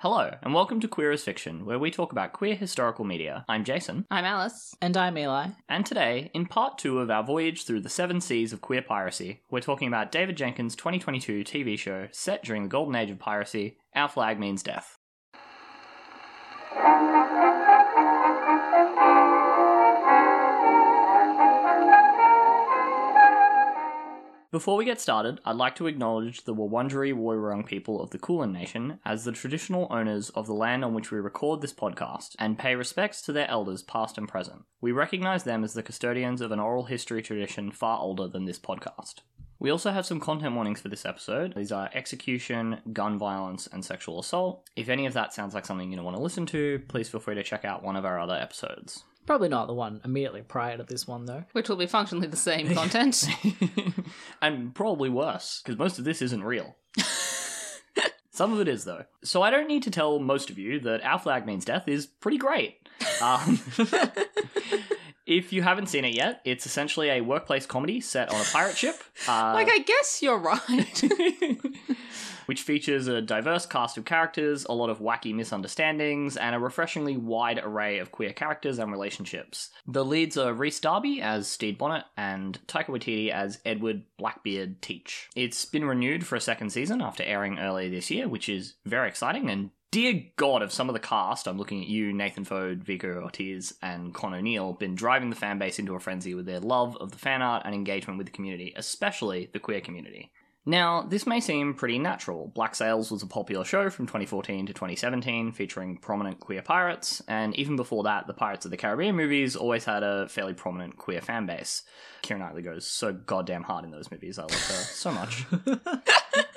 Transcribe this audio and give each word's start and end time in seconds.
Hello, 0.00 0.30
and 0.42 0.54
welcome 0.54 0.78
to 0.78 0.86
Queer 0.86 1.10
as 1.10 1.24
Fiction, 1.24 1.66
where 1.66 1.78
we 1.78 1.90
talk 1.90 2.12
about 2.12 2.32
queer 2.32 2.54
historical 2.54 3.04
media. 3.04 3.44
I'm 3.48 3.64
Jason, 3.64 4.06
I'm 4.12 4.24
Alice. 4.24 4.72
And 4.80 4.96
I'm 4.96 5.18
Eli. 5.18 5.48
and 5.68 5.84
today, 5.84 6.30
in 6.34 6.46
part 6.46 6.78
two 6.78 7.00
of 7.00 7.10
our 7.10 7.24
voyage 7.24 7.64
through 7.64 7.80
the 7.80 7.88
seven 7.88 8.20
seas 8.20 8.52
of 8.52 8.60
queer 8.60 8.80
piracy, 8.80 9.42
we're 9.50 9.58
talking 9.58 9.88
about 9.88 10.12
David 10.12 10.36
Jenkins' 10.36 10.76
2022 10.76 11.42
TV 11.42 11.76
show 11.76 12.06
set 12.12 12.44
during 12.44 12.62
the 12.62 12.68
golden 12.68 12.94
age 12.94 13.10
of 13.10 13.18
piracy, 13.18 13.78
Our 13.92 14.08
Flag 14.08 14.38
Means 14.38 14.62
Death. 14.62 14.98
Before 24.50 24.78
we 24.78 24.86
get 24.86 24.98
started, 24.98 25.40
I'd 25.44 25.56
like 25.56 25.74
to 25.74 25.88
acknowledge 25.88 26.44
the 26.44 26.54
Wurundjeri 26.54 27.12
Woiwurrung 27.12 27.66
people 27.66 28.00
of 28.00 28.08
the 28.08 28.18
Kulin 28.18 28.50
Nation 28.50 28.98
as 29.04 29.24
the 29.24 29.32
traditional 29.32 29.86
owners 29.90 30.30
of 30.30 30.46
the 30.46 30.54
land 30.54 30.82
on 30.86 30.94
which 30.94 31.10
we 31.10 31.18
record 31.18 31.60
this 31.60 31.74
podcast 31.74 32.34
and 32.38 32.58
pay 32.58 32.74
respects 32.74 33.20
to 33.22 33.32
their 33.34 33.46
elders 33.50 33.82
past 33.82 34.16
and 34.16 34.26
present. 34.26 34.62
We 34.80 34.90
recognise 34.90 35.44
them 35.44 35.64
as 35.64 35.74
the 35.74 35.82
custodians 35.82 36.40
of 36.40 36.50
an 36.50 36.60
oral 36.60 36.84
history 36.84 37.20
tradition 37.20 37.70
far 37.70 37.98
older 37.98 38.26
than 38.26 38.46
this 38.46 38.58
podcast. 38.58 39.16
We 39.58 39.68
also 39.68 39.90
have 39.90 40.06
some 40.06 40.18
content 40.18 40.54
warnings 40.54 40.80
for 40.80 40.88
this 40.88 41.04
episode. 41.04 41.52
These 41.54 41.72
are 41.72 41.90
execution, 41.92 42.80
gun 42.90 43.18
violence, 43.18 43.68
and 43.70 43.84
sexual 43.84 44.18
assault. 44.18 44.66
If 44.76 44.88
any 44.88 45.04
of 45.04 45.12
that 45.12 45.34
sounds 45.34 45.52
like 45.52 45.66
something 45.66 45.90
you 45.90 45.96
don't 45.96 46.06
want 46.06 46.16
to 46.16 46.22
listen 46.22 46.46
to, 46.46 46.80
please 46.88 47.10
feel 47.10 47.20
free 47.20 47.34
to 47.34 47.42
check 47.42 47.66
out 47.66 47.82
one 47.82 47.96
of 47.96 48.06
our 48.06 48.18
other 48.18 48.36
episodes. 48.36 49.04
Probably 49.28 49.50
not 49.50 49.66
the 49.66 49.74
one 49.74 50.00
immediately 50.06 50.40
prior 50.40 50.78
to 50.78 50.84
this 50.84 51.06
one, 51.06 51.26
though. 51.26 51.44
Which 51.52 51.68
will 51.68 51.76
be 51.76 51.86
functionally 51.86 52.28
the 52.28 52.36
same 52.38 52.72
content. 52.74 53.28
and 54.40 54.74
probably 54.74 55.10
worse, 55.10 55.60
because 55.62 55.78
most 55.78 55.98
of 55.98 56.06
this 56.06 56.22
isn't 56.22 56.42
real. 56.42 56.76
Some 58.30 58.54
of 58.54 58.60
it 58.60 58.68
is, 58.68 58.84
though. 58.84 59.04
So 59.22 59.42
I 59.42 59.50
don't 59.50 59.68
need 59.68 59.82
to 59.82 59.90
tell 59.90 60.18
most 60.18 60.48
of 60.48 60.56
you 60.56 60.80
that 60.80 61.04
Our 61.04 61.18
Flag 61.18 61.44
Means 61.44 61.66
Death 61.66 61.88
is 61.88 62.06
pretty 62.06 62.38
great. 62.38 62.78
Um, 63.20 63.60
if 65.28 65.52
you 65.52 65.62
haven't 65.62 65.88
seen 65.88 66.06
it 66.06 66.14
yet, 66.14 66.40
it's 66.44 66.64
essentially 66.64 67.10
a 67.10 67.20
workplace 67.20 67.66
comedy 67.66 68.00
set 68.00 68.32
on 68.32 68.40
a 68.40 68.44
pirate 68.44 68.78
ship. 68.78 68.96
Uh, 69.28 69.52
like, 69.54 69.68
I 69.70 69.78
guess 69.78 70.22
you're 70.22 70.38
right. 70.38 71.04
which 72.46 72.62
features 72.62 73.06
a 73.08 73.20
diverse 73.20 73.66
cast 73.66 73.98
of 73.98 74.06
characters, 74.06 74.64
a 74.64 74.72
lot 74.72 74.88
of 74.88 75.00
wacky 75.00 75.34
misunderstandings, 75.34 76.38
and 76.38 76.56
a 76.56 76.58
refreshingly 76.58 77.14
wide 77.14 77.60
array 77.62 77.98
of 77.98 78.10
queer 78.10 78.32
characters 78.32 78.78
and 78.78 78.90
relationships. 78.90 79.68
The 79.86 80.02
leads 80.02 80.38
are 80.38 80.54
Rhys 80.54 80.80
Darby 80.80 81.20
as 81.20 81.46
Stede 81.46 81.76
Bonnet 81.76 82.06
and 82.16 82.58
Taika 82.66 82.86
Waititi 82.86 83.28
as 83.28 83.60
Edward 83.66 84.04
Blackbeard 84.16 84.80
Teach. 84.80 85.28
It's 85.36 85.66
been 85.66 85.84
renewed 85.84 86.26
for 86.26 86.36
a 86.36 86.40
second 86.40 86.70
season 86.70 87.02
after 87.02 87.22
airing 87.22 87.58
earlier 87.58 87.90
this 87.90 88.10
year, 88.10 88.28
which 88.28 88.48
is 88.48 88.76
very 88.86 89.08
exciting 89.08 89.50
and 89.50 89.68
Dear 89.90 90.22
God, 90.36 90.60
of 90.60 90.70
some 90.70 90.90
of 90.90 90.92
the 90.92 91.00
cast, 91.00 91.48
I'm 91.48 91.56
looking 91.56 91.80
at 91.80 91.88
you, 91.88 92.12
Nathan 92.12 92.44
Foad, 92.44 92.84
Vico 92.84 93.22
Ortiz, 93.22 93.72
and 93.80 94.12
Con 94.12 94.34
O'Neill, 94.34 94.74
been 94.74 94.94
driving 94.94 95.30
the 95.30 95.36
fan 95.36 95.58
base 95.58 95.78
into 95.78 95.94
a 95.94 95.98
frenzy 95.98 96.34
with 96.34 96.44
their 96.44 96.60
love 96.60 96.94
of 96.98 97.10
the 97.10 97.16
fan 97.16 97.40
art 97.40 97.62
and 97.64 97.74
engagement 97.74 98.18
with 98.18 98.26
the 98.26 98.32
community, 98.32 98.74
especially 98.76 99.48
the 99.54 99.58
queer 99.58 99.80
community. 99.80 100.30
Now, 100.66 101.00
this 101.00 101.26
may 101.26 101.40
seem 101.40 101.72
pretty 101.72 101.98
natural. 101.98 102.52
Black 102.54 102.74
Sails 102.74 103.10
was 103.10 103.22
a 103.22 103.26
popular 103.26 103.64
show 103.64 103.88
from 103.88 104.04
2014 104.04 104.66
to 104.66 104.74
2017 104.74 105.52
featuring 105.52 105.96
prominent 105.96 106.38
queer 106.38 106.60
pirates, 106.60 107.22
and 107.26 107.56
even 107.56 107.74
before 107.74 108.02
that, 108.02 108.26
the 108.26 108.34
Pirates 108.34 108.66
of 108.66 108.70
the 108.70 108.76
Caribbean 108.76 109.16
movies 109.16 109.56
always 109.56 109.86
had 109.86 110.02
a 110.02 110.28
fairly 110.28 110.52
prominent 110.52 110.98
queer 110.98 111.22
fan 111.22 111.46
base. 111.46 111.84
Keira 112.22 112.40
Knightley 112.40 112.60
goes 112.60 112.86
so 112.86 113.14
goddamn 113.14 113.62
hard 113.62 113.86
in 113.86 113.90
those 113.90 114.10
movies. 114.10 114.38
I 114.38 114.42
love 114.42 114.52
her 114.52 114.74
so 114.74 115.10
much. 115.10 115.46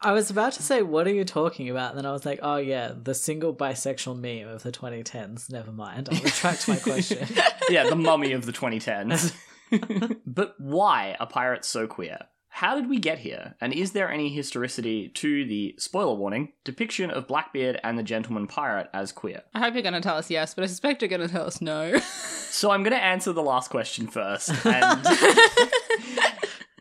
I 0.00 0.12
was 0.12 0.30
about 0.30 0.52
to 0.54 0.62
say, 0.62 0.82
what 0.82 1.08
are 1.08 1.12
you 1.12 1.24
talking 1.24 1.68
about? 1.68 1.90
And 1.90 1.98
then 1.98 2.06
I 2.06 2.12
was 2.12 2.24
like, 2.24 2.38
oh, 2.42 2.56
yeah, 2.56 2.92
the 3.02 3.14
single 3.14 3.52
bisexual 3.52 4.18
meme 4.18 4.48
of 4.48 4.62
the 4.62 4.70
2010s. 4.70 5.50
Never 5.50 5.72
mind. 5.72 6.08
I'll 6.10 6.20
retract 6.20 6.68
my 6.68 6.76
question. 6.76 7.26
yeah, 7.68 7.88
the 7.88 7.96
mummy 7.96 8.32
of 8.32 8.46
the 8.46 8.52
2010s. 8.52 9.34
but 10.26 10.54
why 10.58 11.16
are 11.18 11.26
pirates 11.26 11.66
so 11.66 11.88
queer? 11.88 12.18
How 12.48 12.74
did 12.76 12.88
we 12.88 12.98
get 12.98 13.18
here? 13.18 13.54
And 13.60 13.72
is 13.72 13.92
there 13.92 14.10
any 14.10 14.28
historicity 14.28 15.08
to 15.10 15.44
the 15.44 15.74
spoiler 15.78 16.14
warning 16.14 16.52
depiction 16.64 17.10
of 17.10 17.26
Blackbeard 17.26 17.78
and 17.84 17.98
the 17.98 18.02
gentleman 18.02 18.46
pirate 18.46 18.90
as 18.92 19.12
queer? 19.12 19.42
I 19.54 19.60
hope 19.60 19.74
you're 19.74 19.82
going 19.82 19.94
to 19.94 20.00
tell 20.00 20.16
us 20.16 20.30
yes, 20.30 20.54
but 20.54 20.64
I 20.64 20.68
suspect 20.68 21.02
you're 21.02 21.08
going 21.08 21.20
to 21.20 21.28
tell 21.28 21.46
us 21.46 21.60
no. 21.60 21.98
So 21.98 22.70
I'm 22.70 22.82
going 22.82 22.96
to 22.96 23.02
answer 23.02 23.32
the 23.32 23.42
last 23.42 23.70
question 23.70 24.06
first. 24.06 24.50
And 24.64 25.06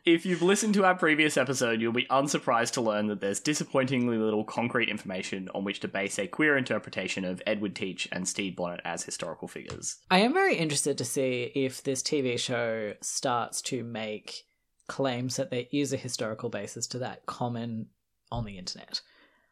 if 0.07 0.25
you've 0.25 0.41
listened 0.41 0.73
to 0.73 0.85
our 0.85 0.95
previous 0.95 1.35
episode, 1.35 1.81
you'll 1.81 1.91
be 1.91 2.07
unsurprised 2.09 2.73
to 2.73 2.81
learn 2.81 3.07
that 3.07 3.19
there's 3.19 3.41
disappointingly 3.41 4.17
little 4.17 4.45
concrete 4.45 4.87
information 4.87 5.49
on 5.53 5.65
which 5.65 5.81
to 5.81 5.87
base 5.89 6.17
a 6.17 6.25
queer 6.25 6.55
interpretation 6.55 7.25
of 7.25 7.41
Edward 7.45 7.75
Teach 7.75 8.07
and 8.09 8.25
Stede 8.25 8.55
Bonnet 8.55 8.79
as 8.85 9.03
historical 9.03 9.49
figures. 9.49 9.97
I 10.09 10.19
am 10.19 10.33
very 10.33 10.55
interested 10.55 10.97
to 10.99 11.05
see 11.05 11.51
if 11.53 11.83
this 11.83 12.01
TV 12.01 12.39
show 12.39 12.93
starts 13.01 13.61
to 13.63 13.83
make 13.83 14.45
claims 14.87 15.35
that 15.35 15.51
there 15.51 15.65
is 15.73 15.91
a 15.91 15.97
historical 15.97 16.49
basis 16.49 16.87
to 16.87 16.99
that 16.99 17.25
common 17.25 17.87
on 18.31 18.45
the 18.45 18.57
internet. 18.57 19.01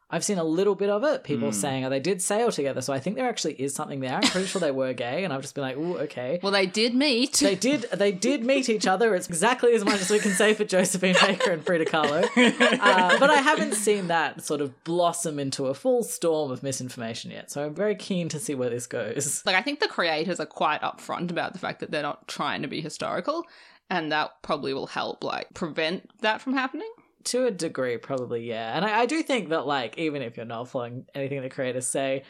I've 0.08 0.24
seen 0.24 0.38
a 0.38 0.44
little 0.44 0.76
bit 0.76 0.92
of 0.92 1.04
it, 1.04 1.24
people 1.24 1.52
saying, 1.52 1.84
oh, 1.84 1.90
they 1.90 2.00
did 2.00 2.22
sail 2.22 2.52
together, 2.52 2.80
so 2.82 2.94
I 2.94 3.00
think 3.00 3.16
there 3.16 3.28
actually 3.28 3.54
is 3.54 3.74
something 3.74 4.02
there. 4.02 4.14
I'm 4.16 4.22
pretty 4.22 4.46
sure 4.46 4.62
they 4.62 4.70
were 4.70 4.94
gay, 4.94 5.24
and 5.24 5.34
I've 5.34 5.42
just 5.42 5.56
been 5.56 5.64
like, 5.64 5.78
ooh, 5.78 5.98
okay. 5.98 6.40
well, 6.44 6.52
they 6.52 6.68
did 6.68 6.94
meet. 6.94 7.34
They 7.34 7.56
did. 7.56 7.88
They 7.92 8.12
did 8.12 8.46
meet 8.46 8.70
each 8.70 8.86
other. 8.86 9.16
It's 9.16 9.28
exactly 9.28 9.74
as 9.74 9.84
much 9.84 10.02
as 10.02 10.12
we 10.12 10.20
can 10.20 10.32
say 10.32 10.54
for 10.54 10.64
Josephine 10.64 11.16
Baker 11.20 11.52
and 11.52 11.66
Frida 11.66 11.86
Kahlo. 11.86 12.24
Uh, 12.36 13.20
but 13.20 13.32
I 13.32 13.38
haven't 13.38 13.74
seen 13.74 14.08
that 14.08 14.44
sort 14.44 14.62
of 14.62 14.84
blossom 14.84 15.40
into 15.40 15.66
a 15.66 15.74
full 15.74 16.04
storm 16.04 16.52
of 16.52 16.62
misinformation 16.62 17.32
yet. 17.32 17.50
So 17.50 17.66
I'm 17.66 17.74
very 17.74 17.96
keen 17.96 18.30
to 18.30 18.40
see 18.40 18.54
where 18.54 18.70
this 18.70 18.86
goes. 18.86 19.44
Like, 19.44 19.56
I 19.56 19.64
think 19.64 19.80
the 19.80 19.88
creators 19.88 20.40
are 20.40 20.46
quite 20.46 20.82
upfront 20.82 21.32
about 21.32 21.54
the 21.54 21.60
fact 21.60 21.80
that 21.80 21.90
they're 21.90 22.04
not 22.04 22.28
trying 22.28 22.62
to 22.62 22.68
be 22.68 22.80
historical, 22.80 23.44
and 23.90 24.12
that 24.12 24.42
probably 24.44 24.74
will 24.74 24.88
help, 24.88 25.24
like, 25.24 25.52
prevent 25.56 26.10
that 26.22 26.42
from 26.42 26.54
happening. 26.54 26.92
To 27.26 27.48
a 27.48 27.52
degree, 27.52 27.98
probably, 27.98 28.44
yeah. 28.48 28.76
And 28.76 28.86
I, 28.86 29.02
I 29.02 29.06
do 29.08 29.24
think 29.24 29.50
that, 29.50 29.66
like, 29.66 29.98
even 29.98 30.22
if 30.22 30.38
you're 30.38 30.46
not 30.46 30.68
following 30.70 31.06
anything 31.16 31.42
the 31.42 31.50
creators 31.50 31.88
say, 31.88 32.24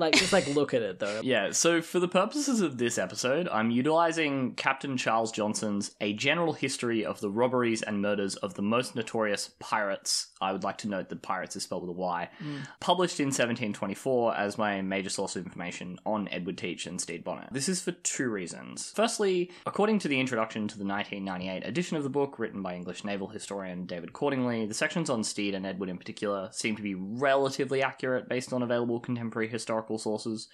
like, 0.00 0.14
just 0.14 0.32
like 0.32 0.46
look 0.48 0.74
at 0.74 0.82
it 0.82 0.98
though. 0.98 1.20
Yeah, 1.30 1.52
so 1.52 1.80
for 1.82 2.00
the 2.00 2.08
purposes 2.08 2.60
of 2.60 2.78
this 2.78 2.98
episode, 2.98 3.48
I'm 3.48 3.70
utilizing 3.70 4.54
Captain 4.54 4.96
Charles 4.96 5.30
Johnson's 5.30 5.94
A 6.00 6.12
General 6.12 6.52
History 6.54 7.04
of 7.04 7.20
the 7.20 7.30
Robberies 7.30 7.82
and 7.82 8.00
Murders 8.02 8.36
of 8.36 8.54
the 8.54 8.62
Most 8.62 8.96
Notorious 8.96 9.50
Pirates. 9.60 10.28
I 10.40 10.52
would 10.52 10.64
like 10.64 10.78
to 10.78 10.88
note 10.88 11.08
that 11.10 11.22
pirates 11.22 11.56
is 11.56 11.62
spelled 11.62 11.82
with 11.82 11.90
a 11.90 11.98
Y. 12.00 12.28
Mm. 12.42 12.66
Published 12.80 13.20
in 13.20 13.26
1724 13.26 14.36
as 14.36 14.58
my 14.58 14.80
major 14.80 15.10
source 15.10 15.36
of 15.36 15.44
information 15.44 15.98
on 16.06 16.28
Edward 16.28 16.58
Teach 16.58 16.86
and 16.86 17.00
Stede 17.00 17.22
Bonnet. 17.22 17.48
This 17.52 17.68
is 17.68 17.82
for 17.82 17.92
two 17.92 18.30
reasons. 18.30 18.92
Firstly, 18.94 19.50
according 19.66 19.98
to 20.00 20.08
the 20.08 20.18
introduction 20.18 20.66
to 20.68 20.78
the 20.78 20.84
1998 20.84 21.66
edition 21.68 21.96
of 21.96 22.02
the 22.02 22.08
book, 22.08 22.38
written 22.38 22.62
by 22.62 22.74
English 22.74 23.04
naval 23.04 23.28
historian 23.28 23.86
David 23.86 24.12
Cordingly, 24.12 24.66
the 24.66 24.74
sections 24.74 25.10
on 25.10 25.22
Stede 25.22 25.54
and 25.54 25.66
Edward 25.66 25.90
in 25.90 25.98
particular 25.98 26.48
seem 26.52 26.76
to 26.76 26.82
be 26.82 26.94
relatively 26.94 27.82
accurate 27.82 28.28
based 28.28 28.52
on 28.52 28.62
available 28.62 29.00
contemporary 29.00 29.48
historical 29.48 29.89
sources. 29.98 30.48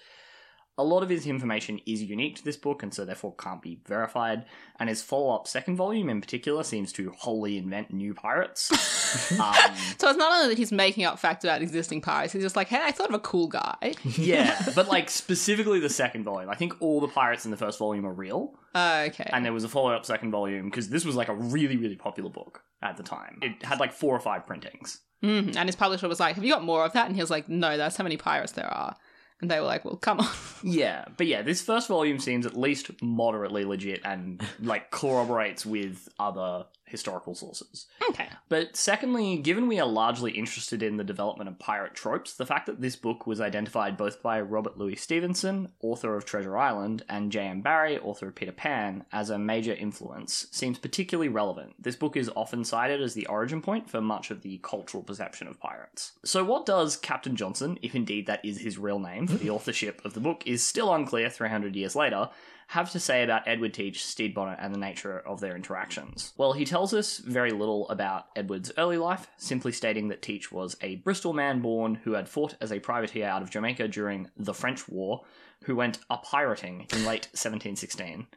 A 0.79 0.83
lot 0.83 1.01
of 1.01 1.09
his 1.09 1.25
information 1.25 1.79
is 1.87 2.03
unique 2.03 2.35
to 2.35 2.43
this 2.45 2.55
book 2.55 2.83
and 2.83 2.93
so 2.93 3.03
therefore 3.03 3.33
can't 3.33 3.63
be 3.63 3.81
verified, 3.87 4.45
and 4.79 4.89
his 4.89 5.01
follow 5.01 5.33
up 5.35 5.47
second 5.47 5.75
volume 5.75 6.07
in 6.07 6.21
particular 6.21 6.61
seems 6.63 6.93
to 6.93 7.11
wholly 7.17 7.57
invent 7.57 7.91
new 7.91 8.13
pirates. 8.13 8.71
um, 9.39 9.55
So 9.97 10.07
it's 10.09 10.19
not 10.19 10.31
only 10.31 10.49
that 10.49 10.57
he's 10.59 10.71
making 10.71 11.03
up 11.05 11.17
facts 11.17 11.43
about 11.43 11.63
existing 11.63 12.01
pirates, 12.01 12.31
he's 12.33 12.43
just 12.43 12.55
like, 12.55 12.67
hey, 12.67 12.79
I 12.83 12.91
thought 12.91 13.09
of 13.09 13.15
a 13.15 13.19
cool 13.19 13.47
guy. 13.47 13.95
yeah, 14.03 14.61
but 14.75 14.87
like 14.87 15.09
specifically 15.09 15.79
the 15.79 15.89
second 15.89 16.25
volume, 16.25 16.47
I 16.51 16.53
think 16.55 16.73
all 16.79 17.01
the 17.01 17.07
pirates 17.07 17.43
in 17.45 17.49
the 17.49 17.57
first 17.57 17.79
volume 17.79 18.05
are 18.05 18.13
real, 18.13 18.53
Uh, 18.75 19.05
okay. 19.07 19.27
and 19.33 19.43
there 19.43 19.53
was 19.53 19.63
a 19.63 19.69
follow 19.69 19.91
up 19.93 20.05
second 20.05 20.29
volume 20.29 20.65
because 20.65 20.89
this 20.89 21.05
was 21.05 21.15
like 21.15 21.29
a 21.29 21.33
really, 21.35 21.77
really 21.77 21.95
popular 21.95 22.29
book 22.29 22.61
at 22.83 22.97
the 22.97 23.03
time. 23.03 23.39
It 23.41 23.63
had 23.63 23.79
like 23.79 23.93
four 23.93 24.15
or 24.15 24.19
five 24.19 24.45
printings. 24.45 24.99
Mhm. 25.23 25.55
And 25.55 25.67
his 25.67 25.75
publisher 25.75 26.07
was 26.07 26.19
like, 26.19 26.35
have 26.35 26.43
you 26.43 26.53
got 26.53 26.63
more 26.63 26.85
of 26.85 26.93
that? 26.93 27.07
And 27.07 27.15
he 27.15 27.21
was 27.23 27.31
like, 27.31 27.49
no, 27.49 27.77
that's 27.77 27.97
how 27.97 28.03
many 28.03 28.17
pirates 28.17 28.51
there 28.51 28.71
are. 28.71 28.95
And 29.39 29.51
they 29.51 29.59
were 29.59 29.65
like, 29.65 29.85
well, 29.85 29.97
come 29.97 30.19
on. 30.19 30.29
Yeah, 30.63 31.05
but 31.17 31.27
yeah, 31.27 31.43
this 31.43 31.61
first 31.61 31.87
volume 31.87 32.17
seems 32.17 32.47
at 32.47 32.57
least 32.57 32.89
moderately 33.01 33.63
legit 33.63 34.01
and 34.03 34.43
like 34.59 34.89
corroborates 34.91 35.65
with 35.65 36.09
other 36.19 36.65
historical 36.87 37.35
sources. 37.35 37.87
okay. 38.09 38.29
But 38.49 38.75
secondly, 38.75 39.37
given 39.37 39.67
we 39.67 39.79
are 39.79 39.87
largely 39.87 40.31
interested 40.31 40.81
in 40.81 40.97
the 40.97 41.03
development 41.03 41.49
of 41.49 41.59
pirate 41.59 41.93
tropes, 41.93 42.33
the 42.33 42.45
fact 42.45 42.65
that 42.65 42.81
this 42.81 42.95
book 42.95 43.27
was 43.27 43.41
identified 43.41 43.97
both 43.97 44.21
by 44.21 44.39
Robert 44.41 44.77
Louis 44.77 44.95
Stevenson, 44.95 45.69
author 45.81 46.15
of 46.15 46.25
Treasure 46.25 46.57
Island, 46.57 47.03
and 47.09 47.31
J.M. 47.31 47.61
Barrie, 47.61 47.99
author 47.99 48.29
of 48.29 48.35
Peter 48.35 48.51
Pan, 48.51 49.05
as 49.11 49.29
a 49.29 49.37
major 49.37 49.73
influence 49.73 50.47
seems 50.51 50.79
particularly 50.79 51.29
relevant. 51.29 51.75
This 51.81 51.95
book 51.95 52.15
is 52.15 52.31
often 52.35 52.63
cited 52.63 53.01
as 53.01 53.13
the 53.13 53.27
origin 53.27 53.61
point 53.61 53.89
for 53.89 54.01
much 54.01 54.31
of 54.31 54.41
the 54.41 54.59
cultural 54.59 55.03
perception 55.03 55.47
of 55.47 55.59
pirates. 55.59 56.13
So 56.23 56.43
what 56.43 56.65
does 56.65 56.95
Captain 56.95 57.35
Johnson, 57.35 57.77
if 57.81 57.95
indeed 57.95 58.27
that 58.27 58.43
is 58.43 58.59
his 58.59 58.77
real 58.77 58.99
name 58.99 59.27
for 59.27 59.37
the 59.37 59.49
authorship 59.57 60.03
of 60.05 60.13
the 60.13 60.19
book, 60.19 60.43
is 60.45 60.65
still 60.65 60.93
unclear 60.93 61.29
300 61.29 61.75
years 61.75 61.95
later, 61.95 62.29
have 62.67 62.91
to 62.91 62.99
say 62.99 63.23
about 63.23 63.47
Edward 63.47 63.73
Teach, 63.73 64.03
Stede 64.05 64.33
Bonnet, 64.33 64.59
and 64.61 64.73
the 64.73 64.79
nature 64.79 65.19
of 65.19 65.39
their 65.39 65.55
interactions? 65.55 66.33
Well, 66.37 66.53
he 66.53 66.65
tells 66.65 66.93
us 66.93 67.17
very 67.19 67.51
little 67.51 67.87
about 67.89 68.27
Edward's 68.35 68.71
early 68.77 68.97
life, 68.97 69.27
simply 69.37 69.71
stating 69.71 70.09
that 70.09 70.21
Teach 70.21 70.51
was 70.51 70.75
a 70.81 70.97
Bristol 70.97 71.33
man 71.33 71.61
born 71.61 71.95
who 71.95 72.13
had 72.13 72.27
fought 72.27 72.55
as 72.59 72.71
a 72.71 72.79
privateer 72.79 73.25
out 73.25 73.41
of 73.41 73.49
Jamaica 73.49 73.87
during 73.87 74.29
the 74.35 74.53
French 74.53 74.87
War, 74.89 75.23
who 75.63 75.75
went 75.75 75.99
a 76.09 76.17
pirating 76.17 76.87
in 76.93 77.05
late 77.05 77.27
1716. 77.33 78.27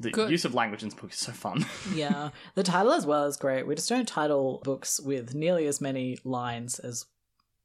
The 0.00 0.10
Good. 0.10 0.30
use 0.30 0.44
of 0.44 0.54
language 0.54 0.82
in 0.82 0.88
this 0.88 0.98
book 0.98 1.12
is 1.12 1.18
so 1.18 1.32
fun. 1.32 1.66
yeah. 1.94 2.30
The 2.54 2.62
title 2.62 2.92
as 2.92 3.04
well 3.04 3.26
is 3.26 3.36
great. 3.36 3.66
We 3.66 3.74
just 3.74 3.88
don't 3.88 4.08
title 4.08 4.60
books 4.64 5.00
with 5.00 5.34
nearly 5.34 5.66
as 5.66 5.80
many 5.80 6.18
lines 6.24 6.78
as 6.78 7.06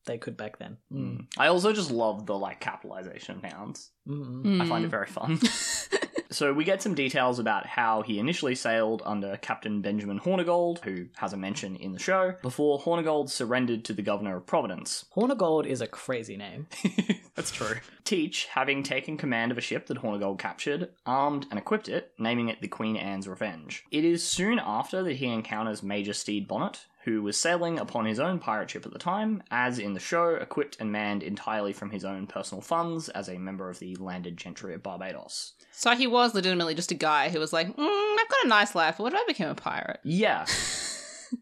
they 0.05 0.17
could 0.17 0.38
back 0.38 0.59
then. 0.59 0.77
Mm. 0.91 1.27
I 1.38 1.47
also 1.47 1.73
just 1.73 1.91
love 1.91 2.25
the 2.25 2.38
like 2.38 2.59
capitalization 2.59 3.38
of 3.38 3.44
nouns. 3.44 3.91
Mm. 4.07 4.61
I 4.61 4.67
find 4.67 4.85
it 4.85 4.89
very 4.89 5.07
fun. 5.07 5.39
so 6.29 6.53
we 6.53 6.63
get 6.63 6.81
some 6.81 6.95
details 6.95 7.39
about 7.39 7.65
how 7.65 8.01
he 8.01 8.19
initially 8.19 8.55
sailed 8.55 9.01
under 9.05 9.38
Captain 9.38 9.81
Benjamin 9.81 10.19
Hornigold, 10.19 10.83
who 10.83 11.07
has 11.17 11.33
a 11.33 11.38
mention 11.38 11.75
in 11.75 11.94
the 11.94 12.00
show, 12.00 12.35
before 12.41 12.79
Hornigold 12.79 13.29
surrendered 13.29 13.85
to 13.85 13.94
the 13.94 14.01
governor 14.01 14.38
of 14.38 14.45
Providence. 14.45 15.05
Hornigold 15.15 15.65
is 15.65 15.81
a 15.81 15.88
crazy 15.88 16.38
name. 16.38 16.67
That's 17.35 17.51
true. 17.51 17.77
Teach, 18.03 18.45
having 18.45 18.83
taken 18.83 19.17
command 19.17 19.51
of 19.51 19.57
a 19.57 19.61
ship 19.61 19.88
that 19.88 20.00
Hornigold 20.00 20.39
captured, 20.39 20.89
armed 21.05 21.47
and 21.50 21.57
equipped 21.57 21.88
it, 21.88 22.11
naming 22.19 22.50
it 22.50 22.61
the 22.61 22.67
Queen 22.67 22.97
Anne's 22.97 23.27
Revenge. 23.27 23.83
It 23.91 24.03
is 24.03 24.23
soon 24.23 24.59
after 24.59 25.01
that 25.03 25.15
he 25.15 25.27
encounters 25.27 25.81
Major 25.81 26.13
Stede 26.13 26.47
Bonnet, 26.47 26.85
who 27.03 27.21
was 27.21 27.38
sailing 27.38 27.79
upon 27.79 28.05
his 28.05 28.19
own 28.19 28.39
pirate 28.39 28.69
ship 28.69 28.85
at 28.85 28.94
the 28.94 29.00
time, 29.00 29.44
as 29.51 29.77
in 29.79 29.94
the 29.94 30.00
show, 30.00 30.35
equipped 30.35 30.77
and 30.79 30.91
manned 30.91 31.23
entirely 31.23 31.73
from 31.73 31.91
his 31.91 32.05
own 32.05 32.27
personal 32.27 32.61
funds 32.61 33.09
as 33.09 33.27
a 33.27 33.38
member 33.38 33.69
of 33.69 33.79
the 33.79 33.95
landed 33.97 34.38
gentry 34.38 34.73
of 34.73 34.83
Barbados. 34.83 35.53
So 35.71 35.95
he 35.95 36.07
was 36.07 36.33
legitimately 36.33 36.75
just 36.75 36.91
a 36.91 36.95
guy 36.95 37.29
who 37.29 37.39
was 37.39 37.51
like, 37.51 37.67
mm, 37.67 38.17
I've 38.19 38.29
got 38.29 38.45
a 38.45 38.47
nice 38.47 38.73
life. 38.75 39.00
What 39.00 39.13
if 39.13 39.19
I 39.19 39.25
became 39.27 39.50
a 39.50 39.55
pirate? 39.55 40.00
Yeah. 40.03 40.45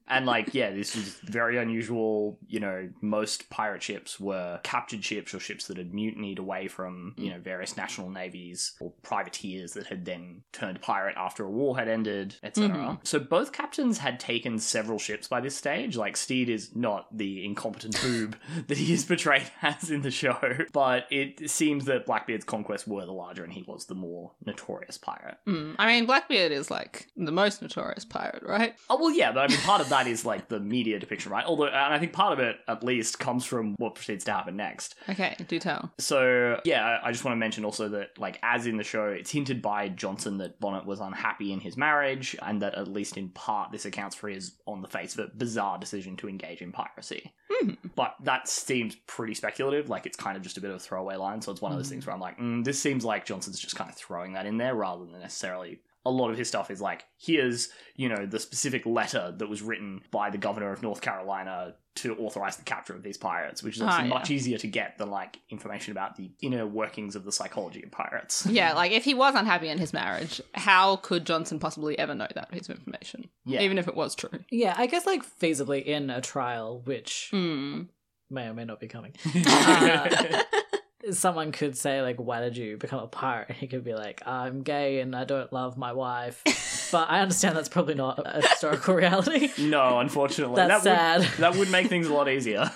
and 0.07 0.25
like, 0.25 0.53
yeah, 0.53 0.71
this 0.71 0.95
was 0.95 1.15
very 1.23 1.57
unusual. 1.57 2.39
You 2.47 2.59
know, 2.59 2.89
most 3.01 3.49
pirate 3.49 3.83
ships 3.83 4.19
were 4.19 4.59
captured 4.63 5.03
ships 5.03 5.33
or 5.33 5.39
ships 5.39 5.67
that 5.67 5.77
had 5.77 5.93
mutinied 5.93 6.39
away 6.39 6.67
from, 6.67 7.13
you 7.17 7.29
know, 7.29 7.39
various 7.39 7.77
national 7.77 8.09
navies 8.09 8.73
or 8.79 8.91
privateers 9.03 9.73
that 9.73 9.87
had 9.87 10.05
then 10.05 10.43
turned 10.51 10.81
pirate 10.81 11.15
after 11.17 11.43
a 11.45 11.49
war 11.49 11.77
had 11.77 11.87
ended, 11.87 12.35
etc. 12.43 12.99
So 13.03 13.19
both 13.19 13.51
captains 13.51 13.99
had 13.99 14.19
taken 14.19 14.59
several 14.59 14.99
ships 14.99 15.27
by 15.27 15.41
this 15.41 15.55
stage. 15.55 15.95
Like, 15.95 16.17
Stede 16.17 16.49
is 16.49 16.75
not 16.75 17.15
the 17.15 17.45
incompetent 17.45 18.01
boob 18.01 18.35
that 18.67 18.77
he 18.77 18.93
is 18.93 19.05
portrayed 19.05 19.49
as 19.61 19.91
in 19.91 20.01
the 20.01 20.11
show, 20.11 20.37
but 20.71 21.05
it 21.09 21.49
seems 21.49 21.85
that 21.85 22.05
Blackbeard's 22.05 22.45
conquests 22.45 22.87
were 22.87 23.05
the 23.05 23.11
larger 23.11 23.43
and 23.43 23.53
he 23.53 23.63
was 23.63 23.85
the 23.85 23.95
more 23.95 24.31
notorious 24.45 24.97
pirate. 24.97 25.37
Mm. 25.47 25.75
I 25.77 25.87
mean, 25.87 26.05
Blackbeard 26.05 26.51
is 26.51 26.71
like 26.71 27.07
the 27.15 27.31
most 27.31 27.61
notorious 27.61 28.05
pirate, 28.05 28.43
right? 28.43 28.75
Oh 28.89 28.97
well, 28.99 29.11
yeah, 29.11 29.31
but 29.31 29.41
I 29.41 29.47
mean, 29.47 29.59
part 29.59 29.80
of 29.81 29.89
that 29.89 30.07
is 30.07 30.25
like 30.25 30.47
the 30.47 30.59
media 30.59 30.99
depiction, 30.99 31.31
right? 31.31 31.45
Although, 31.45 31.67
and 31.67 31.75
I 31.93 31.99
think 31.99 32.13
part 32.13 32.33
of 32.33 32.39
it, 32.39 32.57
at 32.67 32.83
least, 32.83 33.19
comes 33.19 33.45
from 33.45 33.75
what 33.77 33.95
proceeds 33.95 34.23
to 34.25 34.31
happen 34.31 34.55
next. 34.55 34.95
Okay, 35.09 35.35
do 35.47 35.59
tell. 35.59 35.91
So, 35.99 36.59
yeah, 36.63 36.99
I- 37.03 37.11
just 37.11 37.25
want 37.25 37.33
to 37.33 37.39
mention 37.39 37.65
also 37.65 37.89
that, 37.89 38.17
like, 38.17 38.39
as 38.41 38.65
in 38.67 38.77
the 38.77 38.83
show, 38.83 39.07
it's 39.07 39.31
hinted 39.31 39.61
by 39.61 39.89
Johnson 39.89 40.37
that 40.37 40.59
Bonnet 40.61 40.85
was 40.85 40.99
unhappy 41.01 41.51
in 41.51 41.59
his 41.59 41.75
marriage, 41.75 42.35
and 42.41 42.61
that 42.61 42.75
at 42.75 42.87
least 42.87 43.17
in 43.17 43.29
part 43.29 43.71
this 43.71 43.83
accounts 43.85 44.15
for 44.15 44.29
his, 44.29 44.53
on 44.65 44.81
the 44.81 44.87
face 44.87 45.13
of 45.13 45.19
it, 45.25 45.37
bizarre 45.37 45.77
decision 45.77 46.15
to 46.17 46.29
engage 46.29 46.61
in 46.61 46.71
piracy. 46.71 47.33
Hmm. 47.51 47.71
But 47.95 48.15
that 48.23 48.47
seems 48.47 48.95
pretty 49.07 49.33
speculative. 49.33 49.89
Like, 49.89 50.05
it's 50.05 50.15
kind 50.17 50.37
of 50.37 50.43
just 50.43 50.57
a 50.57 50.61
bit 50.61 50.69
of 50.69 50.77
a 50.77 50.79
throwaway 50.79 51.17
line. 51.17 51.41
So 51.41 51.51
it's 51.51 51.61
one 51.61 51.71
of 51.73 51.77
those 51.77 51.89
things 51.89 52.05
where 52.05 52.13
I'm 52.15 52.21
like, 52.21 52.39
mm, 52.39 52.63
this 52.63 52.79
seems 52.79 53.03
like 53.03 53.25
Johnson's 53.25 53.59
just 53.59 53.75
kind 53.75 53.89
of 53.89 53.95
throwing 53.97 54.33
that 54.33 54.45
in 54.45 54.57
there 54.57 54.73
rather 54.75 55.03
than 55.05 55.19
necessarily. 55.19 55.79
A 56.05 56.09
lot 56.09 56.31
of 56.31 56.37
his 56.37 56.47
stuff 56.47 56.71
is 56.71 56.81
like, 56.81 57.05
here's, 57.19 57.69
you 57.95 58.09
know, 58.09 58.25
the 58.25 58.39
specific 58.39 58.85
letter 58.85 59.33
that 59.37 59.47
was 59.47 59.61
written 59.61 60.01
by 60.11 60.29
the 60.31 60.37
governor 60.37 60.71
of 60.73 60.81
North 60.81 61.01
Carolina 61.01 61.75
to 61.93 62.15
authorize 62.17 62.55
the 62.55 62.63
capture 62.63 62.95
of 62.95 63.03
these 63.03 63.17
pirates, 63.17 63.61
which 63.61 63.75
is 63.75 63.81
obviously 63.81 64.03
Ah, 64.05 64.07
yeah. 64.07 64.13
much 64.19 64.31
easier 64.31 64.57
to 64.57 64.67
get 64.67 64.97
than 64.97 65.11
like 65.11 65.37
information 65.49 65.91
about 65.91 66.15
the 66.15 66.31
inner 66.41 66.65
workings 66.65 67.15
of 67.15 67.23
the 67.25 67.31
psychology 67.31 67.83
of 67.83 67.91
pirates. 67.91 68.45
Yeah, 68.49 68.73
like 68.73 68.93
if 68.93 69.03
he 69.03 69.13
was 69.13 69.35
unhappy 69.35 69.67
in 69.67 69.77
his 69.77 69.91
marriage, 69.93 70.41
how 70.55 70.95
could 70.95 71.25
Johnson 71.25 71.59
possibly 71.59 71.99
ever 71.99 72.15
know 72.15 72.27
that 72.33 72.49
piece 72.51 72.69
of 72.69 72.77
information? 72.77 73.29
Yeah. 73.45 73.61
Even 73.61 73.77
if 73.77 73.87
it 73.87 73.95
was 73.95 74.15
true. 74.15 74.29
Yeah, 74.49 74.73
I 74.77 74.87
guess 74.87 75.05
like 75.05 75.21
feasibly 75.39 75.83
in 75.85 76.09
a 76.09 76.21
trial, 76.21 76.81
which 76.85 77.29
Mm. 77.33 77.89
may 78.29 78.47
or 78.47 78.53
may 78.53 78.65
not 78.65 78.79
be 78.79 78.87
coming. 78.87 79.13
Uh, 79.45 80.41
someone 81.11 81.51
could 81.51 81.77
say 81.77 82.01
like, 82.01 82.17
"Why 82.17 82.39
did 82.41 82.57
you 82.57 82.77
become 82.77 82.99
a 82.99 83.07
pirate?" 83.07 83.49
And 83.49 83.57
he 83.57 83.67
could 83.67 83.83
be 83.83 83.93
like, 83.93 84.21
"I'm 84.27 84.61
gay 84.61 84.99
and 84.99 85.15
I 85.15 85.23
don't 85.23 85.51
love 85.51 85.77
my 85.77 85.93
wife." 85.93 86.43
but 86.91 87.09
I 87.09 87.21
understand 87.21 87.55
that's 87.55 87.69
probably 87.69 87.95
not 87.95 88.21
a 88.25 88.41
historical 88.41 88.95
reality. 88.95 89.49
No, 89.57 89.99
unfortunately. 89.99 90.55
That's 90.57 90.83
that 90.83 91.19
Would, 91.19 91.27
sad. 91.27 91.39
that 91.39 91.55
would 91.55 91.71
make 91.71 91.87
things 91.87 92.07
a 92.07 92.13
lot 92.13 92.27
easier. 92.35 92.71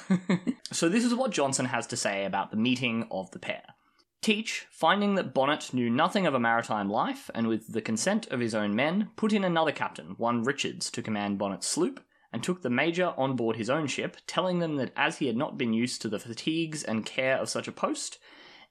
so, 0.72 0.90
this 0.90 1.04
is 1.04 1.14
what 1.14 1.32
Johnson 1.32 1.66
has 1.66 1.86
to 1.88 1.98
say 1.98 2.26
about 2.26 2.52
the 2.52 2.58
meeting 2.58 3.08
of 3.12 3.32
the 3.32 3.40
pair. 3.40 3.64
Teach, 4.22 4.66
finding 4.72 5.16
that 5.16 5.34
Bonnet 5.36 5.72
knew 5.72 5.88
nothing 5.90 6.26
of 6.26 6.34
a 6.34 6.40
maritime 6.40 6.90
life, 6.90 7.30
and 7.36 7.48
with 7.48 7.74
the 7.74 7.82
consent 7.82 8.26
of 8.28 8.40
his 8.40 8.56
own 8.56 8.76
men, 8.76 9.10
put 9.16 9.32
in 9.34 9.44
another 9.44 9.72
captain, 9.72 10.16
one 10.18 10.42
Richards, 10.44 10.90
to 10.92 11.04
command 11.04 11.38
Bonnet's 11.38 11.68
sloop, 11.68 12.00
and 12.36 12.44
took 12.44 12.64
the 12.64 12.70
major 12.70 13.14
on 13.16 13.38
board 13.38 13.56
his 13.56 13.70
own 13.70 13.88
ship, 13.88 14.18
telling 14.28 14.60
them 14.60 14.76
that 14.76 14.92
as 14.98 15.20
he 15.20 15.28
had 15.28 15.38
not 15.38 15.58
been 15.58 15.72
used 15.72 16.02
to 16.02 16.10
the 16.10 16.20
fatigues 16.20 16.84
and 16.84 17.06
care 17.06 17.38
of 17.38 17.48
such 17.48 17.66
a 17.66 17.72
post, 17.72 18.20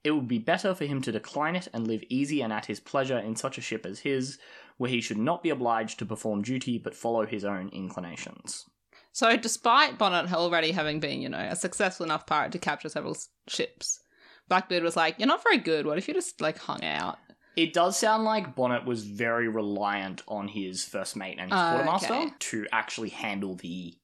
it 0.04 0.10
would 0.10 0.28
be 0.28 0.38
better 0.38 0.74
for 0.74 0.84
him 0.84 1.00
to 1.00 1.10
decline 1.10 1.56
it 1.56 1.66
and 1.72 1.86
live 1.86 2.04
easy 2.10 2.42
and 2.42 2.52
at 2.52 2.66
his 2.66 2.78
pleasure 2.78 3.16
in 3.16 3.36
such 3.36 3.56
a 3.56 3.62
ship 3.62 3.86
as 3.86 4.00
his, 4.00 4.36
where 4.76 4.90
he 4.90 5.00
should 5.00 5.16
not 5.16 5.42
be 5.42 5.48
obliged 5.48 5.98
to 5.98 6.04
perform 6.04 6.42
duty 6.42 6.76
but 6.76 6.94
follow 6.94 7.24
his 7.24 7.42
own 7.42 7.70
inclinations. 7.70 8.66
So, 9.12 9.34
despite 9.34 9.96
Bonnet 9.96 10.30
already 10.30 10.72
having 10.72 11.00
been, 11.00 11.22
you 11.22 11.30
know, 11.30 11.38
a 11.38 11.56
successful 11.56 12.04
enough 12.04 12.26
pirate 12.26 12.52
to 12.52 12.58
capture 12.58 12.90
several 12.90 13.16
ships, 13.48 13.98
Blackbeard 14.46 14.82
was 14.82 14.94
like, 14.94 15.18
"You're 15.18 15.26
not 15.26 15.42
very 15.42 15.56
good. 15.56 15.86
What 15.86 15.96
if 15.96 16.06
you 16.06 16.12
just 16.12 16.38
like 16.42 16.58
hung 16.58 16.84
out?" 16.84 17.16
It 17.56 17.72
does 17.72 17.96
sound 17.96 18.24
like 18.24 18.54
Bonnet 18.54 18.84
was 18.84 19.04
very 19.04 19.48
reliant 19.48 20.22
on 20.28 20.48
his 20.48 20.84
first 20.84 21.16
mate 21.16 21.36
and 21.38 21.50
his 21.52 21.58
Ah, 21.60 21.70
quartermaster 21.72 22.14
okay. 22.14 22.30
to 22.38 22.66
actually 22.72 23.10
handle 23.10 23.54
the 23.56 23.94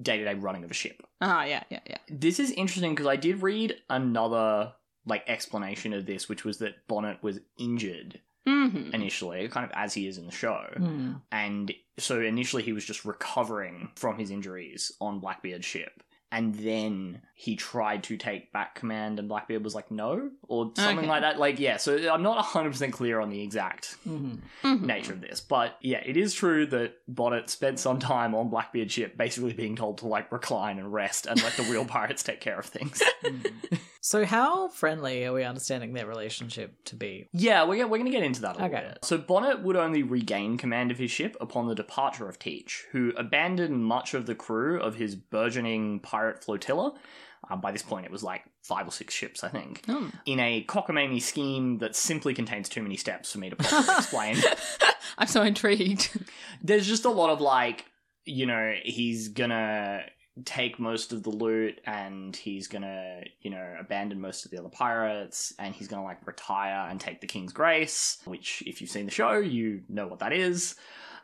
day 0.00 0.18
to 0.18 0.24
day 0.24 0.34
running 0.34 0.64
of 0.64 0.70
a 0.70 0.74
ship. 0.74 1.02
Ah, 1.20 1.44
yeah, 1.44 1.62
yeah, 1.70 1.80
yeah. 1.88 1.98
This 2.08 2.40
is 2.40 2.50
interesting 2.52 2.92
because 2.94 3.06
I 3.06 3.16
did 3.16 3.42
read 3.42 3.76
another 3.90 4.72
like 5.06 5.22
explanation 5.28 5.92
of 5.92 6.06
this, 6.06 6.28
which 6.28 6.44
was 6.44 6.58
that 6.58 6.86
Bonnet 6.88 7.22
was 7.22 7.40
injured 7.58 8.20
Mm-hmm. 8.48 8.94
initially, 8.94 9.48
kind 9.48 9.64
of 9.66 9.72
as 9.74 9.92
he 9.92 10.06
is 10.06 10.18
in 10.18 10.26
the 10.26 10.30
show. 10.32 10.64
Hmm. 10.76 11.14
And 11.32 11.72
so 11.98 12.20
initially 12.20 12.62
he 12.62 12.72
was 12.72 12.84
just 12.84 13.04
recovering 13.04 13.90
from 13.96 14.18
his 14.18 14.30
injuries 14.30 14.92
on 15.00 15.18
Blackbeard's 15.18 15.64
ship. 15.66 16.00
And 16.32 16.54
then 16.56 17.22
he 17.34 17.54
tried 17.54 18.02
to 18.04 18.16
take 18.16 18.52
back 18.52 18.74
command, 18.74 19.18
and 19.20 19.28
Blackbeard 19.28 19.62
was 19.62 19.74
like, 19.76 19.90
no, 19.90 20.30
or 20.48 20.72
something 20.74 20.98
Okay. 20.98 21.06
like 21.06 21.20
that. 21.22 21.38
Like, 21.38 21.60
yeah, 21.60 21.76
so 21.76 21.96
I'm 22.12 22.22
not 22.22 22.44
100% 22.44 22.92
clear 22.92 23.20
on 23.20 23.30
the 23.30 23.40
exact 23.42 23.96
Mhm. 24.06 24.40
Mm-hmm. 24.64 24.86
nature 24.86 25.12
of 25.12 25.20
this. 25.20 25.40
But 25.40 25.76
yeah, 25.80 26.02
it 26.04 26.16
is 26.16 26.34
true 26.34 26.66
that 26.66 26.94
Bonnet 27.06 27.48
spent 27.48 27.78
some 27.78 27.98
time 28.00 28.34
on 28.34 28.48
Blackbeard's 28.50 28.92
ship 28.92 29.16
basically 29.16 29.52
being 29.52 29.76
told 29.76 29.98
to 29.98 30.06
like 30.08 30.32
recline 30.32 30.78
and 30.78 30.92
rest 30.92 31.26
and 31.26 31.40
let 31.42 31.52
the 31.56 31.62
real 31.64 31.84
pirates 31.96 32.22
take 32.24 32.40
care 32.40 32.58
of 32.58 32.66
things. 32.66 33.00
So, 34.00 34.24
how 34.24 34.68
friendly 34.68 35.24
are 35.26 35.32
we 35.32 35.42
understanding 35.42 35.92
their 35.92 36.06
relationship 36.06 36.84
to 36.86 36.96
be? 36.96 37.26
Yeah, 37.32 37.64
we're, 37.64 37.86
we're 37.88 37.98
going 37.98 38.04
to 38.04 38.10
get 38.16 38.22
into 38.22 38.40
that 38.42 38.56
a 38.56 38.62
little 38.62 38.76
Okay. 38.76 38.88
bit. 38.88 38.98
So 39.04 39.18
Bonnet 39.18 39.62
would 39.62 39.74
only 39.76 40.02
regain 40.04 40.58
command 40.58 40.92
of 40.92 40.98
his 40.98 41.10
ship 41.10 41.36
upon 41.40 41.66
the 41.66 41.74
departure 41.74 42.28
of 42.28 42.38
Teach, 42.38 42.84
who 42.92 43.12
abandoned 43.16 43.84
much 43.84 44.14
of 44.14 44.26
the 44.26 44.36
crew 44.36 44.80
of 44.80 44.94
his 44.94 45.16
burgeoning 45.16 45.98
pirate 46.00 46.15
flotilla. 46.40 46.94
Uh, 47.48 47.54
by 47.56 47.70
this 47.70 47.82
point, 47.82 48.04
it 48.06 48.10
was 48.10 48.22
like 48.24 48.42
five 48.62 48.88
or 48.88 48.90
six 48.90 49.14
ships, 49.14 49.44
I 49.44 49.48
think, 49.48 49.84
Hmm. 49.86 50.08
in 50.24 50.40
a 50.40 50.64
cockamamie 50.64 51.22
scheme 51.22 51.78
that 51.78 51.94
simply 51.94 52.34
contains 52.34 52.68
too 52.68 52.82
many 52.82 52.96
steps 52.96 53.30
for 53.32 53.38
me 53.38 53.50
to 53.50 53.56
properly 53.56 53.96
explain. 53.98 54.36
I'm 55.18 55.28
so 55.28 55.42
intrigued. 55.42 56.10
There's 56.62 56.86
just 56.86 57.04
a 57.04 57.10
lot 57.10 57.30
of 57.30 57.40
like, 57.40 57.84
you 58.24 58.46
know, 58.46 58.74
he's 58.82 59.28
gonna 59.28 60.02
take 60.44 60.78
most 60.80 61.12
of 61.12 61.22
the 61.22 61.30
loot 61.30 61.80
and 61.86 62.34
he's 62.34 62.66
gonna, 62.66 63.20
you 63.40 63.50
know, 63.50 63.76
abandon 63.80 64.20
most 64.20 64.44
of 64.44 64.50
the 64.50 64.58
other 64.58 64.68
pirates 64.68 65.54
and 65.58 65.74
he's 65.74 65.86
gonna 65.88 66.04
like 66.04 66.26
retire 66.26 66.88
and 66.90 67.00
take 67.00 67.20
the 67.20 67.26
King's 67.28 67.52
Grace, 67.52 68.18
which 68.24 68.62
if 68.66 68.80
you've 68.80 68.90
seen 68.90 69.04
the 69.06 69.12
show, 69.12 69.38
you 69.38 69.82
know 69.88 70.08
what 70.08 70.18
that 70.18 70.32
is. 70.32 70.74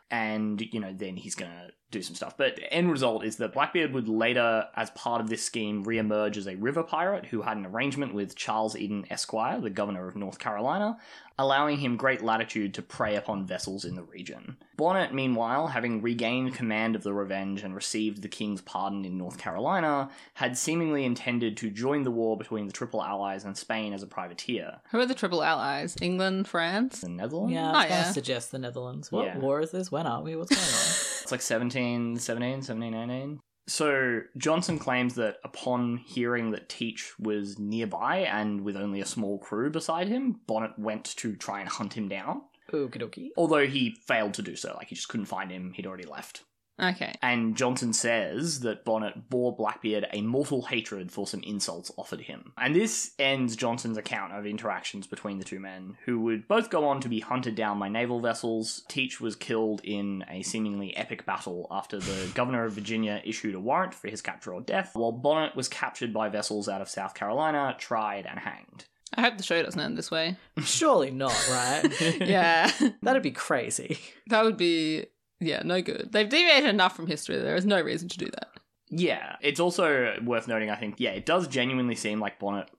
And, 0.09 0.61
you 0.61 0.79
know, 0.79 0.93
then 0.93 1.15
he's 1.17 1.35
gonna 1.35 1.67
do 1.93 2.01
some 2.01 2.15
stuff. 2.15 2.35
But 2.37 2.57
the 2.57 2.71
end 2.73 2.91
result 2.91 3.23
is 3.23 3.37
that 3.37 3.53
Blackbeard 3.53 3.93
would 3.93 4.07
later, 4.09 4.67
as 4.75 4.89
part 4.91 5.21
of 5.21 5.29
this 5.29 5.43
scheme, 5.43 5.83
re-emerge 5.83 6.37
as 6.37 6.47
a 6.47 6.55
river 6.55 6.83
pirate 6.83 7.27
who 7.27 7.41
had 7.43 7.55
an 7.57 7.65
arrangement 7.65 8.13
with 8.13 8.35
Charles 8.35 8.75
Eden 8.75 9.05
Esquire, 9.09 9.61
the 9.61 9.69
governor 9.69 10.07
of 10.07 10.15
North 10.15 10.39
Carolina, 10.39 10.97
allowing 11.39 11.77
him 11.77 11.97
great 11.97 12.21
latitude 12.21 12.73
to 12.75 12.81
prey 12.81 13.15
upon 13.15 13.45
vessels 13.47 13.85
in 13.85 13.95
the 13.95 14.03
region. 14.03 14.55
Bonnet, 14.77 15.13
meanwhile, 15.13 15.67
having 15.67 16.01
regained 16.01 16.53
command 16.53 16.95
of 16.95 17.01
the 17.03 17.13
Revenge 17.13 17.63
and 17.63 17.73
received 17.73 18.21
the 18.21 18.27
king's 18.27 18.61
pardon 18.61 19.03
in 19.05 19.17
North 19.17 19.37
Carolina, 19.39 20.09
had 20.35 20.57
seemingly 20.57 21.05
intended 21.05 21.57
to 21.57 21.71
join 21.71 22.03
the 22.03 22.11
war 22.11 22.37
between 22.37 22.67
the 22.67 22.73
Triple 22.73 23.01
Allies 23.03 23.45
and 23.45 23.57
Spain 23.57 23.93
as 23.93 24.03
a 24.03 24.07
privateer. 24.07 24.79
Who 24.91 24.99
are 24.99 25.05
the 25.07 25.15
Triple 25.15 25.41
Allies? 25.43 25.95
England, 26.01 26.47
France? 26.47 27.01
The 27.01 27.09
Netherlands? 27.09 27.53
Yeah, 27.53 27.71
I 27.71 27.73
Oh, 27.73 27.77
was 27.77 27.87
going 27.87 27.89
yeah. 27.89 28.11
suggest 28.11 28.51
the 28.51 28.59
Netherlands. 28.59 29.11
What 29.11 29.25
Yeah. 29.25 29.37
war 29.39 29.59
is 29.61 29.71
this? 29.71 29.91
When 29.91 30.05
are 30.05 30.21
we? 30.21 30.35
What's 30.35 30.51
going 30.51 30.61
on? 30.61 31.09
It's 31.23 31.31
like 31.31 31.41
17, 31.41 31.82
17, 32.17 32.61
17, 32.61 32.93
18. 32.93 33.39
So 33.67 34.21
Johnson 34.37 34.77
claims 34.77 35.15
that 35.15 35.37
upon 35.43 35.97
hearing 35.97 36.51
that 36.51 36.67
Teach 36.67 37.13
was 37.17 37.57
nearby 37.57 38.17
and 38.19 38.61
with 38.61 38.75
only 38.75 38.99
a 38.99 39.05
small 39.05 39.37
crew 39.37 39.69
beside 39.69 40.09
him, 40.09 40.41
Bonnet 40.47 40.77
went 40.77 41.05
to 41.17 41.35
try 41.35 41.61
and 41.61 41.69
hunt 41.69 41.93
him 41.93 42.09
down. 42.09 42.41
Okie 42.71 43.01
dokie. 43.01 43.29
Although 43.37 43.67
he 43.67 43.95
failed 44.05 44.33
to 44.35 44.41
do 44.41 44.55
so, 44.55 44.73
like 44.75 44.89
he 44.89 44.95
just 44.95 45.07
couldn't 45.07 45.27
find 45.27 45.51
him, 45.51 45.73
he'd 45.73 45.87
already 45.87 46.05
left. 46.05 46.43
Okay. 46.81 47.13
And 47.21 47.55
Johnson 47.55 47.93
says 47.93 48.61
that 48.61 48.83
Bonnet 48.83 49.29
bore 49.29 49.55
Blackbeard 49.55 50.07
a 50.11 50.21
mortal 50.21 50.63
hatred 50.63 51.11
for 51.11 51.27
some 51.27 51.41
insults 51.43 51.91
offered 51.97 52.21
him. 52.21 52.51
And 52.57 52.75
this 52.75 53.11
ends 53.19 53.55
Johnson's 53.55 53.97
account 53.97 54.33
of 54.33 54.45
interactions 54.45 55.05
between 55.05 55.37
the 55.37 55.43
two 55.43 55.59
men, 55.59 55.97
who 56.05 56.19
would 56.21 56.47
both 56.47 56.69
go 56.69 56.85
on 56.85 56.99
to 57.01 57.09
be 57.09 57.19
hunted 57.19 57.55
down 57.55 57.77
by 57.79 57.89
naval 57.89 58.19
vessels. 58.19 58.83
Teach 58.87 59.21
was 59.21 59.35
killed 59.35 59.81
in 59.83 60.25
a 60.29 60.41
seemingly 60.41 60.95
epic 60.97 61.25
battle 61.25 61.67
after 61.69 61.99
the 61.99 62.31
governor 62.33 62.65
of 62.65 62.73
Virginia 62.73 63.21
issued 63.23 63.55
a 63.55 63.59
warrant 63.59 63.93
for 63.93 64.07
his 64.07 64.21
capture 64.21 64.53
or 64.53 64.61
death, 64.61 64.91
while 64.95 65.11
Bonnet 65.11 65.55
was 65.55 65.67
captured 65.69 66.11
by 66.11 66.29
vessels 66.29 66.67
out 66.67 66.81
of 66.81 66.89
South 66.89 67.13
Carolina, 67.13 67.75
tried, 67.77 68.25
and 68.25 68.39
hanged. 68.39 68.85
I 69.15 69.21
hope 69.21 69.37
the 69.37 69.43
show 69.43 69.61
doesn't 69.61 69.79
end 69.79 69.95
this 69.95 70.09
way. 70.09 70.37
Surely 70.63 71.11
not, 71.11 71.37
right? 71.49 71.83
Yeah. 72.19 72.71
That'd 73.03 73.21
be 73.21 73.29
crazy. 73.31 73.99
that 74.27 74.43
would 74.43 74.57
be, 74.57 75.05
yeah, 75.43 75.61
no 75.63 75.81
good. 75.81 76.09
They've 76.11 76.29
deviated 76.29 76.69
enough 76.69 76.95
from 76.95 77.07
history. 77.07 77.37
There 77.37 77.55
is 77.55 77.65
no 77.65 77.81
reason 77.81 78.09
to 78.09 78.17
do 78.17 78.25
that. 78.25 78.49
Yeah, 78.89 79.37
it's 79.41 79.59
also 79.59 80.15
worth 80.23 80.47
noting, 80.47 80.69
I 80.69 80.75
think, 80.75 80.95
yeah, 80.99 81.11
it 81.11 81.25
does 81.25 81.47
genuinely 81.47 81.95
seem 81.95 82.19
like 82.19 82.39
Bonnet 82.39 82.69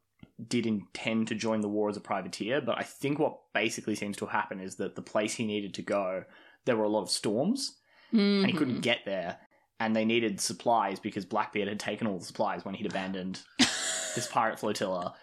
did 0.48 0.66
intend 0.66 1.28
to 1.28 1.34
join 1.34 1.60
the 1.60 1.68
war 1.68 1.88
as 1.88 1.96
a 1.96 2.00
privateer, 2.00 2.60
but 2.60 2.78
I 2.78 2.82
think 2.82 3.18
what 3.18 3.38
basically 3.52 3.94
seems 3.94 4.16
to 4.18 4.26
happen 4.26 4.60
is 4.60 4.76
that 4.76 4.94
the 4.94 5.02
place 5.02 5.34
he 5.34 5.46
needed 5.46 5.74
to 5.74 5.82
go, 5.82 6.24
there 6.64 6.76
were 6.76 6.84
a 6.84 6.88
lot 6.88 7.02
of 7.02 7.10
storms, 7.10 7.76
and 8.12 8.46
he 8.46 8.52
couldn't 8.52 8.74
mm-hmm. 8.74 8.80
get 8.80 9.00
there, 9.04 9.38
and 9.80 9.94
they 9.94 10.04
needed 10.04 10.40
supplies 10.40 11.00
because 11.00 11.24
Blackbeard 11.24 11.68
had 11.68 11.80
taken 11.80 12.06
all 12.06 12.18
the 12.18 12.24
supplies 12.24 12.64
when 12.64 12.74
he'd 12.74 12.86
abandoned 12.86 13.40
this 13.58 14.28
pirate 14.30 14.60
flotilla. 14.60 15.14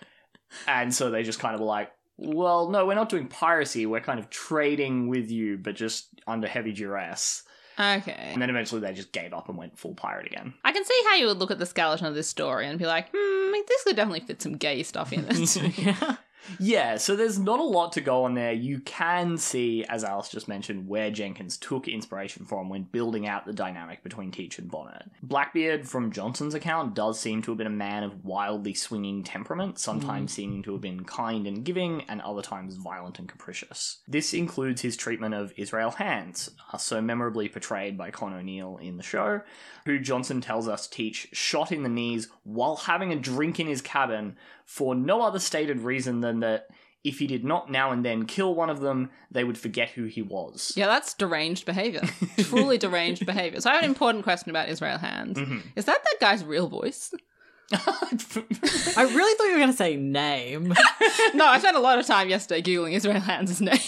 And 0.67 0.93
so 0.93 1.09
they 1.09 1.23
just 1.23 1.39
kind 1.39 1.55
of 1.55 1.61
were 1.61 1.67
like, 1.67 1.91
well, 2.21 2.69
no, 2.69 2.85
we're 2.85 2.93
not 2.93 3.09
doing 3.09 3.27
piracy, 3.27 3.85
we're 3.85 3.99
kind 3.99 4.19
of 4.19 4.29
trading 4.29 5.07
with 5.07 5.31
you, 5.31 5.57
but 5.57 5.75
just 5.75 6.07
under 6.27 6.47
heavy 6.47 6.71
duress. 6.71 7.43
Okay. 7.79 8.31
And 8.33 8.39
then 8.41 8.49
eventually 8.49 8.79
they 8.79 8.93
just 8.93 9.11
gave 9.11 9.33
up 9.33 9.49
and 9.49 9.57
went 9.57 9.79
full 9.79 9.95
pirate 9.95 10.27
again. 10.27 10.53
I 10.63 10.71
can 10.71 10.85
see 10.85 11.01
how 11.07 11.15
you 11.15 11.25
would 11.25 11.37
look 11.37 11.49
at 11.49 11.57
the 11.57 11.65
skeleton 11.65 12.05
of 12.05 12.13
this 12.13 12.27
story 12.27 12.67
and 12.67 12.77
be 12.77 12.85
like, 12.85 13.09
hmm, 13.11 13.51
this 13.67 13.83
could 13.83 13.95
definitely 13.95 14.19
fit 14.19 14.41
some 14.41 14.57
gay 14.57 14.83
stuff 14.83 15.11
in 15.11 15.25
it. 15.27 15.77
yeah. 15.79 16.17
Yeah, 16.59 16.97
so 16.97 17.15
there's 17.15 17.39
not 17.39 17.59
a 17.59 17.63
lot 17.63 17.91
to 17.93 18.01
go 18.01 18.23
on 18.23 18.33
there. 18.33 18.51
You 18.51 18.79
can 18.79 19.37
see, 19.37 19.85
as 19.85 20.03
Alice 20.03 20.29
just 20.29 20.47
mentioned, 20.47 20.87
where 20.87 21.11
Jenkins 21.11 21.57
took 21.57 21.87
inspiration 21.87 22.45
from 22.45 22.69
when 22.69 22.83
building 22.83 23.27
out 23.27 23.45
the 23.45 23.53
dynamic 23.53 24.03
between 24.03 24.31
Teach 24.31 24.59
and 24.59 24.69
Bonnet. 24.69 25.03
Blackbeard, 25.23 25.87
from 25.87 26.11
Johnson's 26.11 26.53
account, 26.53 26.95
does 26.95 27.19
seem 27.19 27.41
to 27.43 27.51
have 27.51 27.57
been 27.57 27.67
a 27.67 27.71
man 27.71 28.03
of 28.03 28.23
wildly 28.25 28.73
swinging 28.73 29.23
temperament, 29.23 29.79
sometimes 29.79 30.33
seeming 30.33 30.63
to 30.63 30.73
have 30.73 30.81
been 30.81 31.05
kind 31.05 31.47
and 31.47 31.63
giving, 31.63 32.03
and 32.07 32.21
other 32.21 32.41
times 32.41 32.75
violent 32.75 33.19
and 33.19 33.29
capricious. 33.29 33.99
This 34.07 34.33
includes 34.33 34.81
his 34.81 34.97
treatment 34.97 35.33
of 35.33 35.53
Israel 35.57 35.91
Hands, 35.91 36.49
uh, 36.71 36.77
so 36.77 37.01
memorably 37.01 37.49
portrayed 37.49 37.97
by 37.97 38.11
Con 38.11 38.33
O'Neill 38.33 38.77
in 38.77 38.97
the 38.97 39.03
show, 39.03 39.41
who 39.85 39.99
Johnson 39.99 40.41
tells 40.41 40.67
us 40.67 40.87
Teach 40.87 41.29
shot 41.31 41.71
in 41.71 41.83
the 41.83 41.89
knees 41.89 42.27
while 42.43 42.75
having 42.75 43.11
a 43.11 43.15
drink 43.15 43.59
in 43.59 43.67
his 43.67 43.81
cabin 43.81 44.35
for 44.77 44.95
no 44.95 45.21
other 45.21 45.39
stated 45.39 45.79
reason 45.81 46.21
than 46.21 46.39
that 46.39 46.67
if 47.03 47.19
he 47.19 47.27
did 47.27 47.43
not 47.43 47.69
now 47.69 47.91
and 47.91 48.05
then 48.05 48.25
kill 48.25 48.53
one 48.55 48.69
of 48.69 48.79
them, 48.79 49.09
they 49.31 49.43
would 49.43 49.57
forget 49.57 49.89
who 49.89 50.05
he 50.05 50.21
was. 50.21 50.71
yeah, 50.77 50.85
that's 50.87 51.13
deranged 51.13 51.65
behavior. 51.65 52.03
Truly 52.39 52.77
deranged 52.77 53.25
behavior. 53.25 53.59
So 53.59 53.69
I 53.69 53.73
have 53.73 53.83
an 53.83 53.89
important 53.89 54.23
question 54.23 54.49
about 54.49 54.69
Israel 54.69 54.97
Hands. 54.97 55.37
Mhm. 55.37 55.61
Is 55.75 55.85
that 55.85 55.99
that 56.03 56.15
guy's 56.21 56.45
real 56.45 56.69
voice? 56.69 57.13
I 57.73 59.03
really 59.13 59.33
thought 59.37 59.45
you 59.45 59.51
were 59.53 59.57
going 59.65 59.71
to 59.71 59.75
say 59.85 59.95
name. 59.97 60.67
no, 61.33 61.45
I 61.45 61.57
spent 61.59 61.75
a 61.77 61.79
lot 61.79 61.99
of 61.99 62.05
time 62.05 62.29
yesterday 62.29 62.61
Googling 62.61 62.93
Israel 62.93 63.19
Hands' 63.19 63.59
name. 63.61 63.79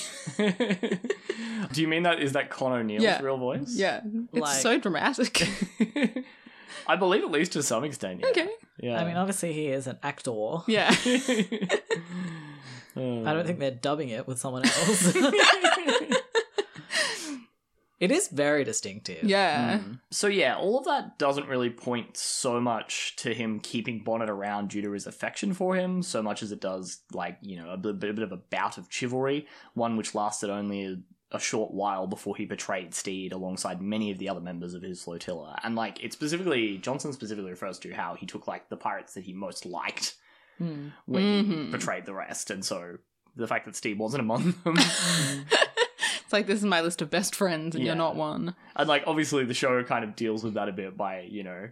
Do 1.72 1.82
you 1.82 1.88
mean 1.88 2.04
that 2.04 2.20
is 2.22 2.34
that 2.34 2.50
Con 2.50 2.72
O'Neill's 2.74 3.04
Yeah. 3.04 3.22
real 3.22 3.38
voice? 3.38 3.74
yeah. 3.76 4.02
It's 4.34 4.42
Like- 4.42 4.62
so 4.62 4.80
dramatic. 4.80 5.34
I 6.88 6.96
believe 6.96 7.24
at 7.24 7.32
least 7.32 7.54
to 7.54 7.64
some 7.64 7.84
extent. 7.84 8.22
Yeah. 8.22 8.28
okay. 8.30 8.50
Yeah. 8.80 9.02
I 9.02 9.06
mean, 9.06 9.18
obviously 9.18 9.54
he 9.54 9.68
is 9.68 9.88
an 9.88 10.00
actor. 10.04 10.58
Yeah. 10.68 10.94
Uh, 12.96 13.24
I 13.24 13.34
don't 13.34 13.46
think 13.46 13.60
they're 13.60 13.72
dubbing 13.72 14.10
it 14.10 14.28
with 14.28 14.40
someone 14.40 14.64
else. 14.66 15.16
it 18.00 18.12
is 18.12 18.28
very 18.28 18.64
distinctive. 18.64 19.24
Yeah. 19.24 19.80
Mm. 19.80 20.00
So 20.12 20.28
yeah, 20.28 20.56
all 20.58 20.78
of 20.78 20.86
that 20.86 21.18
doesn't 21.18 21.48
really 21.48 21.72
point 21.72 22.18
so 22.18 22.62
much 22.62 23.16
to 23.18 23.34
him 23.34 23.60
keeping 23.60 24.04
Bonnet 24.04 24.30
around 24.30 24.70
due 24.70 24.84
to 24.84 24.92
his 24.92 25.08
affection 25.08 25.54
for 25.54 25.76
him, 25.76 26.04
so 26.04 26.22
much 26.22 26.44
as 26.44 26.52
it 26.52 26.62
does 26.62 27.00
like 27.12 27.38
you 27.42 27.58
know 27.58 27.72
a 27.72 27.78
bit, 27.78 28.00
bit 28.00 28.20
of 28.20 28.32
a 28.32 28.38
bout 28.38 28.78
of 28.78 28.86
chivalry, 28.90 29.48
one 29.74 29.98
which 29.98 30.14
lasted 30.14 30.52
only 30.52 31.02
a, 31.34 31.38
a 31.38 31.40
short 31.40 31.72
while 31.72 32.08
before 32.08 32.36
he 32.36 32.46
betrayed 32.46 32.94
Stede 32.94 33.32
alongside 33.34 33.82
many 33.82 34.12
of 34.12 34.18
the 34.20 34.30
other 34.30 34.40
members 34.42 34.74
of 34.74 34.82
his 34.82 35.04
flotilla. 35.04 35.60
And 35.64 35.76
like 35.76 36.04
it 36.04 36.14
specifically, 36.14 36.78
Johnson 36.78 37.14
specifically 37.14 37.52
refers 37.52 37.80
to 37.80 37.92
how 37.94 38.16
he 38.16 38.26
took 38.26 38.48
like 38.48 38.70
the 38.70 38.78
pirates 38.78 39.14
that 39.14 39.24
he 39.24 39.34
most 39.34 39.66
liked 39.66 40.16
Hmm. 40.60 40.90
when 41.08 41.24
he 41.46 41.54
Mhm. 41.54 41.72
betrayed 41.72 42.06
the 42.06 42.14
rest, 42.14 42.52
and 42.52 42.64
so 42.64 42.98
the 43.36 43.48
fact 43.48 43.66
that 43.66 43.76
Stede 43.76 43.98
wasn't 43.98 44.22
among 44.22 44.54
them. 44.64 44.76
it's 44.78 46.32
like 46.32 46.46
this 46.48 46.60
is 46.60 46.66
my 46.66 46.82
list 46.82 47.02
of 47.02 47.10
best 47.10 47.36
friends 47.36 47.76
and 47.76 47.84
Yeah. 47.84 47.90
you're 47.92 47.98
not 47.98 48.16
one. 48.16 48.56
And 48.76 48.88
like 48.88 49.04
obviously 49.08 49.46
the 49.46 49.54
show 49.56 49.84
kind 49.84 50.04
of 50.04 50.16
deals 50.16 50.44
with 50.44 50.54
that 50.54 50.70
a 50.70 50.72
bit 50.72 50.96
by, 50.96 51.22
you 51.22 51.44
know, 51.44 51.70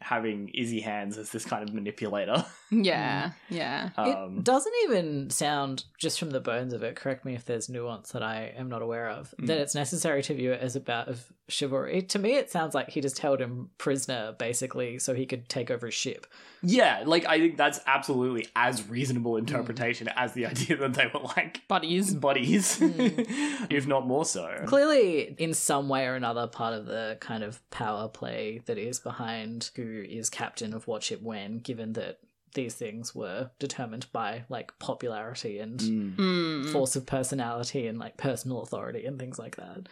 having 0.00 0.48
Izzy 0.50 0.80
Hands 0.80 1.16
as 1.16 1.30
this 1.30 1.44
kind 1.44 1.66
of 1.68 1.74
manipulator. 1.74 2.44
Yeah. 2.70 3.32
Yeah. 3.48 3.90
Um 3.96 4.38
it 4.38 4.44
doesn't 4.44 4.72
even 4.84 5.30
sound, 5.30 5.84
just 5.98 6.18
from 6.18 6.30
the 6.30 6.40
bones 6.40 6.72
of 6.72 6.82
it, 6.82 6.96
correct 6.96 7.24
me 7.24 7.34
if 7.34 7.44
there's 7.44 7.68
nuance 7.68 8.10
that 8.12 8.22
I 8.22 8.52
am 8.56 8.68
not 8.68 8.82
aware 8.82 9.08
of, 9.08 9.32
Mm. 9.40 9.46
that 9.46 9.58
it's 9.58 9.74
necessary 9.74 10.22
to 10.24 10.34
view 10.34 10.52
it 10.52 10.60
as 10.60 10.74
a 10.76 10.80
bout 10.80 11.08
of 11.08 11.24
chivalry. 11.48 12.02
To 12.02 12.18
me, 12.18 12.34
it 12.34 12.50
sounds 12.50 12.74
like 12.74 12.90
he 12.90 13.00
just 13.00 13.20
held 13.20 13.40
him 13.40 13.70
prisoner, 13.78 14.34
basically, 14.36 14.98
so 14.98 15.14
he 15.14 15.26
could 15.26 15.48
take 15.48 15.70
over 15.70 15.86
his 15.86 15.94
ship. 15.94 16.26
yeah, 16.62 17.02
like 17.06 17.24
I 17.26 17.38
think 17.38 17.56
that's 17.56 17.78
absolutely 17.86 18.48
as 18.56 18.88
reasonable 18.88 19.36
interpretation 19.36 20.08
as 20.16 20.32
the 20.32 20.46
idea 20.52 20.76
that 20.78 20.94
they 20.94 21.08
were 21.14 21.20
like 21.20 21.62
Buddies. 21.68 22.14
buddies, 22.14 22.80
Mm. 22.80 23.66
if 23.70 23.86
not 23.86 24.06
more 24.08 24.24
so. 24.24 24.62
Clearly, 24.66 25.36
in 25.38 25.54
some 25.54 25.88
way 25.88 26.06
or 26.06 26.14
another, 26.16 26.48
part 26.48 26.74
of 26.74 26.86
the 26.86 27.16
kind 27.20 27.44
of 27.44 27.60
power 27.70 28.08
play 28.08 28.60
that 28.66 28.76
is 28.78 28.98
behind 28.98 29.70
who 29.76 30.02
is 30.08 30.28
captain 30.28 30.74
of 30.74 30.88
what 30.88 31.04
ship 31.04 31.22
when, 31.22 31.58
given 31.58 31.92
that 31.92 32.18
these 32.56 32.74
things 32.74 33.14
were 33.14 33.50
determined 33.60 34.06
by 34.12 34.44
like 34.48 34.76
popularity 34.80 35.60
and 35.60 35.78
Mm. 35.78 36.16
Mm. 36.16 36.72
force 36.72 36.96
of 36.96 37.06
personality 37.06 37.86
and 37.86 37.98
like 37.98 38.16
personal 38.16 38.62
authority 38.62 39.06
and 39.06 39.18
things 39.20 39.38
like 39.38 39.54
that. 39.56 39.88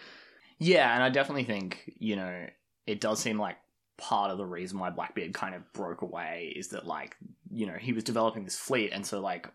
Yeah, 0.59 0.93
and 0.93 1.03
I 1.03 1.09
definitely 1.11 1.45
think, 1.45 1.93
you 1.99 2.17
know, 2.17 2.47
it 2.87 3.01
does 3.01 3.21
seem 3.21 3.39
like 3.39 3.57
part 3.97 4.33
of 4.33 4.39
the 4.39 4.47
reason 4.47 4.79
why 4.81 4.91
Blackbeard 4.91 5.33
kind 5.35 5.55
of 5.55 5.73
broke 5.73 6.03
away 6.03 6.53
is 6.57 6.69
that 6.69 6.85
like, 6.87 7.17
you 7.53 7.67
know, 7.67 7.75
he 7.79 7.93
was 7.93 8.03
developing 8.03 8.43
this 8.45 8.57
fleet 8.57 8.91
and 8.93 9.07
so 9.07 9.21
like 9.21 9.49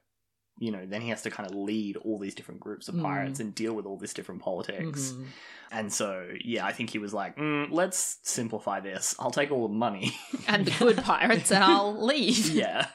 you 0.61 0.71
know, 0.73 0.85
then 0.85 0.99
he 0.99 1.07
has 1.07 1.21
to 1.21 1.29
kind 1.31 1.49
of 1.49 1.55
lead 1.55 1.95
all 1.95 2.19
these 2.19 2.35
different 2.35 2.59
groups 2.59 2.89
of 2.89 2.95
Mm. 2.95 3.01
pirates 3.03 3.39
and 3.39 3.55
deal 3.55 3.71
with 3.73 3.85
all 3.85 3.95
this 3.95 4.13
different 4.13 4.41
politics. 4.41 5.13
Mhm. 5.13 5.25
And 5.71 5.93
so, 5.93 6.27
yeah, 6.43 6.65
I 6.65 6.73
think 6.73 6.89
he 6.89 6.97
was 6.99 7.13
like, 7.13 7.37
mm, 7.37 7.67
let's 7.71 8.17
simplify 8.23 8.81
this. 8.81 9.15
I'll 9.19 9.31
take 9.31 9.51
all 9.51 9.69
the 9.69 9.73
money. 9.73 10.17
And 10.49 10.65
the 10.65 10.71
good 10.77 10.97
pirates, 11.13 11.49
and 11.53 11.63
I'll 11.63 12.05
leave. 12.05 12.49
yeah. 12.49 12.87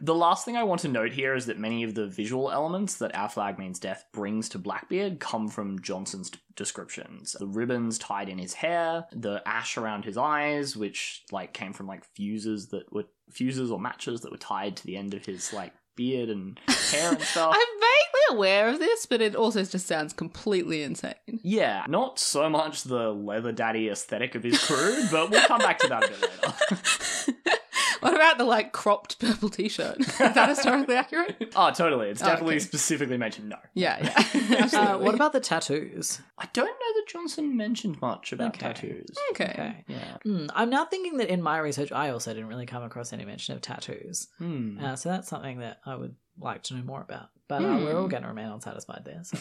The 0.00 0.14
last 0.14 0.44
thing 0.44 0.56
I 0.56 0.62
want 0.62 0.82
to 0.82 0.88
note 0.88 1.12
here 1.12 1.34
is 1.34 1.46
that 1.46 1.58
many 1.58 1.82
of 1.82 1.94
the 1.94 2.06
visual 2.06 2.50
elements 2.50 2.96
that 2.98 3.14
Our 3.16 3.28
Flag 3.28 3.58
Means 3.58 3.78
Death 3.78 4.04
brings 4.12 4.48
to 4.50 4.58
Blackbeard 4.58 5.18
come 5.18 5.48
from 5.48 5.80
Johnson's 5.80 6.30
descriptions. 6.54 7.36
The 7.38 7.46
ribbons 7.46 7.98
tied 7.98 8.28
in 8.28 8.38
his 8.38 8.54
hair, 8.54 9.06
the 9.12 9.42
ash 9.46 9.76
around 9.76 10.04
his 10.04 10.16
eyes, 10.16 10.76
which 10.76 11.24
like 11.32 11.52
came 11.52 11.72
from 11.72 11.86
like 11.86 12.04
fuses 12.04 12.68
that 12.68 12.92
were 12.92 13.04
fuses 13.30 13.70
or 13.70 13.80
matches 13.80 14.20
that 14.20 14.30
were 14.30 14.38
tied 14.38 14.76
to 14.76 14.86
the 14.86 14.96
end 14.96 15.14
of 15.14 15.26
his 15.26 15.52
like 15.52 15.72
beard 15.96 16.28
and 16.28 16.60
hair 16.90 17.10
and 17.10 17.20
stuff. 17.22 17.54
I'm 17.54 17.80
vaguely 17.80 18.36
aware 18.38 18.68
of 18.68 18.78
this, 18.78 19.04
but 19.04 19.20
it 19.20 19.34
also 19.34 19.64
just 19.64 19.86
sounds 19.86 20.12
completely 20.12 20.82
insane. 20.82 21.14
Yeah, 21.26 21.84
not 21.88 22.20
so 22.20 22.48
much 22.48 22.84
the 22.84 23.12
leather 23.12 23.52
daddy 23.52 23.88
aesthetic 23.88 24.36
of 24.36 24.44
his 24.44 24.62
crew, 24.64 25.04
but 25.10 25.30
we'll 25.30 25.44
come 25.46 25.58
back 25.58 25.80
to 25.80 25.88
that 25.88 26.04
a 26.04 26.08
bit 26.08 27.36
later. 27.42 27.57
What 28.02 28.14
about 28.14 28.38
the 28.38 28.44
like 28.44 28.72
cropped 28.72 29.18
purple 29.18 29.48
t-shirt? 29.48 29.98
Is 30.00 30.16
that 30.18 30.48
historically 30.48 30.94
accurate? 30.96 31.52
oh, 31.56 31.70
totally. 31.72 32.08
It's 32.10 32.22
Oh, 32.22 32.26
definitely 32.26 32.56
okay. 32.56 32.64
specifically 32.64 33.16
mentioned. 33.16 33.48
No. 33.48 33.56
Yeah, 33.74 33.98
yeah. 34.34 34.50
Uh, 34.52 34.56
Absolutely. 34.62 35.04
what 35.04 35.14
about 35.14 35.32
the 35.32 35.40
tattoos? 35.40 36.20
I 36.38 36.48
don't 36.52 36.66
know 36.66 36.72
that 37.00 37.04
Johnson 37.08 37.56
mentioned 37.56 38.00
much 38.00 38.32
about 38.32 38.48
Okay. 38.48 38.60
tattoos. 38.60 39.10
Okay. 39.32 39.44
Okay. 39.52 39.84
Yeah. 39.88 40.16
Hmm, 40.22 40.46
I'm 40.54 40.70
now 40.70 40.84
thinking 40.84 41.16
that 41.18 41.28
in 41.28 41.42
my 41.42 41.58
research, 41.58 41.90
I 41.92 42.10
also 42.10 42.32
didn't 42.32 42.48
really 42.48 42.66
come 42.66 42.82
across 42.82 43.12
any 43.12 43.24
mention 43.24 43.54
of 43.56 43.60
tattoos. 43.62 44.28
Hmm. 44.38 44.78
Uh, 44.82 44.96
so 44.96 45.08
that's 45.08 45.28
something 45.28 45.58
that 45.60 45.80
I 45.84 45.94
would 45.96 46.14
like 46.40 46.62
to 46.64 46.74
know 46.74 46.82
more 46.84 47.00
about. 47.00 47.28
But 47.48 47.62
uh, 47.64 47.78
Hmm. 47.78 47.84
we're 47.84 47.98
all 47.98 48.08
going 48.08 48.22
to 48.22 48.28
remain 48.28 48.46
unsatisfied 48.48 49.04
there. 49.04 49.22
So. 49.24 49.36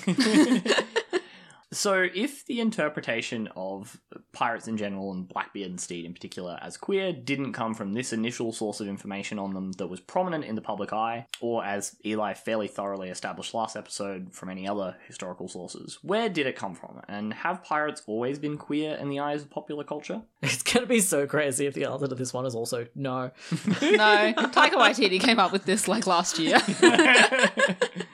So, 1.74 2.08
if 2.14 2.46
the 2.46 2.62
interpretation 2.62 3.50
of 3.56 4.00
pirates 4.32 4.70
in 4.70 4.78
general 4.78 5.12
and 5.12 5.28
Blackbeard 5.28 5.70
and 5.70 5.80
Stede 5.80 6.06
in 6.06 6.14
particular 6.14 6.58
as 6.62 6.78
queer 6.78 7.12
didn't 7.12 7.54
come 7.54 7.74
from 7.74 7.94
this 7.94 8.14
initial 8.14 8.54
source 8.54 8.80
of 8.80 8.88
information 8.88 9.38
on 9.38 9.54
them 9.54 9.74
that 9.74 9.88
was 9.88 10.00
prominent 10.00 10.46
in 10.46 10.56
the 10.56 10.62
public 10.62 10.94
eye, 10.94 11.26
or 11.42 11.66
as 11.66 11.98
Eli 12.06 12.34
fairly 12.34 12.70
thoroughly 12.70 13.10
established 13.10 13.54
last 13.54 13.76
episode 13.76 14.34
from 14.34 14.50
any 14.50 14.68
other 14.68 14.96
historical 15.08 15.50
sources, 15.50 16.00
where 16.04 16.30
did 16.30 16.48
it 16.48 16.56
come 16.56 16.74
from? 16.74 17.02
And 17.10 17.34
have 17.34 17.64
pirates 17.64 18.02
always 18.08 18.40
been 18.40 18.58
queer 18.58 18.96
in 18.96 19.10
the 19.10 19.20
eyes 19.20 19.42
of 19.42 19.50
popular 19.50 19.84
culture? 19.84 20.22
It's 20.42 20.64
going 20.64 20.86
to 20.86 20.88
be 20.88 21.02
so 21.02 21.28
crazy 21.28 21.66
if 21.66 21.74
the 21.74 21.86
answer 21.86 22.08
to 22.08 22.16
this 22.16 22.34
one 22.34 22.46
is 22.46 22.56
also 22.56 22.88
no. 22.96 23.32
no, 23.82 24.34
Taika 24.38 24.74
Waititi 24.74 25.20
came 25.20 25.40
up 25.40 25.52
with 25.52 25.66
this 25.66 25.88
like 25.88 26.08
last 26.08 26.40
year. 26.40 26.60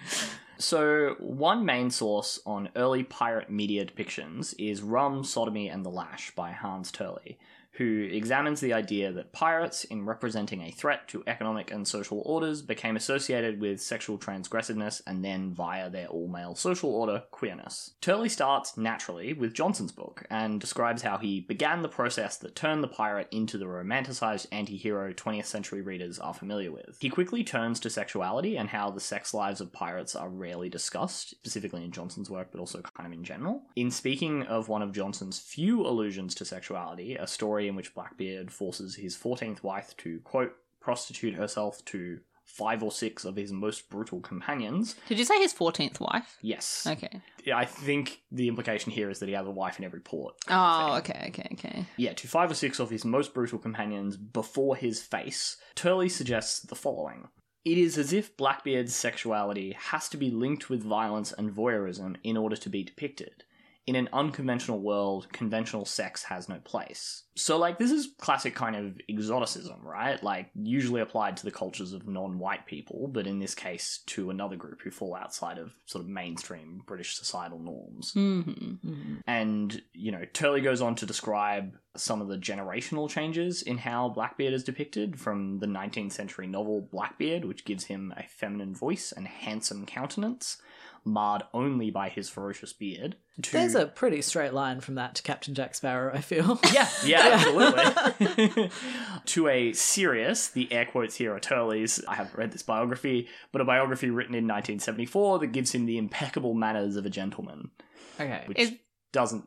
so, 0.63 1.15
one 1.19 1.65
main 1.65 1.91
source 1.91 2.39
on 2.45 2.69
early 2.77 3.03
pirate 3.03 3.49
media 3.49 3.85
depictions 3.85 4.55
is 4.57 4.81
Rum, 4.81 5.25
Sodomy, 5.25 5.67
and 5.67 5.85
the 5.85 5.89
Lash 5.89 6.33
by 6.35 6.51
Hans 6.51 6.89
Turley, 6.89 7.37
who 7.73 8.07
examines 8.11 8.59
the 8.59 8.73
idea 8.73 9.11
that 9.11 9.31
pirates, 9.31 9.83
in 9.85 10.05
representing 10.05 10.61
a 10.61 10.71
threat 10.71 11.07
to 11.07 11.23
economic 11.25 11.71
and 11.71 11.87
social 11.87 12.21
orders, 12.25 12.61
became 12.61 12.95
associated 12.95 13.59
with 13.59 13.81
sexual 13.81 14.17
transgressiveness 14.17 15.01
and 15.07 15.25
then, 15.25 15.51
via 15.51 15.89
their 15.89 16.07
all 16.07 16.27
male 16.27 16.53
social 16.53 16.91
order, 16.91 17.23
queerness. 17.31 17.91
Turley 17.99 18.29
starts 18.29 18.77
naturally 18.77 19.33
with 19.33 19.53
Johnson's 19.53 19.91
book 19.91 20.25
and 20.29 20.61
describes 20.61 21.01
how 21.01 21.17
he 21.17 21.41
began 21.41 21.81
the 21.81 21.89
process 21.89 22.37
that 22.37 22.55
turned 22.55 22.83
the 22.83 22.87
pirate 22.87 23.27
into 23.31 23.57
the 23.57 23.65
romanticized 23.65 24.45
anti 24.51 24.77
hero 24.77 25.11
20th 25.11 25.45
century 25.45 25.81
readers 25.81 26.19
are 26.19 26.33
familiar 26.33 26.71
with. 26.71 26.97
He 26.99 27.09
quickly 27.09 27.43
turns 27.43 27.79
to 27.81 27.89
sexuality 27.89 28.55
and 28.55 28.69
how 28.69 28.91
the 28.91 28.99
sex 28.99 29.33
lives 29.33 29.61
of 29.61 29.73
pirates 29.73 30.15
are 30.15 30.29
rarely 30.29 30.69
discussed, 30.69 31.31
specifically 31.31 31.83
in 31.83 31.91
Johnson's 31.91 32.29
work, 32.29 32.49
but 32.51 32.59
also 32.59 32.81
kind 32.81 33.07
of 33.07 33.13
in 33.13 33.23
general. 33.23 33.63
In 33.75 33.89
speaking 33.89 34.43
of 34.43 34.69
one 34.69 34.83
of 34.83 34.91
Johnson's 34.91 35.39
few 35.39 35.81
allusions 35.81 36.35
to 36.35 36.45
sexuality, 36.45 37.15
a 37.15 37.25
story 37.25 37.62
in 37.67 37.75
which 37.75 37.93
Blackbeard 37.93 38.51
forces 38.51 38.95
his 38.95 39.15
14th 39.15 39.63
wife 39.63 39.95
to, 39.97 40.19
quote, 40.21 40.53
prostitute 40.79 41.35
herself 41.35 41.83
to 41.85 42.19
five 42.45 42.83
or 42.83 42.91
six 42.91 43.23
of 43.25 43.35
his 43.35 43.51
most 43.51 43.89
brutal 43.89 44.19
companions. 44.19 44.95
Did 45.07 45.17
you 45.17 45.25
say 45.25 45.39
his 45.39 45.53
14th 45.53 45.99
wife? 45.99 46.37
Yes. 46.41 46.85
Okay. 46.85 47.21
I 47.53 47.65
think 47.65 48.21
the 48.31 48.47
implication 48.47 48.91
here 48.91 49.09
is 49.09 49.19
that 49.19 49.29
he 49.29 49.35
has 49.35 49.47
a 49.47 49.51
wife 49.51 49.79
in 49.79 49.85
every 49.85 50.01
port. 50.01 50.35
Oh, 50.49 50.97
okay, 50.97 51.25
okay, 51.29 51.47
okay. 51.53 51.85
Yeah, 51.97 52.13
to 52.13 52.27
five 52.27 52.51
or 52.51 52.55
six 52.55 52.79
of 52.79 52.89
his 52.89 53.05
most 53.05 53.33
brutal 53.33 53.59
companions 53.59 54.17
before 54.17 54.75
his 54.75 55.01
face, 55.01 55.57
Turley 55.75 56.09
suggests 56.09 56.59
the 56.59 56.75
following. 56.75 57.29
It 57.65 57.77
is 57.77 57.97
as 57.97 58.11
if 58.11 58.35
Blackbeard's 58.35 58.93
sexuality 58.93 59.75
has 59.79 60.09
to 60.09 60.17
be 60.17 60.29
linked 60.29 60.69
with 60.69 60.83
violence 60.83 61.31
and 61.31 61.49
voyeurism 61.49 62.17
in 62.23 62.35
order 62.35 62.57
to 62.57 62.69
be 62.69 62.83
depicted. 62.83 63.45
In 63.85 63.95
an 63.95 64.07
unconventional 64.13 64.79
world, 64.79 65.27
conventional 65.33 65.83
sex 65.83 66.23
has 66.23 66.47
no 66.47 66.59
place. 66.63 67.23
So, 67.35 67.57
like, 67.57 67.79
this 67.79 67.91
is 67.91 68.09
classic 68.17 68.55
kind 68.55 68.75
of 68.75 68.97
exoticism, 69.09 69.81
right? 69.83 70.21
Like, 70.23 70.51
usually 70.55 71.01
applied 71.01 71.35
to 71.37 71.43
the 71.43 71.51
cultures 71.51 71.91
of 71.91 72.07
non 72.07 72.39
white 72.39 72.65
people, 72.65 73.07
but 73.07 73.27
in 73.27 73.39
this 73.39 73.53
case, 73.55 73.99
to 74.07 74.29
another 74.29 74.55
group 74.55 74.81
who 74.81 74.91
fall 74.91 75.15
outside 75.15 75.57
of 75.57 75.73
sort 75.85 76.03
of 76.03 76.09
mainstream 76.09 76.81
British 76.85 77.15
societal 77.17 77.59
norms. 77.59 78.13
hmm 78.13 79.15
And, 79.27 79.81
you 79.93 80.11
know, 80.11 80.25
Turley 80.31 80.61
goes 80.61 80.81
on 80.81 80.95
to 80.95 81.05
describe 81.05 81.77
some 81.95 82.21
of 82.21 82.27
the 82.27 82.37
generational 82.37 83.09
changes 83.09 83.61
in 83.61 83.77
how 83.77 84.09
Blackbeard 84.09 84.53
is 84.53 84.63
depicted 84.63 85.19
from 85.19 85.59
the 85.59 85.67
19th 85.67 86.11
century 86.11 86.47
novel 86.47 86.87
Blackbeard, 86.91 87.45
which 87.45 87.65
gives 87.65 87.85
him 87.85 88.13
a 88.17 88.23
feminine 88.23 88.73
voice 88.73 89.11
and 89.11 89.27
handsome 89.27 89.85
countenance, 89.85 90.57
marred 91.05 91.43
only 91.53 91.91
by 91.91 92.09
his 92.09 92.29
ferocious 92.29 92.73
beard. 92.73 93.15
To... 93.41 93.51
There's 93.51 93.75
a 93.75 93.85
pretty 93.85 94.21
straight 94.21 94.53
line 94.53 94.79
from 94.79 94.95
that 94.95 95.15
to 95.15 95.23
Captain 95.23 95.53
Jack 95.53 95.75
Sparrow, 95.75 96.13
I 96.13 96.21
feel. 96.21 96.59
Yeah, 96.71 96.87
yeah, 97.03 97.19
absolutely. 98.19 98.69
to 99.25 99.47
a 99.47 99.73
serious, 99.73 100.49
the 100.49 100.71
air 100.71 100.85
quotes 100.85 101.15
here 101.15 101.35
are 101.35 101.39
Turley's. 101.39 102.03
I 102.07 102.15
haven't 102.15 102.37
read 102.37 102.51
this 102.51 102.63
biography, 102.63 103.27
but 103.51 103.61
a 103.61 103.65
biography 103.65 104.09
written 104.09 104.35
in 104.35 104.45
1974 104.45 105.39
that 105.39 105.47
gives 105.47 105.73
him 105.73 105.85
the 105.85 105.97
impeccable 105.97 106.53
manners 106.53 106.95
of 106.95 107.05
a 107.05 107.09
gentleman, 107.09 107.71
okay. 108.19 108.43
which 108.45 108.59
Is- 108.59 108.73
doesn't, 109.11 109.45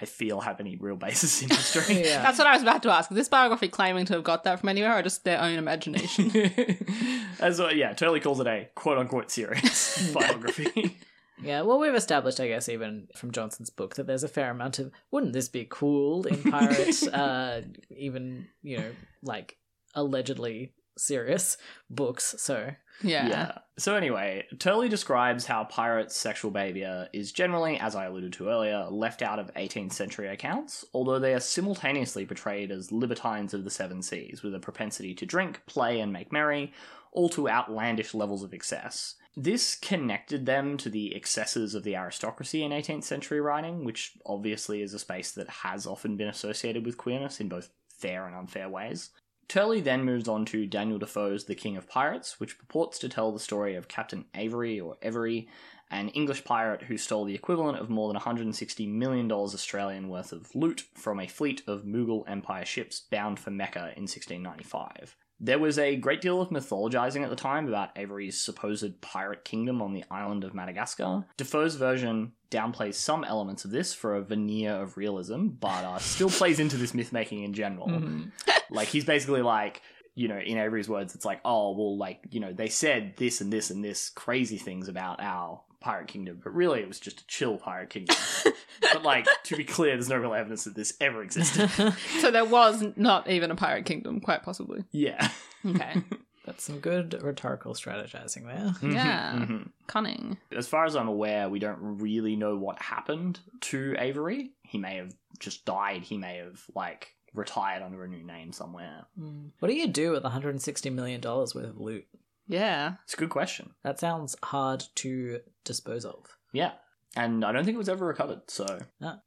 I 0.00 0.06
feel, 0.06 0.40
have 0.40 0.58
any 0.58 0.76
real 0.76 0.96
basis 0.96 1.42
in 1.42 1.48
history. 1.50 2.02
Yeah. 2.02 2.22
That's 2.22 2.38
what 2.38 2.46
I 2.46 2.52
was 2.52 2.62
about 2.62 2.82
to 2.82 2.90
ask. 2.90 3.10
Is 3.10 3.16
this 3.16 3.28
biography 3.28 3.68
claiming 3.68 4.06
to 4.06 4.14
have 4.14 4.24
got 4.24 4.44
that 4.44 4.60
from 4.60 4.68
anywhere 4.68 4.98
or 4.98 5.02
just 5.02 5.24
their 5.24 5.40
own 5.40 5.56
imagination? 5.56 6.30
As 7.40 7.58
well, 7.58 7.72
yeah, 7.72 7.92
Turley 7.92 8.20
calls 8.20 8.40
it 8.40 8.46
a 8.46 8.68
quote 8.74 8.98
unquote 8.98 9.30
serious 9.30 10.10
biography. 10.14 10.98
Yeah, 11.42 11.62
well, 11.62 11.78
we've 11.78 11.94
established, 11.94 12.40
I 12.40 12.48
guess, 12.48 12.68
even 12.68 13.08
from 13.16 13.32
Johnson's 13.32 13.70
book, 13.70 13.96
that 13.96 14.06
there's 14.06 14.24
a 14.24 14.28
fair 14.28 14.50
amount 14.50 14.78
of 14.78 14.92
wouldn't 15.10 15.32
this 15.32 15.48
be 15.48 15.66
cool 15.68 16.26
in 16.26 16.42
pirate, 16.50 17.02
uh, 17.12 17.60
even 17.90 18.46
you 18.62 18.78
know, 18.78 18.90
like 19.22 19.58
allegedly 19.94 20.72
serious 20.96 21.56
books. 21.90 22.34
So 22.38 22.74
yeah. 23.02 23.28
Yeah. 23.28 23.58
So 23.76 23.96
anyway, 23.96 24.46
Turley 24.58 24.88
describes 24.88 25.46
how 25.46 25.64
pirates' 25.64 26.16
sexual 26.16 26.50
behaviour 26.50 27.08
is 27.12 27.32
generally, 27.32 27.78
as 27.78 27.96
I 27.96 28.04
alluded 28.04 28.32
to 28.34 28.48
earlier, 28.48 28.86
left 28.88 29.20
out 29.20 29.38
of 29.38 29.52
18th 29.54 29.92
century 29.92 30.28
accounts, 30.28 30.84
although 30.94 31.18
they 31.18 31.34
are 31.34 31.40
simultaneously 31.40 32.24
portrayed 32.24 32.70
as 32.70 32.92
libertines 32.92 33.52
of 33.52 33.64
the 33.64 33.70
seven 33.70 34.00
seas, 34.00 34.42
with 34.42 34.54
a 34.54 34.60
propensity 34.60 35.14
to 35.14 35.26
drink, 35.26 35.60
play, 35.66 36.00
and 36.00 36.12
make 36.12 36.32
merry, 36.32 36.72
all 37.12 37.28
to 37.30 37.48
outlandish 37.48 38.14
levels 38.14 38.42
of 38.42 38.54
excess. 38.54 39.16
This 39.36 39.74
connected 39.74 40.46
them 40.46 40.76
to 40.76 40.88
the 40.88 41.14
excesses 41.14 41.74
of 41.74 41.82
the 41.82 41.96
aristocracy 41.96 42.62
in 42.62 42.70
18th 42.70 43.02
century 43.02 43.40
writing, 43.40 43.84
which 43.84 44.12
obviously 44.24 44.82
is 44.82 44.94
a 44.94 44.98
space 45.00 45.32
that 45.32 45.48
has 45.48 45.86
often 45.86 46.16
been 46.16 46.28
associated 46.28 46.86
with 46.86 46.96
queerness 46.96 47.40
in 47.40 47.48
both 47.48 47.70
fair 47.88 48.26
and 48.26 48.36
unfair 48.36 48.68
ways. 48.68 49.10
Turley 49.48 49.80
then 49.80 50.04
moves 50.04 50.28
on 50.28 50.44
to 50.46 50.66
Daniel 50.66 50.98
Defoe's 50.98 51.44
The 51.44 51.54
King 51.54 51.76
of 51.76 51.88
Pirates, 51.88 52.40
which 52.40 52.58
purports 52.58 52.98
to 53.00 53.08
tell 53.08 53.32
the 53.32 53.38
story 53.38 53.74
of 53.74 53.88
Captain 53.88 54.24
Avery 54.34 54.80
or 54.80 54.96
Every, 55.02 55.48
an 55.90 56.08
English 56.10 56.44
pirate 56.44 56.82
who 56.82 56.96
stole 56.96 57.24
the 57.24 57.34
equivalent 57.34 57.78
of 57.78 57.90
more 57.90 58.12
than 58.12 58.20
$160 58.20 58.88
million 58.88 59.30
Australian 59.30 60.08
worth 60.08 60.32
of 60.32 60.54
loot 60.54 60.84
from 60.94 61.20
a 61.20 61.28
fleet 61.28 61.62
of 61.66 61.84
Mughal 61.84 62.28
Empire 62.28 62.64
ships 62.64 63.00
bound 63.10 63.38
for 63.38 63.50
Mecca 63.50 63.92
in 63.96 64.04
1695. 64.04 65.16
There 65.40 65.58
was 65.58 65.78
a 65.78 65.96
great 65.96 66.20
deal 66.20 66.40
of 66.40 66.50
mythologizing 66.50 67.22
at 67.22 67.30
the 67.30 67.36
time 67.36 67.68
about 67.68 67.90
Avery's 67.96 68.40
supposed 68.40 69.00
pirate 69.00 69.44
kingdom 69.44 69.82
on 69.82 69.92
the 69.92 70.04
island 70.10 70.44
of 70.44 70.54
Madagascar. 70.54 71.24
Defoe's 71.36 71.74
version 71.74 72.32
downplays 72.50 72.94
some 72.94 73.24
elements 73.24 73.64
of 73.64 73.70
this 73.70 73.92
for 73.92 74.14
a 74.14 74.22
veneer 74.22 74.72
of 74.72 74.96
realism, 74.96 75.48
but 75.48 75.84
uh, 75.84 75.98
still 75.98 76.30
plays 76.30 76.60
into 76.60 76.76
this 76.76 76.94
myth 76.94 77.12
making 77.12 77.42
in 77.42 77.52
general. 77.52 77.88
mhm. 77.88 78.30
Like 78.70 78.88
he's 78.88 79.04
basically 79.04 79.42
like, 79.42 79.82
you 80.14 80.26
know, 80.28 80.38
in 80.38 80.56
Avery's 80.56 80.88
words, 80.88 81.14
it's 81.14 81.24
like, 81.24 81.40
oh 81.44 81.72
well, 81.72 81.96
like 81.98 82.20
you 82.30 82.40
know, 82.40 82.52
they 82.52 82.68
said 82.68 83.14
this 83.16 83.40
and 83.40 83.52
this 83.52 83.70
and 83.70 83.84
this 83.84 84.08
crazy 84.08 84.56
things 84.56 84.88
about 84.88 85.20
our 85.20 85.60
pirate 85.84 86.08
kingdom, 86.08 86.40
but 86.42 86.54
really 86.54 86.80
it 86.80 86.88
was 86.88 86.98
just 86.98 87.20
a 87.20 87.26
chill 87.26 87.56
pirate 87.58 87.90
kingdom. 87.90 88.16
but 88.80 89.02
like 89.02 89.26
to 89.44 89.56
be 89.56 89.64
clear, 89.64 89.92
there's 89.94 90.08
no 90.08 90.16
real 90.16 90.34
evidence 90.34 90.64
that 90.64 90.74
this 90.74 90.94
ever 91.00 91.22
existed. 91.22 91.70
So 92.20 92.30
there 92.30 92.44
was 92.44 92.82
not 92.96 93.28
even 93.28 93.50
a 93.50 93.54
pirate 93.56 93.84
kingdom, 93.84 94.20
quite 94.20 94.42
possibly. 94.42 94.84
yeah. 94.92 95.28
Okay. 95.66 95.94
that's 96.44 96.64
some 96.64 96.78
good 96.80 97.22
rhetorical 97.22 97.72
strategizing 97.74 98.44
there. 98.46 98.74
Yeah. 98.90 99.32
Mhm. 99.38 99.70
Cunning. 99.86 100.38
As 100.56 100.66
far 100.68 100.84
as 100.84 100.94
I'm 100.96 101.08
aware, 101.08 101.48
we 101.48 101.58
don't 101.58 101.78
really 102.00 102.36
know 102.36 102.56
what 102.56 102.80
happened 102.82 103.40
to 103.62 103.94
Avery. 103.98 104.50
He 104.62 104.78
may 104.78 104.96
have 104.96 105.14
just 105.38 105.64
died. 105.64 106.02
He 106.02 106.18
may 106.18 106.36
have 106.38 106.62
like 106.74 107.14
retired 107.34 107.82
under 107.82 108.04
a 108.04 108.08
new 108.08 108.22
name 108.24 108.52
somewhere. 108.52 109.06
Mm. 109.20 109.50
What 109.58 109.68
do 109.68 109.74
you 109.74 109.88
do 109.88 110.12
with 110.12 110.22
160 110.22 110.90
million 110.90 111.20
dollars 111.20 111.54
worth 111.54 111.66
of 111.70 111.80
loot? 111.80 112.06
Yeah. 112.46 112.94
It's 113.04 113.14
a 113.14 113.18
good 113.18 113.30
question. 113.30 113.70
That 113.82 113.98
sounds 113.98 114.36
hard 114.42 114.84
to 114.96 115.40
dispose 115.64 116.04
of. 116.04 116.36
Yeah. 116.52 116.72
And 117.16 117.44
I 117.44 117.52
don't 117.52 117.64
think 117.64 117.76
it 117.76 117.78
was 117.78 117.88
ever 117.88 118.06
recovered, 118.06 118.42
so 118.48 118.66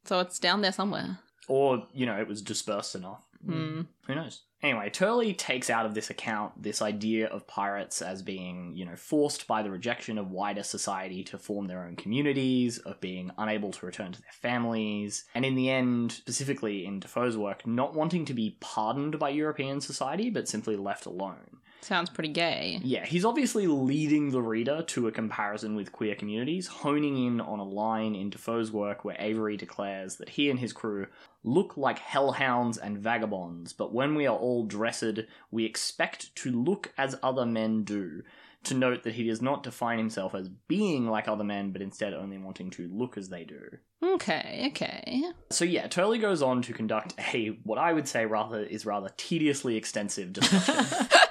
So 0.04 0.20
it's 0.20 0.38
down 0.38 0.60
there 0.60 0.72
somewhere. 0.72 1.18
or, 1.48 1.86
you 1.94 2.04
know, 2.06 2.18
it 2.20 2.28
was 2.28 2.42
dispersed 2.42 2.94
enough. 2.94 3.24
Hmm. 3.44 3.82
Who 4.06 4.14
knows? 4.14 4.42
Anyway, 4.62 4.90
Turley 4.90 5.32
takes 5.32 5.70
out 5.70 5.86
of 5.86 5.94
this 5.94 6.10
account 6.10 6.60
this 6.60 6.82
idea 6.82 7.28
of 7.28 7.46
pirates 7.46 8.02
as 8.02 8.20
being, 8.22 8.72
you 8.76 8.84
know, 8.84 8.96
forced 8.96 9.46
by 9.46 9.62
the 9.62 9.70
rejection 9.70 10.18
of 10.18 10.32
wider 10.32 10.64
society 10.64 11.22
to 11.22 11.38
form 11.38 11.68
their 11.68 11.84
own 11.84 11.94
communities, 11.94 12.78
of 12.78 13.00
being 13.00 13.30
unable 13.38 13.70
to 13.70 13.86
return 13.86 14.10
to 14.12 14.20
their 14.20 14.32
families, 14.32 15.24
and 15.34 15.44
in 15.44 15.54
the 15.54 15.70
end, 15.70 16.10
specifically 16.10 16.84
in 16.84 16.98
Defoe's 16.98 17.36
work, 17.36 17.64
not 17.66 17.94
wanting 17.94 18.24
to 18.24 18.34
be 18.34 18.56
pardoned 18.60 19.16
by 19.20 19.28
European 19.28 19.80
society, 19.80 20.28
but 20.28 20.48
simply 20.48 20.76
left 20.76 21.06
alone. 21.06 21.57
Sounds 21.80 22.10
pretty 22.10 22.30
gay. 22.30 22.80
Yeah, 22.82 23.06
he's 23.06 23.24
obviously 23.24 23.66
leading 23.66 24.30
the 24.30 24.42
reader 24.42 24.82
to 24.82 25.06
a 25.06 25.12
comparison 25.12 25.76
with 25.76 25.92
queer 25.92 26.14
communities, 26.14 26.66
honing 26.66 27.26
in 27.26 27.40
on 27.40 27.58
a 27.58 27.64
line 27.64 28.14
in 28.14 28.30
Defoe's 28.30 28.72
work 28.72 29.04
where 29.04 29.16
Avery 29.18 29.56
declares 29.56 30.16
that 30.16 30.30
he 30.30 30.50
and 30.50 30.58
his 30.58 30.72
crew 30.72 31.06
look 31.44 31.76
like 31.76 31.98
hellhounds 31.98 32.78
and 32.78 32.98
vagabonds, 32.98 33.72
but 33.72 33.92
when 33.94 34.14
we 34.14 34.26
are 34.26 34.36
all 34.36 34.64
dressed, 34.64 35.20
we 35.50 35.64
expect 35.64 36.34
to 36.36 36.50
look 36.50 36.92
as 36.98 37.16
other 37.22 37.46
men 37.46 37.84
do. 37.84 38.22
To 38.64 38.74
note 38.74 39.04
that 39.04 39.14
he 39.14 39.28
does 39.28 39.40
not 39.40 39.62
define 39.62 39.98
himself 39.98 40.34
as 40.34 40.48
being 40.48 41.06
like 41.06 41.28
other 41.28 41.44
men, 41.44 41.70
but 41.70 41.80
instead 41.80 42.12
only 42.12 42.38
wanting 42.38 42.70
to 42.70 42.88
look 42.92 43.16
as 43.16 43.28
they 43.28 43.44
do. 43.44 43.60
Okay, 44.02 44.64
okay. 44.72 45.22
So 45.50 45.64
yeah, 45.64 45.86
Turley 45.86 46.18
goes 46.18 46.42
on 46.42 46.62
to 46.62 46.72
conduct 46.72 47.14
a 47.32 47.58
what 47.62 47.78
I 47.78 47.92
would 47.92 48.08
say 48.08 48.26
rather 48.26 48.62
is 48.62 48.84
rather 48.84 49.10
tediously 49.16 49.76
extensive 49.76 50.32
discussion 50.34 51.06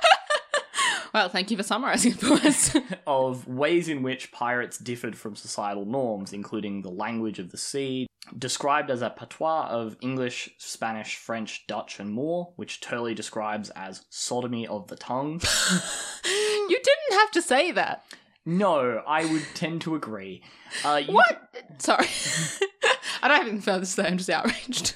Well, 1.13 1.29
thank 1.29 1.51
you 1.51 1.57
for 1.57 1.63
summarizing 1.63 2.11
it 2.13 2.19
for 2.19 2.33
us. 2.33 2.75
of 3.07 3.47
ways 3.47 3.87
in 3.89 4.03
which 4.03 4.31
pirates 4.31 4.77
differed 4.77 5.17
from 5.17 5.35
societal 5.35 5.85
norms, 5.85 6.33
including 6.33 6.81
the 6.81 6.89
language 6.91 7.39
of 7.39 7.51
the 7.51 7.57
sea, 7.57 8.07
described 8.37 8.91
as 8.91 9.01
a 9.01 9.09
patois 9.09 9.67
of 9.69 9.95
English, 10.01 10.49
Spanish, 10.57 11.15
French, 11.15 11.65
Dutch, 11.67 11.99
and 11.99 12.11
more, 12.11 12.51
which 12.57 12.81
Turley 12.81 13.13
describes 13.13 13.69
as 13.71 14.05
sodomy 14.09 14.67
of 14.67 14.87
the 14.87 14.95
tongue. 14.97 15.41
you 16.25 16.79
didn't 16.83 17.19
have 17.19 17.31
to 17.31 17.41
say 17.41 17.71
that. 17.71 18.05
No, 18.45 19.01
I 19.05 19.25
would 19.25 19.45
tend 19.55 19.81
to 19.81 19.95
agree. 19.95 20.41
Uh, 20.83 21.01
you- 21.05 21.13
What? 21.13 21.49
Sorry. 21.79 22.07
I 23.21 23.27
don't 23.27 23.37
have 23.37 23.41
anything 23.47 23.61
further 23.61 23.79
to 23.81 23.85
say. 23.85 24.05
I'm 24.05 24.17
just 24.17 24.29
outraged. 24.29 24.95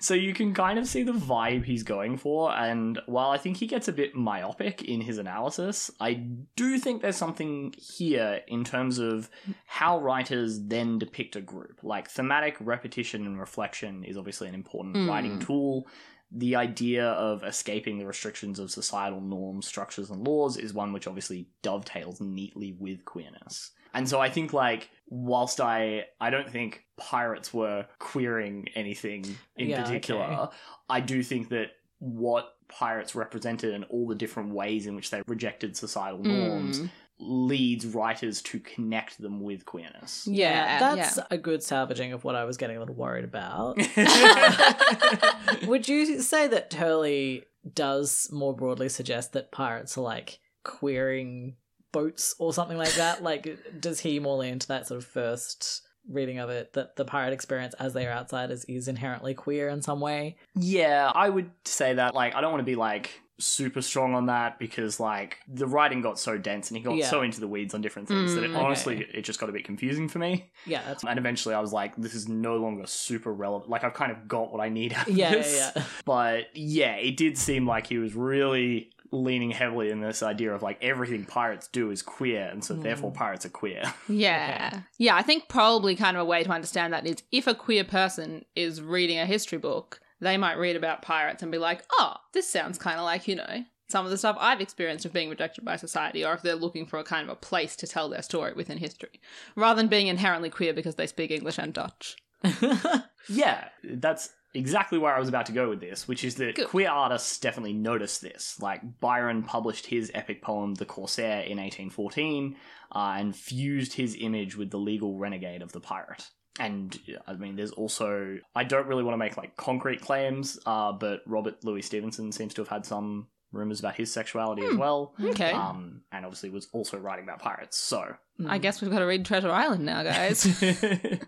So 0.00 0.14
you 0.14 0.32
can 0.34 0.54
kind 0.54 0.78
of 0.78 0.86
see 0.86 1.02
the 1.02 1.12
vibe 1.12 1.64
he's 1.64 1.82
going 1.82 2.16
for, 2.16 2.52
and 2.52 2.98
while 3.06 3.30
I 3.30 3.38
think 3.38 3.56
he 3.56 3.66
gets 3.66 3.88
a 3.88 3.92
bit 3.92 4.14
myopic 4.14 4.82
in 4.82 5.00
his 5.00 5.18
analysis, 5.18 5.90
I 6.00 6.14
do 6.56 6.78
think 6.78 7.02
there's 7.02 7.16
something 7.16 7.74
here 7.78 8.40
in 8.48 8.64
terms 8.64 8.98
of 8.98 9.30
how 9.66 9.98
writers 10.00 10.60
then 10.64 10.98
depict 10.98 11.36
a 11.36 11.40
group. 11.40 11.80
Like 11.82 12.08
thematic 12.08 12.56
repetition 12.60 13.26
and 13.26 13.38
reflection 13.38 14.04
is 14.04 14.16
obviously 14.16 14.48
an 14.48 14.54
important 14.54 14.96
Mm. 14.96 15.08
writing 15.08 15.38
tool. 15.38 15.86
The 16.34 16.56
idea 16.56 17.08
of 17.10 17.44
escaping 17.44 17.98
the 17.98 18.06
restrictions 18.06 18.58
of 18.58 18.70
societal 18.70 19.20
norms, 19.20 19.66
structures, 19.66 20.10
and 20.10 20.26
laws 20.26 20.56
is 20.56 20.72
one 20.72 20.92
which 20.92 21.06
obviously 21.06 21.48
dovetails 21.62 22.20
neatly 22.20 22.72
with 22.78 23.04
queerness. 23.04 23.70
And 23.94 24.08
so 24.08 24.20
I 24.20 24.30
think 24.30 24.52
like 24.54 24.88
whilst 25.08 25.60
I 25.60 26.06
I 26.20 26.30
don't 26.30 26.48
think 26.48 26.84
pirates 26.96 27.52
were 27.52 27.86
queering 27.98 28.68
anything 28.74 29.26
in 29.56 29.68
Yeah, 29.68 29.82
particular, 29.82 30.24
okay. 30.24 30.56
I 30.88 31.00
do 31.00 31.22
think 31.22 31.50
that 31.50 31.72
what 31.98 32.54
pirates 32.68 33.14
represented 33.14 33.74
and 33.74 33.84
all 33.90 34.08
the 34.08 34.14
different 34.14 34.54
ways 34.54 34.86
in 34.86 34.96
which 34.96 35.10
they 35.10 35.22
rejected 35.26 35.76
societal 35.76 36.22
norms 36.22 36.80
Mm. 36.80 36.90
Leads 37.22 37.86
writers 37.86 38.42
to 38.42 38.58
connect 38.58 39.20
them 39.20 39.40
with 39.40 39.64
queerness. 39.64 40.26
Yeah, 40.30 40.78
that's 40.78 41.16
yeah. 41.16 41.24
a 41.30 41.38
good 41.38 41.62
salvaging 41.62 42.12
of 42.12 42.24
what 42.24 42.34
I 42.34 42.44
was 42.44 42.56
getting 42.56 42.76
a 42.76 42.80
little 42.80 42.94
worried 42.94 43.24
about. 43.24 43.76
Would 45.66 45.88
you 45.88 46.20
say 46.20 46.48
that 46.48 46.70
Turley 46.70 47.44
does 47.74 48.28
more 48.32 48.54
broadly 48.54 48.88
suggest 48.88 49.32
that 49.32 49.52
pirates 49.52 49.96
are 49.96 50.02
like 50.02 50.40
queering 50.64 51.56
boats 51.92 52.34
or 52.38 52.52
something 52.52 52.78
like 52.78 52.94
that? 52.94 53.22
like, 53.22 53.58
does 53.78 54.00
he 54.00 54.18
more 54.18 54.38
lean 54.38 54.54
into 54.54 54.68
that 54.68 54.86
sort 54.88 54.98
of 54.98 55.06
first 55.06 55.82
reading 56.08 56.38
of 56.38 56.50
it 56.50 56.72
that 56.72 56.96
the 56.96 57.04
pirate 57.04 57.32
experience 57.32 57.74
as 57.74 57.92
they 57.92 58.06
are 58.06 58.12
outsiders 58.12 58.64
is 58.64 58.88
inherently 58.88 59.34
queer 59.34 59.68
in 59.68 59.82
some 59.82 60.00
way? 60.00 60.36
Yeah, 60.54 61.10
I 61.14 61.28
would 61.28 61.50
say 61.64 61.94
that. 61.94 62.14
Like, 62.14 62.34
I 62.34 62.40
don't 62.40 62.50
want 62.50 62.60
to 62.60 62.64
be 62.64 62.76
like 62.76 63.22
super 63.42 63.82
strong 63.82 64.14
on 64.14 64.26
that 64.26 64.58
because 64.58 64.98
like 65.00 65.38
the 65.48 65.66
writing 65.66 66.00
got 66.00 66.18
so 66.18 66.38
dense 66.38 66.70
and 66.70 66.78
he 66.78 66.82
got 66.82 66.96
Yeah. 66.96 67.06
so 67.10 67.22
into 67.22 67.40
the 67.40 67.48
weeds 67.48 67.74
on 67.74 67.80
different 67.82 68.08
things 68.08 68.34
that 68.34 68.44
it 68.44 68.50
Mm, 68.52 68.56
honestly 68.62 68.96
okay. 69.04 69.10
it 69.18 69.22
just 69.22 69.38
got 69.40 69.48
a 69.48 69.52
bit 69.52 69.64
confusing 69.64 70.08
for 70.08 70.18
me. 70.18 70.50
Yeah, 70.66 70.82
that's 70.86 71.04
And 71.04 71.18
eventually 71.18 71.54
I 71.54 71.60
was 71.60 71.72
like, 71.72 71.96
this 71.96 72.14
is 72.14 72.28
no 72.28 72.56
longer 72.56 72.86
super 72.86 73.32
relevant. 73.32 73.70
Like 73.70 73.84
I've 73.84 73.94
kind 73.94 74.12
of 74.12 74.28
got 74.28 74.52
what 74.52 74.60
I 74.60 74.68
need 74.68 74.92
out 74.94 75.08
of 75.08 75.16
yeah, 75.16 75.30
this. 75.32 75.54
yeah, 75.56 75.72
yeah. 75.76 75.82
But 76.04 76.46
yeah, 76.54 76.94
it 76.96 77.16
did 77.16 77.36
seem 77.36 77.66
like 77.66 77.86
he 77.86 77.98
was 77.98 78.14
really 78.14 78.90
leaning 79.14 79.50
heavily 79.50 79.90
in 79.90 80.00
this 80.00 80.22
idea 80.22 80.54
of 80.54 80.62
like 80.62 80.78
everything 80.82 81.24
pirates 81.26 81.68
do 81.68 81.90
is 81.90 82.00
queer 82.00 82.48
and 82.50 82.64
so 82.64 82.74
Mm. 82.74 82.82
therefore 82.82 83.10
pirates 83.12 83.44
are 83.44 83.50
queer. 83.50 83.82
Yeah. 84.08 84.80
Yeah, 84.98 85.16
I 85.16 85.22
think 85.22 85.48
probably 85.48 85.96
kind 85.96 86.16
of 86.16 86.22
a 86.22 86.24
way 86.24 86.42
to 86.44 86.50
understand 86.50 86.92
that 86.94 87.06
is 87.06 87.22
if 87.30 87.46
a 87.46 87.54
queer 87.54 87.84
person 87.84 88.44
is 88.56 88.80
reading 88.80 89.18
a 89.18 89.26
history 89.26 89.58
book, 89.58 90.00
they 90.22 90.36
might 90.36 90.58
read 90.58 90.76
about 90.76 91.02
pirates 91.02 91.42
and 91.42 91.52
be 91.52 91.58
like, 91.58 91.84
oh, 91.92 92.14
this 92.32 92.48
sounds 92.48 92.78
kind 92.78 92.98
of 92.98 93.04
like, 93.04 93.28
you 93.28 93.36
know, 93.36 93.64
some 93.88 94.06
of 94.06 94.10
the 94.10 94.16
stuff 94.16 94.36
I've 94.40 94.60
experienced 94.60 95.04
of 95.04 95.12
being 95.12 95.28
rejected 95.28 95.64
by 95.64 95.76
society, 95.76 96.24
or 96.24 96.32
if 96.32 96.42
they're 96.42 96.54
looking 96.54 96.86
for 96.86 96.98
a 96.98 97.04
kind 97.04 97.28
of 97.28 97.28
a 97.28 97.36
place 97.36 97.76
to 97.76 97.86
tell 97.86 98.08
their 98.08 98.22
story 98.22 98.54
within 98.54 98.78
history, 98.78 99.20
rather 99.56 99.76
than 99.76 99.88
being 99.88 100.06
inherently 100.06 100.48
queer 100.48 100.72
because 100.72 100.94
they 100.94 101.06
speak 101.06 101.30
English 101.30 101.58
and 101.58 101.74
Dutch. 101.74 102.16
Yeah, 103.28 103.68
that's 103.84 104.30
exactly 104.54 104.98
where 104.98 105.14
I 105.14 105.18
was 105.18 105.28
about 105.28 105.46
to 105.46 105.52
go 105.52 105.68
with 105.68 105.80
this, 105.80 106.06
which 106.08 106.24
is 106.24 106.36
that 106.36 106.56
Good. 106.56 106.68
queer 106.68 106.90
artists 106.90 107.38
definitely 107.38 107.72
noticed 107.72 108.20
this. 108.20 108.58
Like 108.60 109.00
Byron 109.00 109.42
published 109.42 109.86
his 109.86 110.10
epic 110.14 110.42
poem 110.42 110.74
The 110.74 110.84
Corsair 110.84 111.40
in 111.40 111.58
1814 111.58 112.56
uh, 112.94 113.14
and 113.16 113.36
fused 113.36 113.94
his 113.94 114.16
image 114.18 114.56
with 114.56 114.70
the 114.70 114.78
legal 114.78 115.18
renegade 115.18 115.62
of 115.62 115.72
the 115.72 115.80
pirate. 115.80 116.28
And 116.60 116.98
I 117.26 117.32
mean, 117.34 117.56
there's 117.56 117.70
also 117.72 118.38
I 118.54 118.64
don't 118.64 118.86
really 118.86 119.02
want 119.02 119.14
to 119.14 119.18
make 119.18 119.36
like 119.36 119.56
concrete 119.56 120.00
claims, 120.02 120.58
uh, 120.66 120.92
but 120.92 121.20
Robert 121.26 121.64
Louis 121.64 121.82
Stevenson 121.82 122.30
seems 122.32 122.52
to 122.54 122.60
have 122.60 122.68
had 122.68 122.84
some 122.86 123.28
rumors 123.52 123.80
about 123.80 123.94
his 123.94 124.12
sexuality 124.12 124.62
as 124.64 124.72
Hmm. 124.72 124.78
well. 124.78 125.14
Okay. 125.22 125.52
Um, 125.52 126.02
and 126.12 126.24
obviously 126.24 126.50
was 126.50 126.68
also 126.72 126.98
writing 126.98 127.24
about 127.24 127.38
pirates. 127.40 127.78
So 127.78 128.14
I 128.48 128.58
guess 128.58 128.80
we've 128.82 128.90
got 128.90 128.98
to 129.00 129.06
read 129.06 129.24
Treasure 129.24 129.50
Island 129.50 129.84
now, 129.84 130.02
guys. 130.02 130.40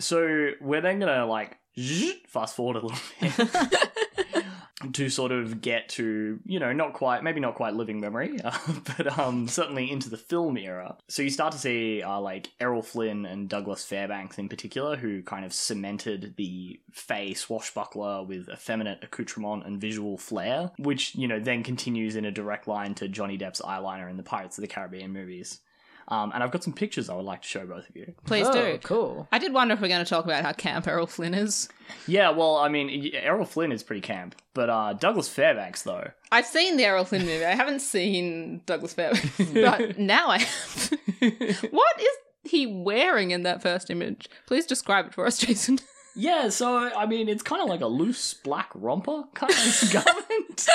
so 0.00 0.50
we're 0.60 0.80
then 0.80 0.98
gonna 0.98 1.26
like 1.26 1.58
fast 2.28 2.54
forward 2.56 2.76
a 2.76 2.86
little 2.86 2.98
bit 3.20 3.32
to 4.92 5.08
sort 5.08 5.32
of 5.32 5.60
get 5.60 5.88
to 5.90 6.38
you 6.44 6.58
know 6.58 6.72
not 6.72 6.92
quite 6.92 7.22
maybe 7.22 7.40
not 7.40 7.54
quite 7.54 7.74
living 7.74 8.00
memory 8.00 8.38
uh, 8.44 8.58
but 8.96 9.18
um 9.18 9.48
certainly 9.48 9.90
into 9.90 10.08
the 10.10 10.16
film 10.16 10.56
era. 10.56 10.96
So 11.08 11.22
you 11.22 11.30
start 11.30 11.52
to 11.52 11.58
see 11.58 12.02
uh, 12.02 12.20
like 12.20 12.50
errol 12.60 12.82
flynn 12.82 13.26
and 13.26 13.48
douglas 13.48 13.84
fairbanks 13.84 14.38
in 14.38 14.48
particular 14.48 14.96
who 14.96 15.22
kind 15.22 15.44
of 15.44 15.52
cemented 15.52 16.34
the 16.36 16.80
fey 16.92 17.34
swashbuckler 17.34 18.24
with 18.24 18.48
effeminate 18.48 19.02
accoutrement 19.02 19.66
and 19.66 19.80
visual 19.80 20.16
flair 20.18 20.70
which 20.78 21.14
you 21.14 21.28
know 21.28 21.38
then 21.38 21.62
continues 21.62 22.16
in 22.16 22.24
a 22.24 22.30
direct 22.30 22.68
line 22.68 22.94
to 22.94 23.08
johnny 23.08 23.36
depp's 23.36 23.60
eyeliner 23.62 24.08
in 24.08 24.16
the 24.16 24.22
pirates 24.22 24.58
of 24.58 24.62
the 24.62 24.68
caribbean 24.68 25.12
movies 25.12 25.60
um, 26.08 26.32
and 26.34 26.42
I've 26.42 26.50
got 26.50 26.62
some 26.62 26.72
pictures 26.72 27.08
I 27.08 27.14
would 27.14 27.24
like 27.24 27.42
to 27.42 27.48
show 27.48 27.66
both 27.66 27.88
of 27.88 27.96
you. 27.96 28.14
Please 28.26 28.46
oh, 28.46 28.52
do. 28.52 28.78
Cool. 28.82 29.28
I 29.32 29.38
did 29.38 29.52
wonder 29.52 29.74
if 29.74 29.80
we're 29.80 29.88
going 29.88 30.04
to 30.04 30.08
talk 30.08 30.24
about 30.24 30.42
how 30.42 30.52
camp 30.52 30.86
Errol 30.86 31.06
Flynn 31.06 31.34
is. 31.34 31.68
Yeah, 32.06 32.30
well, 32.30 32.56
I 32.56 32.68
mean, 32.68 33.10
Errol 33.14 33.44
Flynn 33.44 33.72
is 33.72 33.82
pretty 33.82 34.02
camp, 34.02 34.34
but 34.52 34.68
uh, 34.68 34.92
Douglas 34.94 35.28
Fairbanks, 35.28 35.82
though. 35.82 36.10
I've 36.30 36.46
seen 36.46 36.76
the 36.76 36.84
Errol 36.84 37.04
Flynn 37.04 37.22
movie. 37.22 37.44
I 37.44 37.54
haven't 37.54 37.80
seen 37.80 38.62
Douglas 38.66 38.94
Fairbanks, 38.94 39.38
but 39.54 39.98
now 39.98 40.28
I 40.28 40.38
have. 40.38 40.92
what 41.70 42.00
is 42.00 42.16
he 42.44 42.66
wearing 42.66 43.30
in 43.30 43.42
that 43.44 43.62
first 43.62 43.90
image? 43.90 44.28
Please 44.46 44.66
describe 44.66 45.06
it 45.06 45.14
for 45.14 45.26
us, 45.26 45.38
Jason. 45.38 45.78
Yeah, 46.16 46.48
so 46.48 46.76
I 46.96 47.06
mean, 47.06 47.28
it's 47.28 47.42
kind 47.42 47.60
of 47.60 47.68
like 47.68 47.80
a 47.80 47.86
loose 47.86 48.34
black 48.34 48.70
romper 48.74 49.24
kind 49.34 49.52
of 49.52 49.92
garment. 50.04 50.68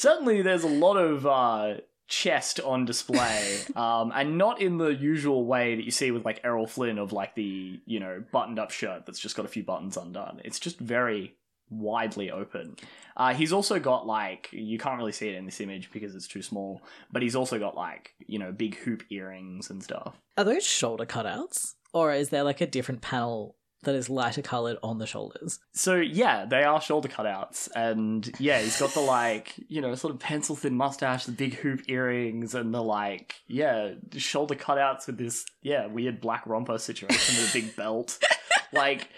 Certainly, 0.00 0.42
there's 0.42 0.64
a 0.64 0.68
lot 0.68 0.96
of 0.96 1.26
uh, 1.26 1.80
chest 2.10 2.60
on 2.60 2.84
display, 2.84 3.60
um, 3.76 4.12
and 4.14 4.36
not 4.36 4.60
in 4.60 4.76
the 4.76 4.88
usual 4.88 5.46
way 5.46 5.76
that 5.76 5.84
you 5.84 5.90
see 5.90 6.10
with 6.10 6.26
like 6.26 6.40
Errol 6.44 6.66
Flynn 6.66 6.98
of 6.98 7.12
like 7.12 7.34
the 7.34 7.80
you 7.86 8.00
know 8.00 8.22
buttoned 8.30 8.58
up 8.58 8.70
shirt 8.70 9.06
that's 9.06 9.18
just 9.18 9.36
got 9.36 9.46
a 9.46 9.48
few 9.48 9.62
buttons 9.62 9.96
undone. 9.96 10.42
It's 10.44 10.60
just 10.60 10.78
very 10.78 11.36
widely 11.70 12.30
open. 12.30 12.76
Uh, 13.16 13.32
he's 13.32 13.52
also 13.52 13.78
got 13.78 14.06
like 14.06 14.48
you 14.52 14.76
can't 14.76 14.98
really 14.98 15.12
see 15.12 15.28
it 15.28 15.36
in 15.36 15.46
this 15.46 15.60
image 15.60 15.90
because 15.90 16.14
it's 16.14 16.28
too 16.28 16.42
small, 16.42 16.82
but 17.10 17.22
he's 17.22 17.36
also 17.36 17.58
got 17.58 17.76
like 17.76 18.12
you 18.26 18.38
know 18.38 18.52
big 18.52 18.76
hoop 18.76 19.04
earrings 19.10 19.70
and 19.70 19.82
stuff. 19.82 20.20
Are 20.36 20.44
those 20.44 20.66
shoulder 20.66 21.06
cutouts? 21.06 21.74
Or 21.92 22.12
is 22.12 22.28
there 22.28 22.44
like 22.44 22.60
a 22.60 22.66
different 22.66 23.00
panel 23.00 23.56
that 23.82 23.94
is 23.94 24.10
lighter 24.10 24.42
coloured 24.42 24.76
on 24.82 24.98
the 24.98 25.06
shoulders? 25.06 25.58
So 25.72 25.96
yeah, 25.96 26.44
they 26.46 26.64
are 26.64 26.80
shoulder 26.80 27.08
cutouts, 27.08 27.68
and 27.74 28.30
yeah, 28.38 28.60
he's 28.60 28.78
got 28.78 28.92
the 28.94 29.00
like 29.00 29.54
you 29.68 29.80
know 29.80 29.94
sort 29.94 30.12
of 30.14 30.20
pencil 30.20 30.56
thin 30.56 30.74
mustache, 30.76 31.24
the 31.24 31.32
big 31.32 31.54
hoop 31.54 31.82
earrings, 31.88 32.54
and 32.54 32.72
the 32.74 32.82
like 32.82 33.36
yeah 33.46 33.92
shoulder 34.16 34.54
cutouts 34.54 35.06
with 35.06 35.18
this 35.18 35.44
yeah 35.62 35.86
weird 35.86 36.20
black 36.20 36.46
romper 36.46 36.78
situation 36.78 37.34
with 37.42 37.50
a 37.50 37.52
big 37.52 37.76
belt. 37.76 38.18
Like 38.72 39.08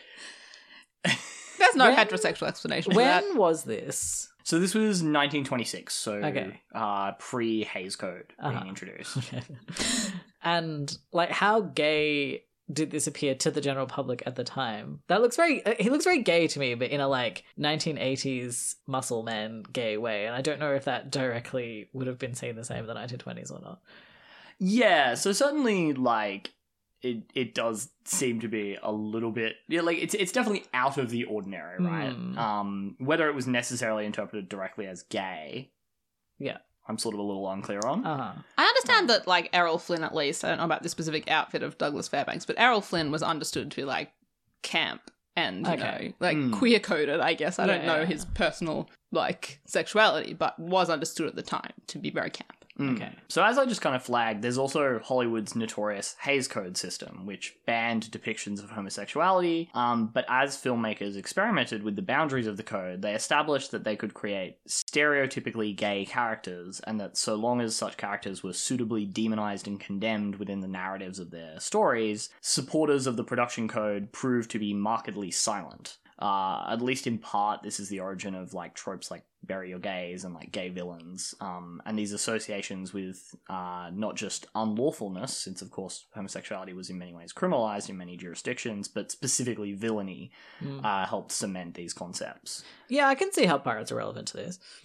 There's 1.05 1.77
no 1.77 1.91
When- 1.91 1.97
heterosexual 1.97 2.49
explanation 2.49 2.93
for 2.93 3.01
that. 3.01 3.23
when 3.25 3.37
was 3.37 3.65
this? 3.65 4.29
So 4.45 4.59
this 4.59 4.75
was 4.75 5.03
1926, 5.03 5.95
so 5.95 6.15
Okay. 6.15 6.61
uh, 6.75 7.13
pre 7.19 7.63
Hays 7.65 7.95
Code 7.97 8.33
Uh-huh. 8.41 8.51
being 8.53 8.69
introduced. 8.69 9.17
Okay. 9.33 9.43
and 10.43 10.97
like, 11.13 11.31
how 11.31 11.61
gay 11.61 12.45
did 12.71 12.91
this 12.91 13.07
appear 13.07 13.35
to 13.37 13.51
the 13.51 13.61
general 13.61 13.87
public 13.87 14.23
at 14.27 14.37
the 14.37 14.45
time? 14.45 15.01
That 15.09 15.23
looks 15.23 15.37
very. 15.37 15.65
uh, 15.65 15.75
He 15.79 15.91
looks 15.91 16.05
very 16.05 16.23
gay 16.23 16.47
to 16.49 16.59
me, 16.59 16.75
but 16.75 16.91
in 16.91 17.01
a 17.01 17.09
like 17.09 17.45
1980s 17.59 18.77
muscle 18.87 19.23
man 19.23 19.63
gay 19.73 19.97
way. 19.97 20.27
And 20.27 20.35
I 20.35 20.41
don't 20.43 20.61
know 20.61 20.73
if 20.75 20.85
that 20.85 21.11
directly 21.11 21.89
would 21.93 22.07
have 22.07 22.19
been 22.19 22.35
seen 22.35 22.57
the 22.57 22.65
same 22.65 22.81
in 22.81 22.87
the 22.87 22.95
1920s 22.95 23.51
or 23.53 23.61
not. 23.61 23.81
Yeah, 24.59 25.15
so 25.15 25.33
certainly 25.33 25.93
like 25.93 26.53
it 27.03 27.25
it 27.35 27.55
does 27.55 27.91
seem 28.05 28.41
to 28.41 28.49
be 28.49 28.79
a 28.81 28.93
little 28.93 29.33
bit 29.33 29.57
yeah, 29.69 29.81
like 29.81 29.99
it's 29.99 30.15
it's 30.15 30.31
definitely 30.31 30.65
out 30.73 30.99
of 30.99 31.11
the 31.11 31.25
ordinary, 31.25 31.83
right? 31.83 32.13
Hmm. 32.13 32.39
Um 32.39 32.97
whether 32.99 33.29
it 33.29 33.35
was 33.35 33.47
necessarily 33.49 34.07
interpreted 34.07 34.49
directly 34.49 34.87
as 34.87 35.03
gay. 35.03 35.73
Yeah. 36.39 36.59
I'm 36.89 36.99
sort 36.99 37.15
of 37.15 37.21
a 37.21 37.23
little 37.23 37.49
unclear 37.51 37.81
on. 37.87 38.05
Uh 38.05 38.17
huh. 38.17 38.43
I 38.59 38.65
understand 38.65 39.09
that, 39.11 39.27
like, 39.29 39.51
Errol 39.53 39.79
Flynn, 39.79 40.03
at 40.05 40.15
least, 40.15 40.45
I 40.45 40.49
don't 40.49 40.59
know 40.59 40.65
about 40.65 40.83
the 40.83 40.89
specific 40.89 41.31
outfit 41.31 41.63
of 41.63 41.79
Douglas 41.79 42.09
Fairbanks, 42.09 42.45
but 42.45 42.59
Errol 42.59 42.81
Flynn 42.81 43.11
was 43.13 43.23
understood 43.23 43.71
to 43.71 43.77
be, 43.77 43.85
like, 43.85 44.13
camp 44.63 45.11
and, 45.37 45.67
you 45.67 45.73
Okay. 45.75 46.09
know, 46.09 46.13
like, 46.27 46.37
Hmm. 46.37 46.53
queer 46.53 46.81
coded, 46.81 47.21
I 47.21 47.35
guess. 47.35 47.59
I 47.59 47.67
don't 47.67 47.87
know 47.87 48.01
Yeah. 48.01 48.07
his 48.07 48.25
personal, 48.25 48.91
like, 49.13 49.61
sexuality, 49.65 50.35
but 50.35 50.59
was 50.59 50.91
understood 50.91 51.29
at 51.29 51.37
the 51.37 51.43
time 51.43 51.73
to 51.87 51.99
be 51.99 52.11
very 52.11 52.31
camp. 52.31 52.62
Mm. 52.79 52.97
Okay. 52.97 53.13
So 53.29 53.45
as 53.45 53.59
I 53.59 53.67
just 53.67 53.83
kind 53.83 53.95
of 53.95 54.03
flagged, 54.03 54.43
there's 54.43 54.59
also 54.59 54.99
Hollywood's 54.99 55.55
notorious 55.55 56.17
Hays 56.21 56.49
Code 56.49 56.77
system, 56.77 57.27
which 57.27 57.55
banned 57.67 58.05
depictions 58.11 58.63
of 58.63 58.71
homosexuality. 58.71 59.69
Um, 59.75 60.07
but 60.07 60.25
as 60.29 60.57
filmmakers 60.57 61.17
experimented 61.17 61.83
with 61.83 61.97
the 61.97 62.03
boundaries 62.03 62.47
of 62.47 62.57
the 62.57 62.63
code, 62.63 63.03
they 63.03 63.15
established 63.15 63.71
that 63.73 63.85
they 63.85 63.97
could 63.97 64.15
create 64.15 64.57
stereotypically 64.67 65.77
gay 65.77 66.05
characters, 66.05 66.81
and 66.81 66.99
that 67.01 67.17
so 67.17 67.35
long 67.35 67.61
as 67.61 67.77
such 67.77 67.97
characters 67.97 68.43
were 68.43 68.53
suitably 68.53 69.05
demonized 69.05 69.67
and 69.67 69.79
condemned 69.79 70.37
within 70.37 70.61
the 70.61 70.69
narratives 70.69 71.19
of 71.19 71.31
their 71.31 71.61
stories, 71.61 72.31
supporters 72.41 73.07
of 73.07 73.17
the 73.17 73.25
production 73.25 73.69
code 73.69 74.13
proved 74.13 74.51
to 74.51 74.59
be 74.59 74.73
markedly 74.73 75.31
silent. 75.31 75.99
Uh, 76.23 76.65
at 76.71 76.81
least 76.81 77.07
in 77.09 77.19
part, 77.19 77.63
this 77.63 77.81
is 77.81 77.89
the 77.89 77.99
origin 78.01 78.35
of 78.35 78.55
like 78.55 78.75
tropes 78.75 79.11
like 79.11 79.25
bury 79.45 79.71
your 79.71 79.81
gays 79.81 80.23
and 80.25 80.35
like 80.35 80.53
gay 80.53 80.69
villains, 80.69 81.35
um, 81.41 81.83
and 81.85 81.99
these 81.99 82.13
associations 82.13 82.93
with 82.95 83.35
uh, 83.51 83.91
not 83.93 84.15
just 84.15 84.47
unlawfulness, 84.55 85.31
since 85.31 85.63
of 85.63 85.71
course 85.73 86.07
homosexuality 86.15 86.73
was 86.75 86.91
in 86.91 86.97
many 86.99 87.13
ways 87.13 87.33
criminalized 87.33 87.89
in 87.91 87.97
many 87.97 88.17
jurisdictions, 88.17 88.87
but 88.87 89.11
specifically 89.11 89.73
villainy 89.73 90.31
Mm. 90.63 90.85
uh, 90.85 91.05
helped 91.07 91.33
cement 91.33 91.75
these 91.75 91.93
concepts. 91.93 92.63
Yeah, 92.89 93.09
I 93.09 93.17
can 93.17 93.33
see 93.33 93.47
how 93.47 93.59
pirates 93.59 93.91
are 93.91 93.97
relevant 93.97 94.29
to 94.29 94.37
this. 94.37 94.59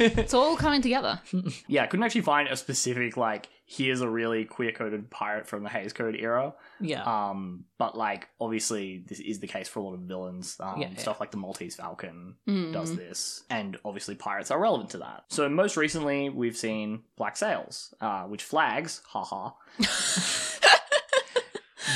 It's 0.00 0.32
all 0.34 0.56
coming 0.56 0.80
together. 0.80 1.20
yeah, 1.68 1.82
I 1.82 1.86
couldn't 1.86 2.04
actually 2.04 2.22
find 2.22 2.48
a 2.48 2.56
specific 2.56 3.16
like 3.18 3.48
here's 3.74 4.00
a 4.02 4.08
really 4.08 4.44
queer 4.44 4.70
coded 4.72 5.08
pirate 5.10 5.46
from 5.46 5.62
the 5.62 5.70
Hays 5.70 5.92
Code 5.94 6.14
era. 6.18 6.52
Yeah. 6.80 7.02
Um, 7.04 7.64
but 7.78 7.96
like 7.96 8.28
obviously 8.40 9.04
this 9.06 9.18
is 9.20 9.40
the 9.40 9.46
case 9.46 9.66
for 9.68 9.78
a 9.80 9.82
lot 9.82 9.94
of 9.94 10.00
villains. 10.00 10.56
Um, 10.60 10.80
Yeah, 10.80 10.88
yeah. 10.90 10.98
stuff 10.98 11.20
like 11.20 11.30
the 11.30 11.36
Maltese 11.38 11.76
Falcon 11.76 12.34
Mm. 12.46 12.72
does 12.72 12.94
this, 12.96 13.44
and 13.48 13.78
obviously 13.84 14.14
pirates 14.14 14.50
are 14.50 14.58
relevant 14.60 14.90
to 14.90 14.98
that. 14.98 15.24
So 15.28 15.48
most 15.48 15.76
recently, 15.76 16.28
we've 16.28 16.56
seen 16.56 17.02
Black 17.16 17.36
Sails, 17.36 17.94
uh, 18.00 18.24
which 18.24 18.42
flags, 18.42 19.00
haha, 19.08 19.52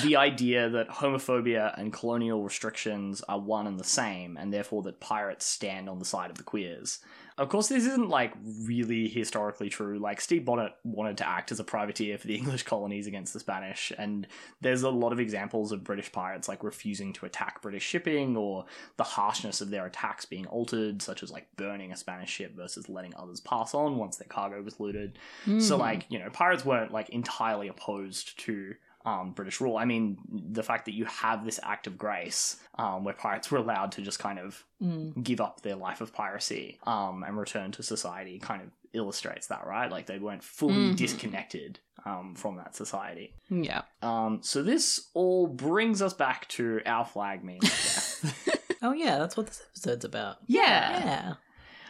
the 0.03 0.17
idea 0.17 0.69
that 0.69 0.89
homophobia 0.89 1.79
and 1.79 1.93
colonial 1.93 2.43
restrictions 2.43 3.23
are 3.29 3.39
one 3.39 3.67
and 3.67 3.79
the 3.79 3.85
same, 3.85 4.37
and 4.37 4.53
therefore 4.53 4.83
that 4.83 5.01
pirates 5.01 5.47
stand 5.47 5.89
on 5.89 5.99
the 5.99 6.05
side 6.05 6.31
of 6.31 6.37
the 6.39 6.43
queers. 6.43 7.01
Of 7.39 7.51
course, 7.51 7.69
this 7.69 7.85
isn't 7.85 8.09
like 8.09 8.33
really 8.63 9.09
historically 9.09 9.69
true. 9.69 9.99
Like 9.99 10.23
Steve 10.23 10.47
Bonnet 10.47 10.73
wanted 10.85 11.19
to 11.19 11.29
act 11.29 11.53
as 11.53 11.61
a 11.61 11.65
privateer 11.65 12.17
for 12.17 12.27
the 12.27 12.35
English 12.41 12.63
colonies 12.63 13.07
against 13.07 13.35
the 13.35 13.41
Spanish, 13.41 13.93
and 13.99 14.27
there's 14.63 14.83
a 14.83 14.89
lot 14.91 15.13
of 15.13 15.21
examples 15.21 15.71
of 15.71 15.85
British 15.85 16.11
pirates 16.11 16.49
like 16.49 16.65
refusing 16.65 17.13
to 17.13 17.27
attack 17.27 17.61
British 17.61 17.83
shipping 17.85 18.39
or 18.39 18.65
the 18.97 19.05
harshness 19.05 19.61
of 19.61 19.69
their 19.69 19.85
attacks 19.85 20.25
being 20.25 20.47
altered, 20.47 21.03
such 21.03 21.23
as 21.23 21.31
like 21.31 21.47
burning 21.57 21.93
a 21.93 21.97
Spanish 21.97 22.31
ship 22.31 22.57
versus 22.57 22.89
letting 22.89 23.15
others 23.17 23.41
pass 23.41 23.75
on 23.75 23.99
once 23.99 24.17
their 24.17 24.29
cargo 24.29 24.63
was 24.63 24.81
looted. 24.81 25.19
So 25.45 25.77
Mm. 25.77 25.79
like, 25.79 26.07
you 26.09 26.19
know, 26.19 26.31
pirates 26.31 26.65
weren't 26.65 26.91
like 26.93 27.11
entirely 27.11 27.69
opposed 27.69 28.39
to 28.41 28.75
um, 29.07 29.31
British 29.33 29.61
rule. 29.61 29.77
I 29.79 29.85
mean, 29.87 30.19
the 30.29 30.63
fact 30.63 30.85
that 30.87 30.95
you 30.95 31.05
have 31.07 31.45
this 31.45 31.59
act 31.63 31.87
of 31.87 31.97
grace 31.97 32.57
um, 32.77 33.05
where 33.05 33.15
pirates 33.15 33.51
were 33.51 33.59
allowed 33.59 33.93
to 33.93 34.03
just 34.03 34.19
kind 34.19 34.39
of 34.39 34.63
Mm. 34.83 35.23
give 35.25 35.41
up 35.41 35.63
their 35.63 35.75
life 35.77 36.03
of 36.03 36.13
piracy 36.13 36.79
um, 36.87 37.23
and 37.27 37.39
return 37.39 37.73
to 37.73 37.83
society 37.83 38.39
kind 38.39 38.61
of 38.61 38.69
illustrates 38.93 39.47
that, 39.47 39.67
right? 39.67 39.91
Like 39.91 40.05
they 40.05 40.19
weren't 40.19 40.43
fully 40.45 40.91
Mhm. 40.93 40.97
disconnected 40.97 41.79
um, 42.05 42.35
from 42.35 42.57
that 42.57 42.77
society. 42.77 43.33
yeah. 43.49 43.83
Um, 44.03 44.41
so 44.43 44.63
this 44.63 45.09
all 45.15 45.47
brings 45.47 46.03
us 46.03 46.13
back 46.13 46.47
to 46.49 46.83
our 46.85 47.07
flag 47.07 47.43
means. 47.43 48.23
Oh 48.83 48.93
yeah, 48.93 49.17
that's 49.19 49.37
what 49.39 49.47
this 49.47 49.63
episode's 49.71 50.05
about. 50.05 50.37
Yeah. 50.47 50.99
Yeah. 51.01 51.35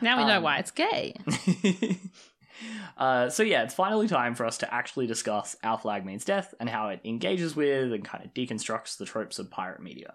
Now 0.00 0.18
we 0.18 0.24
know 0.24 0.36
Um, 0.36 0.42
why 0.44 0.58
it's 0.58 0.70
gay. 0.70 1.16
uh, 2.96 3.28
so 3.28 3.42
yeah, 3.42 3.62
it's 3.62 3.74
finally 3.74 4.08
time 4.08 4.34
for 4.34 4.46
us 4.46 4.58
to 4.58 4.74
actually 4.74 5.06
discuss 5.06 5.56
Our 5.62 5.78
Flag 5.78 6.04
Means 6.04 6.24
Death 6.24 6.54
and 6.60 6.68
how 6.68 6.88
it 6.88 7.00
engages 7.04 7.56
with 7.56 7.92
and 7.92 8.04
kind 8.04 8.24
of 8.24 8.34
deconstructs 8.34 8.96
the 8.96 9.04
tropes 9.04 9.38
of 9.38 9.50
pirate 9.50 9.82
media. 9.82 10.14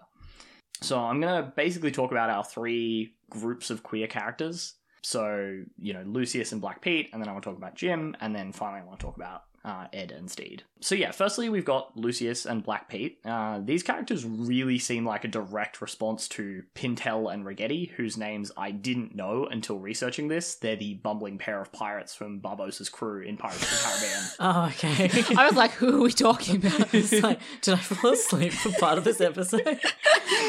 So 0.80 0.98
I'm 0.98 1.20
gonna 1.20 1.52
basically 1.54 1.90
talk 1.90 2.10
about 2.10 2.30
our 2.30 2.44
three 2.44 3.14
groups 3.30 3.70
of 3.70 3.82
queer 3.82 4.06
characters. 4.06 4.74
So 5.02 5.62
you 5.78 5.92
know 5.92 6.02
Lucius 6.06 6.52
and 6.52 6.60
Black 6.60 6.80
Pete, 6.80 7.10
and 7.12 7.20
then 7.20 7.28
I 7.28 7.32
want 7.32 7.44
to 7.44 7.50
talk 7.50 7.58
about 7.58 7.74
Jim, 7.74 8.16
and 8.20 8.34
then 8.34 8.52
finally 8.52 8.80
I 8.80 8.84
want 8.84 9.00
to 9.00 9.06
talk 9.06 9.16
about 9.16 9.44
uh, 9.64 9.86
Ed 9.92 10.12
and 10.12 10.30
Stede. 10.30 10.64
So 10.80 10.94
yeah, 10.96 11.12
firstly 11.12 11.48
we've 11.48 11.64
got 11.64 11.96
Lucius 11.96 12.44
and 12.46 12.64
Black 12.64 12.88
Pete. 12.88 13.18
Uh, 13.24 13.60
these 13.62 13.82
characters 13.82 14.24
really 14.24 14.78
seem 14.78 15.06
like 15.06 15.24
a 15.24 15.28
direct 15.28 15.80
response 15.80 16.26
to 16.28 16.64
Pintel 16.74 17.32
and 17.32 17.44
Ragetti, 17.44 17.90
whose 17.92 18.16
names 18.16 18.50
I 18.56 18.72
didn't 18.72 19.14
know 19.14 19.46
until 19.46 19.78
researching 19.78 20.26
this. 20.28 20.56
They're 20.56 20.74
the 20.76 20.94
bumbling 20.94 21.38
pair 21.38 21.60
of 21.60 21.70
pirates 21.72 22.14
from 22.14 22.40
Barbossa's 22.40 22.88
crew 22.88 23.22
in 23.22 23.36
Pirates 23.36 23.62
of 23.62 23.70
the 23.70 23.76
Caribbean. 23.84 24.22
Oh, 24.44 24.66
okay. 24.66 25.34
I 25.36 25.46
was 25.46 25.54
like, 25.54 25.70
who 25.72 26.00
are 26.00 26.02
we 26.02 26.12
talking 26.12 26.56
about? 26.56 26.92
It's 27.02 27.22
like, 27.22 27.40
did 27.60 27.74
I 27.74 27.76
fall 27.76 28.12
asleep 28.12 28.52
for 28.52 28.70
part 28.72 28.98
of 28.98 29.04
this 29.04 29.20
episode? 29.20 29.80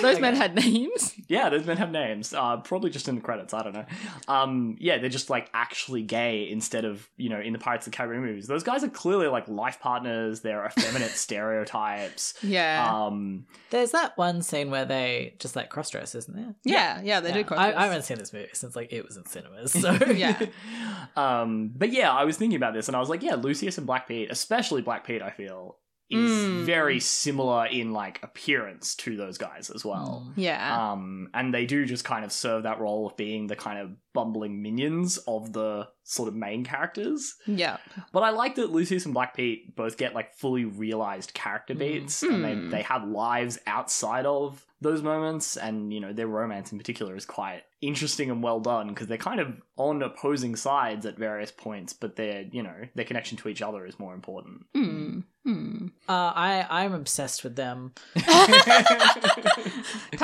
Those 0.02 0.20
men 0.20 0.36
had 0.36 0.56
names. 0.56 1.14
Yeah, 1.28 1.50
those 1.50 1.66
men 1.66 1.78
have 1.78 1.92
names. 1.92 2.34
Uh, 2.34 2.58
probably 2.58 2.90
just 2.90 3.08
in 3.08 3.16
the 3.16 3.22
credits. 3.22 3.54
I 3.54 3.64
don't 3.64 3.74
know. 3.74 3.86
Um, 4.28 4.78
yeah, 4.80 4.98
they're 4.98 5.10
just 5.10 5.30
like 5.30 5.50
actually 5.54 6.02
gay 6.02 6.50
instead 6.50 6.86
of 6.86 7.08
you 7.18 7.30
know 7.30 7.40
in 7.40 7.54
the 7.54 7.60
Pirates 7.60 7.86
of 7.88 7.94
the 7.94 7.98
Caribbean 7.98 8.24
movies. 8.24 8.48
Those 8.48 8.64
guys 8.64 8.84
are 8.84 8.90
clearly 9.04 9.28
like 9.28 9.50
life 9.50 9.82
partners. 9.82 10.40
They're 10.40 10.66
effeminate 10.66 11.12
stereotypes. 11.58 12.36
Yeah. 12.42 12.90
Um, 13.06 13.46
There's 13.70 13.92
that 13.92 14.18
one 14.18 14.42
scene 14.42 14.72
where 14.72 14.86
they 14.86 15.36
just 15.40 15.58
like 15.58 15.70
cross 15.70 15.90
dress, 15.90 16.16
isn't 16.16 16.34
there? 16.36 16.56
yeah, 16.64 17.02
yeah, 17.04 17.20
they 17.20 17.30
Yeah. 17.30 17.34
do. 17.34 17.40
I, 17.40 17.42
I 17.42 17.44
cross-dress. 17.46 17.84
haven't 17.84 18.02
seen 18.04 18.18
this 18.18 18.32
movie 18.34 18.48
since 18.54 18.76
like 18.78 18.94
it 18.94 19.06
was 19.06 19.18
in 19.18 19.26
cinemas. 19.26 19.74
So 19.74 19.92
Yeah. 20.16 20.40
um, 21.18 21.72
but 21.76 21.92
yeah, 21.92 22.12
I 22.12 22.24
was 22.24 22.38
thinking 22.38 22.56
about 22.56 22.74
this 22.74 22.88
and 22.88 22.96
I 22.96 23.00
was 23.00 23.10
like, 23.10 23.22
yeah, 23.24 23.36
Lucius 23.36 23.78
and 23.78 23.86
Black 23.86 24.08
Pete, 24.08 24.32
especially 24.32 24.82
Black 24.82 25.06
Pete, 25.06 25.22
I 25.22 25.30
feel 25.32 25.76
is 26.14 26.32
Mm. 26.32 26.64
very 26.66 27.00
similar 27.00 27.66
in 27.68 27.92
like 27.92 28.20
appearance 28.24 28.96
to 28.96 29.16
those 29.18 29.38
guys 29.38 29.70
as 29.70 29.84
well. 29.86 30.28
Mm. 30.30 30.34
Yeah. 30.38 30.92
Um, 30.92 31.30
and 31.34 31.54
they 31.54 31.66
do 31.66 31.86
just 31.86 32.04
kind 32.06 32.24
of 32.26 32.32
serve 32.32 32.64
that 32.64 32.80
role 32.80 33.08
of 33.08 33.18
being 33.18 33.48
the 33.48 33.56
kind 33.56 33.80
of 33.80 33.92
bumbling 34.14 34.62
minions 34.62 35.18
of 35.28 35.54
the 35.54 35.88
sort 36.04 36.28
of 36.30 36.36
main 36.36 36.64
characters. 36.64 37.36
yeah. 37.48 37.78
But 38.12 38.24
I 38.24 38.30
like 38.30 38.56
that 38.56 38.72
Lucius 38.72 39.06
and 39.06 39.14
Black 39.14 39.36
Pete 39.36 39.76
both 39.76 39.98
get 39.98 40.14
like 40.14 40.34
fully 40.34 40.66
realized 40.66 41.34
character 41.34 41.74
Mm. 41.74 41.80
beats, 41.80 42.22
and 42.24 42.44
they 42.44 42.54
Hmm. 42.56 42.70
they 42.70 42.82
have 42.84 43.08
lives 43.08 43.58
outside 43.66 44.26
of 44.26 44.66
those 44.84 45.02
moments, 45.02 45.58
and 45.58 45.92
you 45.94 46.00
know 46.00 46.14
their 46.14 46.28
romance 46.28 46.72
in 46.72 46.78
particular 46.78 47.16
is 47.16 47.26
quite 47.26 47.64
interesting 47.82 48.30
and 48.30 48.42
well 48.44 48.60
done 48.60 48.88
because 48.90 49.08
they're 49.08 49.18
kind 49.18 49.40
of 49.40 49.54
on 49.78 50.02
opposing 50.02 50.56
sides 50.56 51.06
at 51.06 51.18
various 51.18 51.52
points, 51.52 51.94
but 51.94 52.16
their 52.16 52.44
you 52.52 52.62
know 52.62 52.76
their 52.96 53.06
connection 53.06 53.38
to 53.40 53.50
each 53.50 53.62
other 53.62 53.86
is 53.86 53.98
more 54.00 54.14
important. 54.14 54.66
Mm. 54.76 55.24
Mm. 55.48 55.92
uh, 56.08 56.12
I 56.36 56.66
I'm 56.70 56.94
obsessed 56.94 57.44
with 57.44 57.56
them. 57.56 57.94
Tell 58.18 58.32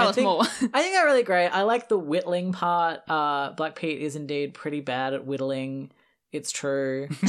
I 0.05 0.09
us 0.09 0.15
think- 0.15 0.25
more. 0.25 0.41
I 0.73 0.81
think 0.81 0.93
they're 0.93 1.05
really 1.05 1.23
great. 1.23 1.47
I 1.47 1.63
like 1.63 1.89
the 1.89 1.97
whittling 1.99 2.53
part. 2.53 3.01
Uh, 3.09 3.51
Black 3.53 3.75
Pete 3.75 4.01
is 4.01 4.15
indeed 4.15 4.53
pretty 4.53 4.81
bad 4.81 5.13
at 5.13 5.25
whittling. 5.25 5.91
It's 6.31 6.51
true. 6.51 7.07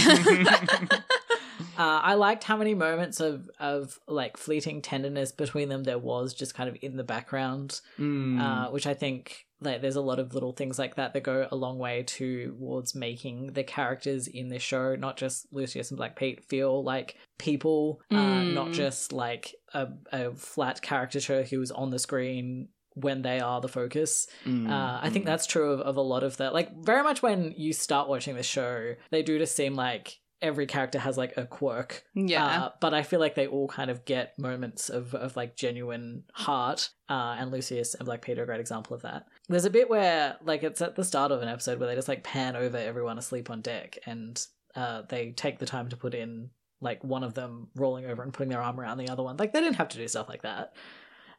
Uh, 1.80 2.00
I 2.10 2.14
liked 2.14 2.44
how 2.44 2.56
many 2.62 2.74
moments 2.74 3.20
of 3.20 3.48
of 3.58 3.98
like 4.06 4.36
fleeting 4.36 4.82
tenderness 4.82 5.32
between 5.32 5.68
them 5.70 5.84
there 5.84 5.98
was 5.98 6.34
just 6.34 6.54
kind 6.54 6.68
of 6.68 6.76
in 6.82 6.96
the 6.96 7.04
background, 7.14 7.80
Mm. 7.98 8.38
uh, 8.40 8.70
which 8.70 8.86
I 8.86 8.94
think 8.94 9.46
like 9.62 9.80
there's 9.82 9.96
a 9.96 10.00
lot 10.10 10.18
of 10.18 10.34
little 10.34 10.52
things 10.52 10.78
like 10.78 10.94
that 10.96 11.12
that 11.14 11.22
go 11.22 11.46
a 11.50 11.56
long 11.56 11.78
way 11.78 12.02
towards 12.02 12.94
making 12.94 13.52
the 13.52 13.62
characters 13.64 14.26
in 14.26 14.48
this 14.48 14.62
show, 14.62 14.94
not 14.96 15.16
just 15.16 15.46
Lucius 15.52 15.90
and 15.90 15.98
Black 15.98 16.16
Pete, 16.16 16.44
feel 16.44 16.82
like 16.84 17.16
people, 17.38 18.00
uh, 18.10 18.14
Mm. 18.14 18.54
not 18.54 18.72
just 18.72 19.12
like 19.12 19.54
a, 19.74 19.88
a 20.12 20.32
flat 20.34 20.80
caricature 20.82 21.42
who's 21.44 21.70
on 21.70 21.90
the 21.90 21.98
screen 21.98 22.68
when 22.94 23.22
they 23.22 23.38
are 23.40 23.60
the 23.60 23.68
focus. 23.68 24.26
Mm, 24.44 24.68
Uh, 24.70 24.98
I 25.02 25.10
think 25.10 25.24
mm. 25.24 25.28
that's 25.28 25.46
true 25.46 25.70
of, 25.72 25.80
of 25.80 25.96
a 25.96 26.02
lot 26.02 26.22
of 26.24 26.36
that. 26.38 26.52
like 26.54 26.70
very 26.84 27.02
much 27.02 27.22
when 27.22 27.52
you 27.56 27.72
start 27.72 28.08
watching 28.08 28.36
the 28.36 28.42
show, 28.42 28.94
they 29.10 29.22
do 29.22 29.38
just 29.38 29.54
seem 29.56 29.74
like 29.74 30.19
every 30.42 30.66
character 30.66 30.98
has 30.98 31.18
like 31.18 31.36
a 31.36 31.46
quirk. 31.46 32.04
Yeah. 32.14 32.44
Uh, 32.46 32.70
but 32.80 32.94
I 32.94 33.02
feel 33.02 33.20
like 33.20 33.34
they 33.34 33.46
all 33.46 33.68
kind 33.68 33.90
of 33.90 34.04
get 34.04 34.38
moments 34.38 34.88
of, 34.88 35.14
of 35.14 35.36
like 35.36 35.56
genuine 35.56 36.24
heart. 36.32 36.90
Uh, 37.08 37.36
and 37.38 37.50
Lucius 37.50 37.94
and 37.94 38.06
Black 38.06 38.22
Peter 38.22 38.40
are 38.40 38.44
a 38.44 38.46
great 38.46 38.60
example 38.60 38.94
of 38.94 39.02
that. 39.02 39.26
There's 39.48 39.64
a 39.64 39.70
bit 39.70 39.90
where 39.90 40.36
like 40.44 40.62
it's 40.62 40.80
at 40.80 40.96
the 40.96 41.04
start 41.04 41.32
of 41.32 41.42
an 41.42 41.48
episode 41.48 41.78
where 41.78 41.88
they 41.88 41.94
just 41.94 42.08
like 42.08 42.24
pan 42.24 42.56
over 42.56 42.76
everyone 42.76 43.18
asleep 43.18 43.50
on 43.50 43.60
deck 43.60 43.98
and 44.06 44.44
uh, 44.74 45.02
they 45.08 45.32
take 45.32 45.58
the 45.58 45.66
time 45.66 45.88
to 45.88 45.96
put 45.96 46.14
in 46.14 46.50
like 46.80 47.04
one 47.04 47.24
of 47.24 47.34
them 47.34 47.68
rolling 47.74 48.06
over 48.06 48.22
and 48.22 48.32
putting 48.32 48.50
their 48.50 48.62
arm 48.62 48.80
around 48.80 48.98
the 48.98 49.08
other 49.08 49.22
one. 49.22 49.36
Like 49.36 49.52
they 49.52 49.60
didn't 49.60 49.76
have 49.76 49.90
to 49.90 49.98
do 49.98 50.08
stuff 50.08 50.28
like 50.28 50.42
that. 50.42 50.74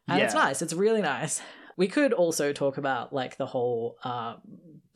And 0.08 0.20
it's 0.20 0.34
nice. 0.34 0.62
It's 0.62 0.72
really 0.72 1.02
nice. 1.02 1.40
We 1.76 1.88
could 1.88 2.12
also 2.12 2.52
talk 2.52 2.76
about 2.76 3.12
like 3.12 3.36
the 3.36 3.46
whole 3.46 3.96
uh, 4.04 4.36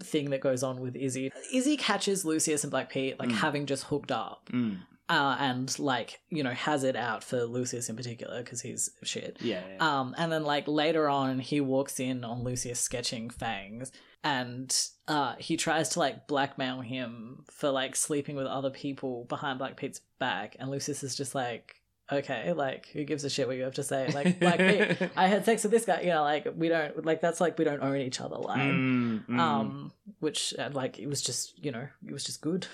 thing 0.07 0.31
that 0.31 0.41
goes 0.41 0.63
on 0.63 0.81
with 0.81 0.97
Izzy. 0.97 1.33
Izzy 1.53 1.77
catches 1.77 2.25
Lucius 2.25 2.65
and 2.65 2.71
Black 2.71 2.91
Pete 2.91 3.19
like 3.19 3.29
Mm. 3.31 3.35
having 3.37 3.67
just 3.67 3.85
hooked 3.85 4.11
up, 4.13 4.49
Mm, 4.53 4.79
uh, 5.09 5.37
and 5.39 5.79
like 5.79 6.21
you 6.31 6.43
know 6.43 6.51
has 6.53 6.83
it 6.85 6.97
out 6.97 7.23
for 7.25 7.45
Lucius 7.45 7.89
in 7.89 7.97
particular 7.97 8.43
because 8.43 8.61
he's 8.61 8.91
shit. 9.03 9.37
yeah, 9.41 9.63
yeah. 9.69 9.77
Um, 10.01 10.15
and 10.19 10.31
then 10.33 10.45
like 10.45 10.67
later 10.69 11.09
on, 11.09 11.39
he 11.39 11.61
walks 11.61 12.01
in 12.01 12.25
on 12.25 12.43
Lucius 12.45 12.81
sketching 12.81 13.31
Fangs, 13.31 13.93
and 14.25 14.75
uh, 15.09 15.35
he 15.39 15.57
tries 15.57 15.91
to 15.91 15.99
like 16.01 16.27
blackmail 16.27 16.81
him 16.81 17.45
for 17.51 17.71
like 17.71 17.95
sleeping 17.95 18.35
with 18.37 18.47
other 18.47 18.71
people 18.71 19.25
behind 19.29 19.59
Black 19.59 19.77
Pete's 19.77 20.01
back, 20.19 20.57
and 20.59 20.71
Lucius 20.71 21.03
is 21.05 21.15
just 21.15 21.35
like, 21.35 21.77
okay, 22.11 22.53
like 22.53 22.89
who 22.93 23.05
gives 23.05 23.25
a 23.25 23.31
shit 23.31 23.47
what 23.47 23.57
you 23.57 23.63
have 23.65 23.75
to 23.75 23.83
say? 23.83 24.09
Like 24.15 24.41
like 24.41 24.59
Pete, 24.59 25.11
I 25.17 25.27
had 25.27 25.45
sex 25.45 25.63
with 25.63 25.73
this 25.73 25.85
guy, 25.85 26.01
you 26.03 26.09
know, 26.11 26.23
like 26.23 26.47
we 26.57 26.69
don't 26.69 27.05
like 27.05 27.21
that's 27.21 27.41
like 27.41 27.59
we 27.59 27.65
don't 27.65 27.83
own 27.83 27.97
each 27.99 28.21
other 28.21 28.37
line. 28.37 29.25
Mm, 29.29 29.35
mm. 29.35 29.39
Um, 29.41 29.93
which 30.21 30.55
uh, 30.59 30.71
like 30.73 30.99
it 30.99 31.07
was 31.09 31.21
just 31.23 31.63
you 31.65 31.73
know 31.73 31.87
it 32.07 32.13
was 32.13 32.25
just 32.25 32.41
good. 32.41 32.67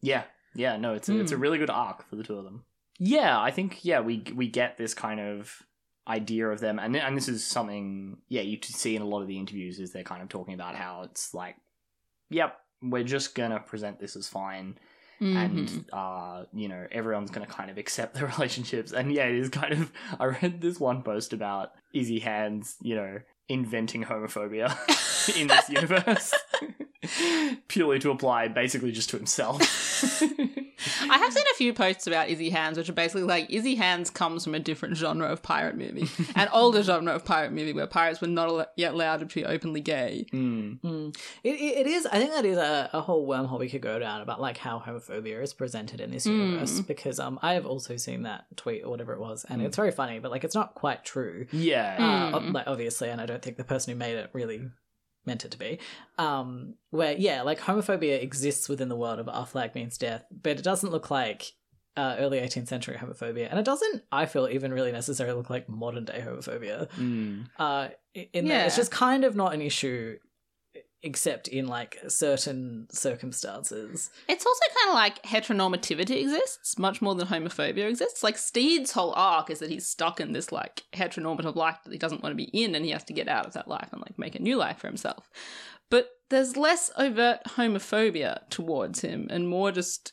Yeah, 0.00 0.24
yeah, 0.54 0.76
no, 0.76 0.94
it's 0.94 1.08
a, 1.08 1.20
it's 1.20 1.32
a 1.32 1.36
Hmm. 1.36 1.42
really 1.42 1.58
good 1.58 1.70
arc 1.70 2.08
for 2.08 2.16
the 2.16 2.22
two 2.24 2.36
of 2.36 2.44
them. 2.44 2.64
Yeah, 2.98 3.40
I 3.40 3.50
think 3.50 3.84
yeah 3.84 4.00
we 4.00 4.22
we 4.34 4.48
get 4.48 4.78
this 4.78 4.94
kind 4.94 5.20
of 5.20 5.62
idea 6.08 6.48
of 6.48 6.60
them, 6.60 6.78
and 6.78 6.96
and 6.96 7.16
this 7.16 7.28
is 7.28 7.46
something 7.46 8.18
yeah 8.28 8.42
you 8.42 8.58
see 8.62 8.96
in 8.96 9.02
a 9.02 9.06
lot 9.06 9.20
of 9.22 9.28
the 9.28 9.38
interviews 9.38 9.78
is 9.78 9.92
they're 9.92 10.02
kind 10.02 10.22
of 10.22 10.28
talking 10.28 10.54
about 10.54 10.74
how 10.74 11.02
it's 11.02 11.32
like, 11.34 11.56
yep, 12.30 12.58
we're 12.82 13.04
just 13.04 13.34
gonna 13.34 13.60
present 13.60 14.00
this 14.00 14.16
as 14.16 14.26
fine, 14.28 14.78
Mhm. 15.20 15.36
and 15.36 15.84
uh 15.92 16.44
you 16.54 16.68
know 16.68 16.86
everyone's 16.90 17.30
gonna 17.30 17.46
kind 17.46 17.70
of 17.70 17.76
accept 17.76 18.14
the 18.14 18.26
relationships, 18.34 18.92
and 18.92 19.12
yeah, 19.12 19.26
it 19.26 19.36
is 19.36 19.48
kind 19.50 19.72
of. 19.74 19.92
I 20.18 20.26
read 20.26 20.60
this 20.60 20.80
one 20.80 21.02
post 21.02 21.32
about 21.32 21.72
Izzy 21.92 22.20
Hands, 22.20 22.74
you 22.80 22.94
know, 22.96 23.18
inventing 23.48 24.04
homophobia 24.04 24.70
in 25.40 25.48
this 25.48 25.68
universe. 25.68 26.32
Purely 27.68 27.98
to 27.98 28.10
apply 28.10 28.48
basically 28.48 28.92
just 28.92 29.10
to 29.10 29.16
himself. 29.16 29.60
I 31.02 31.18
have 31.18 31.32
seen 31.32 31.44
a 31.52 31.56
few 31.56 31.72
posts 31.72 32.06
about 32.06 32.28
Izzy 32.28 32.50
Hands, 32.50 32.76
which 32.76 32.88
are 32.88 32.92
basically 32.94 33.22
like 33.22 33.50
Izzy 33.50 33.74
Hands 33.74 34.08
comes 34.10 34.44
from 34.44 34.54
a 34.54 34.58
different 34.60 34.96
genre 34.96 35.26
of 35.26 35.42
pirate 35.42 35.76
movie, 35.76 36.08
an 36.34 36.48
older 36.52 36.82
genre 36.82 37.14
of 37.14 37.24
pirate 37.24 37.52
movie 37.52 37.72
where 37.72 37.86
pirates 37.86 38.20
were 38.20 38.26
not 38.26 38.48
al- 38.48 38.66
yet 38.76 38.94
allowed 38.94 39.20
to 39.20 39.26
be 39.26 39.44
openly 39.44 39.80
gay. 39.80 40.26
Mm. 40.32 40.80
Mm. 40.80 41.16
It, 41.44 41.54
it, 41.54 41.78
it 41.78 41.86
is. 41.86 42.06
I 42.06 42.18
think 42.18 42.32
that 42.32 42.44
is 42.44 42.56
a, 42.58 42.90
a 42.92 43.00
whole 43.00 43.26
wormhole 43.26 43.58
we 43.58 43.68
could 43.68 43.82
go 43.82 43.98
down 43.98 44.20
about 44.20 44.40
like 44.40 44.56
how 44.58 44.78
homophobia 44.78 45.42
is 45.42 45.52
presented 45.54 46.00
in 46.00 46.10
this 46.10 46.26
Mm. 46.26 46.38
universe 46.50 46.80
because 46.80 47.18
um 47.20 47.38
I 47.42 47.54
have 47.54 47.66
also 47.66 47.96
seen 47.96 48.22
that 48.24 48.44
tweet 48.56 48.84
or 48.84 48.90
whatever 48.90 49.12
it 49.14 49.20
was 49.20 49.44
and 49.48 49.60
Mm. 49.60 49.66
it's 49.66 49.76
very 49.76 49.90
funny 49.90 50.18
but 50.18 50.30
like 50.30 50.44
it's 50.44 50.54
not 50.54 50.74
quite 50.74 51.04
true. 51.04 51.46
Yeah. 51.52 51.96
Mm. 51.98 52.34
Uh, 52.34 52.40
like 52.52 52.66
obviously, 52.66 53.08
and 53.10 53.20
I 53.20 53.26
don't 53.26 53.42
think 53.42 53.56
the 53.56 53.64
person 53.64 53.92
who 53.92 53.98
made 53.98 54.16
it 54.16 54.30
really 54.32 54.70
meant 55.26 55.44
it 55.44 55.50
to 55.52 55.58
be. 55.58 55.78
Um, 56.18 56.74
where 56.90 57.12
yeah, 57.12 57.42
like 57.42 57.60
homophobia 57.60 58.22
exists 58.22 58.68
within 58.68 58.88
the 58.88 58.96
world 58.96 59.18
of 59.18 59.28
our 59.28 59.46
flag 59.46 59.74
means 59.74 59.98
death, 59.98 60.24
but 60.30 60.58
it 60.58 60.62
doesn't 60.62 60.90
look 60.90 61.10
like 61.10 61.52
uh, 61.96 62.16
early 62.18 62.38
18th 62.38 62.68
century 62.68 62.96
homophobia, 62.96 63.48
and 63.50 63.58
it 63.58 63.64
doesn't. 63.64 64.02
I 64.10 64.26
feel 64.26 64.48
even 64.48 64.72
really 64.72 64.92
necessarily 64.92 65.36
look 65.36 65.50
like 65.50 65.68
modern 65.68 66.04
day 66.04 66.22
homophobia. 66.26 66.88
Mm. 66.92 67.46
Uh, 67.58 67.88
in 68.14 68.48
that 68.48 68.66
it's 68.66 68.76
just 68.76 68.90
kind 68.90 69.24
of 69.24 69.36
not 69.36 69.54
an 69.54 69.62
issue, 69.62 70.18
except 71.02 71.48
in 71.48 71.66
like 71.66 71.98
certain 72.08 72.86
circumstances. 72.90 74.10
It's 74.28 74.44
also 74.46 74.60
kind 74.78 74.88
of 74.90 74.94
like 74.94 75.22
heteronormativity 75.22 76.20
exists 76.20 76.78
much 76.78 77.00
more 77.00 77.14
than 77.14 77.28
homophobia 77.28 77.88
exists. 77.88 78.22
Like 78.22 78.36
Stede's 78.36 78.92
whole 78.92 79.12
arc 79.16 79.50
is 79.50 79.60
that 79.60 79.70
he's 79.70 79.86
stuck 79.86 80.20
in 80.20 80.32
this 80.32 80.52
like 80.52 80.82
heteronormative 80.92 81.54
life 81.56 81.78
that 81.84 81.92
he 81.92 81.98
doesn't 81.98 82.22
want 82.22 82.32
to 82.32 82.36
be 82.36 82.50
in, 82.52 82.74
and 82.74 82.84
he 82.84 82.90
has 82.90 83.04
to 83.04 83.12
get 83.12 83.28
out 83.28 83.46
of 83.46 83.52
that 83.54 83.68
life 83.68 83.88
and 83.92 84.00
like 84.02 84.18
make 84.18 84.34
a 84.34 84.42
new 84.42 84.56
life 84.56 84.78
for 84.78 84.86
himself. 84.88 85.30
But 85.90 86.08
there's 86.28 86.56
less 86.56 86.90
overt 86.96 87.40
homophobia 87.56 88.48
towards 88.50 89.00
him, 89.00 89.26
and 89.30 89.48
more 89.48 89.72
just 89.72 90.12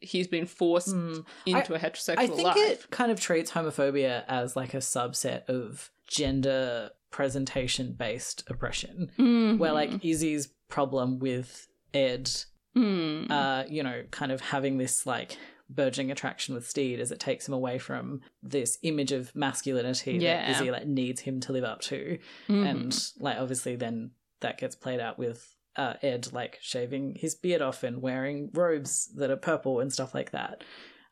he's 0.00 0.28
been 0.28 0.46
forced 0.46 0.90
Hmm. 0.90 1.20
into 1.46 1.74
a 1.74 1.78
heterosexual 1.78 2.18
I 2.18 2.26
think 2.26 2.42
life. 2.48 2.56
it 2.58 2.90
kind 2.90 3.10
of 3.10 3.18
treats 3.18 3.50
homophobia 3.52 4.24
as 4.28 4.54
like 4.54 4.74
a 4.74 4.78
subset 4.78 5.48
of 5.48 5.90
gender 6.06 6.90
presentation 7.16 7.92
based 7.94 8.44
oppression, 8.48 9.10
Mhm. 9.18 9.56
where 9.58 9.72
like 9.72 10.04
Izzy's 10.04 10.48
problem 10.68 11.18
with 11.18 11.66
Ed, 11.94 12.30
Hmm. 12.74 13.24
uh, 13.30 13.64
you 13.70 13.82
know, 13.82 14.04
kind 14.10 14.30
of 14.30 14.42
having 14.42 14.76
this 14.76 15.06
like 15.06 15.38
burgeoning 15.70 16.10
attraction 16.10 16.54
with 16.54 16.68
Stede 16.68 17.00
as 17.00 17.10
it 17.10 17.18
takes 17.18 17.48
him 17.48 17.54
away 17.54 17.78
from 17.78 18.20
this 18.42 18.78
image 18.82 19.12
of 19.12 19.34
masculinity 19.34 20.12
Yeah. 20.18 20.46
that 20.46 20.50
Izzy 20.60 20.70
like 20.70 20.86
needs 20.86 21.22
him 21.22 21.40
to 21.40 21.52
live 21.52 21.64
up 21.64 21.80
to, 21.82 22.18
Mhm. 22.48 22.66
and 22.70 23.10
like 23.18 23.38
obviously 23.38 23.76
then 23.76 24.10
that 24.40 24.58
gets 24.58 24.76
played 24.76 25.00
out 25.00 25.18
with 25.18 25.54
uh, 25.76 25.94
Ed 26.02 26.32
like 26.32 26.58
shaving 26.62 27.14
his 27.16 27.34
beard 27.34 27.60
off 27.62 27.82
and 27.82 28.00
wearing 28.00 28.50
robes 28.54 29.08
that 29.14 29.30
are 29.30 29.36
purple 29.36 29.80
and 29.80 29.92
stuff 29.92 30.14
like 30.14 30.30
that. 30.32 30.64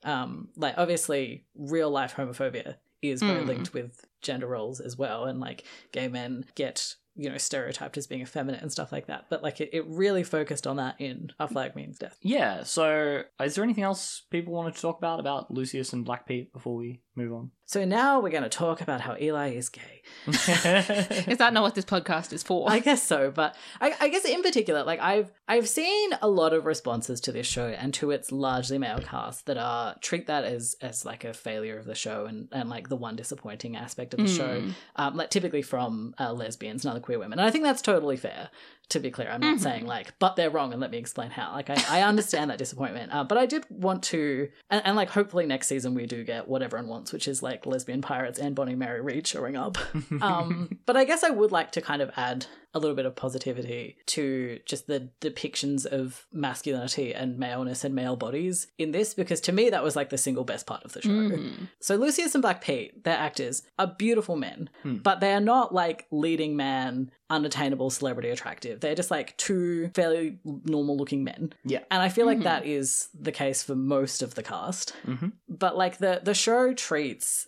Um, 0.03 0.49
like 0.57 0.75
obviously 0.79 1.45
real 1.55 1.91
life 1.91 2.15
homophobia 2.15 2.77
is 3.11 3.21
very 3.23 3.43
Mm. 3.43 3.47
linked 3.47 3.75
with 3.75 4.05
gender 4.23 4.47
roles 4.47 4.81
as 4.81 4.97
well, 4.97 5.25
and 5.25 5.41
like 5.41 5.65
gay 5.93 6.09
men 6.09 6.45
get 6.55 6.95
you 7.17 7.31
know 7.31 7.39
stereotyped 7.39 7.97
as 7.97 8.09
being 8.09 8.23
effeminate 8.23 8.61
and 8.61 8.73
stuff 8.73 8.91
like 8.91 9.07
that. 9.07 9.27
But 9.31 9.43
like 9.43 9.61
it, 9.61 9.71
it 9.73 9.85
really 9.87 10.25
focused 10.25 10.67
on 10.67 10.77
that 10.77 10.97
in 11.01 11.31
Our 11.39 11.47
Flag 11.47 11.77
Means 11.77 11.97
Death. 11.99 12.19
Yeah, 12.23 12.65
so 12.65 13.23
is 13.41 13.55
there 13.55 13.63
anything 13.63 13.85
else 13.85 14.23
people 14.31 14.53
wanted 14.53 14.75
to 14.75 14.81
talk 14.83 14.99
about 14.99 15.21
about 15.21 15.49
Lucius 15.51 15.93
and 15.93 16.05
Black 16.05 16.27
Pete 16.27 16.53
before 16.53 16.75
we 16.75 17.03
move 17.17 17.33
on? 17.33 17.51
So 17.67 17.85
now 17.85 18.21
we're 18.21 18.31
going 18.31 18.43
to 18.43 18.49
talk 18.51 18.81
about 18.83 19.01
how 19.01 19.17
Eli 19.19 19.55
is 19.55 19.69
gay. 19.71 20.03
Is 20.27 21.39
that 21.39 21.53
not 21.55 21.63
what 21.63 21.75
this 21.75 21.85
podcast 21.87 22.33
is 22.33 22.43
for? 22.43 22.71
I 22.71 22.79
guess 22.79 23.03
so, 23.03 23.31
but 23.31 23.57
I, 23.81 23.95
I 24.01 24.09
guess 24.09 24.25
in 24.27 24.43
particular, 24.43 24.85
like 24.85 25.01
I've 25.01 25.31
I've 25.49 25.69
seen 25.69 26.11
a 26.21 26.29
lot 26.29 26.53
of 26.53 26.67
responses 26.67 27.21
to 27.23 27.33
this 27.33 27.47
show 27.47 27.69
and 27.69 27.95
to 27.95 28.11
its 28.11 28.31
largely 28.31 28.77
male 28.79 28.99
cast 29.01 29.47
that 29.47 29.57
are 29.57 29.97
treat 30.03 30.27
that 30.27 30.45
as 30.45 30.77
as 30.83 31.05
like 31.07 31.25
a 31.25 31.33
failure 31.33 31.79
of 31.79 31.87
the 31.87 31.95
show 31.95 32.27
and 32.27 32.49
and 32.53 32.69
like 32.69 32.89
the 32.91 32.97
one 32.97 33.17
disappointing 33.17 33.77
aspect 33.77 34.13
of 34.15 34.21
the 34.21 34.29
show, 34.29 34.45
Mm. 34.61 34.75
um, 34.97 35.17
like 35.17 35.31
typically 35.31 35.63
from 35.63 36.15
uh, 36.21 36.33
lesbians 36.33 36.85
and 36.85 36.91
other 36.91 37.01
queer 37.01 37.19
women, 37.19 37.39
and 37.39 37.47
I 37.49 37.51
think 37.51 37.65
that's 37.65 37.83
totally 37.83 38.17
fair. 38.19 38.51
To 38.91 39.01
be 39.01 39.11
clear, 39.11 39.29
I'm 39.31 39.41
not 39.41 39.57
Mhm. 39.57 39.61
saying 39.61 39.87
like, 39.87 40.13
but 40.19 40.37
they're 40.37 40.51
wrong, 40.51 40.73
and 40.73 40.81
let 40.81 40.91
me 40.91 40.99
explain 40.99 41.31
how. 41.31 41.53
Like, 41.53 41.71
I, 41.71 42.01
I 42.01 42.03
understand 42.03 42.51
that 42.51 42.59
disappointment, 42.59 43.13
uh, 43.15 43.25
but 43.25 43.39
I 43.39 43.47
did 43.47 43.65
want 43.71 44.03
to, 44.05 44.49
and, 44.71 44.83
and 44.85 44.95
like, 44.95 45.09
hopefully 45.11 45.47
next 45.47 45.69
season 45.69 45.95
we 45.95 46.05
do 46.07 46.23
get 46.23 46.49
what 46.49 46.63
everyone 46.63 46.89
wants, 46.89 47.13
which 47.13 47.27
is 47.27 47.43
like 47.43 47.65
lesbian 47.67 48.03
pirates 48.03 48.39
and 48.39 48.55
Bonnie 48.55 48.75
Mary 48.75 49.01
Read 49.01 49.27
showing 49.27 49.57
up. 49.57 49.79
um, 50.21 50.79
but 50.87 50.97
I 50.97 51.05
guess 51.05 51.25
I 51.25 51.31
would 51.31 51.51
like 51.51 51.73
to 51.73 51.81
kind 51.81 52.03
of 52.03 52.11
add 52.17 52.47
a 52.77 52.79
little 52.81 52.97
bit 52.97 53.07
of 53.07 53.15
positivity 53.15 53.97
to 54.07 54.59
just 54.67 54.89
the 54.89 55.09
depictions 55.21 55.87
of 55.87 56.27
masculinity 56.33 57.15
and 57.15 57.39
maleness 57.39 57.85
and 57.85 57.95
male 57.95 58.17
bodies 58.17 58.67
in 58.79 58.91
this, 58.91 59.15
because 59.15 59.41
to 59.43 59.53
me 59.53 59.71
that 59.71 59.83
was 59.85 59.95
like 59.97 60.11
the 60.11 60.19
single 60.19 60.43
best 60.45 60.67
part 60.67 60.83
of 60.85 60.93
the 60.93 61.01
show. 61.01 61.09
Mhm. 61.09 61.69
So 61.81 61.95
Lucius 61.97 62.35
and 62.35 62.43
Black 62.43 62.63
Pete, 62.63 63.05
their 63.05 63.17
actors, 63.17 63.63
are 63.79 63.87
beautiful 63.87 64.35
men, 64.37 64.69
Hmm. 64.83 64.97
but 64.97 65.21
they 65.21 65.33
are 65.33 65.41
not 65.41 65.73
like 65.73 66.07
leading 66.11 66.57
man, 66.57 67.13
unattainable 67.31 67.91
celebrity 67.91 68.29
attractive. 68.31 68.74
They're 68.81 68.95
just 68.95 69.11
like 69.11 69.37
two 69.37 69.91
fairly 69.95 70.39
normal 70.45 70.97
looking 70.97 71.25
men. 71.25 71.53
Yeah. 71.65 71.81
And 71.91 72.03
I 72.03 72.09
feel 72.09 72.27
like 72.27 72.39
Mhm. 72.39 72.45
that 72.45 72.67
is 72.67 73.09
the 73.19 73.33
case 73.33 73.63
for 73.63 73.75
most 73.75 74.23
of 74.23 74.35
the 74.35 74.43
cast. 74.43 74.95
Mhm. 75.07 75.33
But 75.49 75.77
like 75.77 75.99
the 75.99 76.21
the 76.23 76.35
show 76.35 76.73
treats 76.75 77.47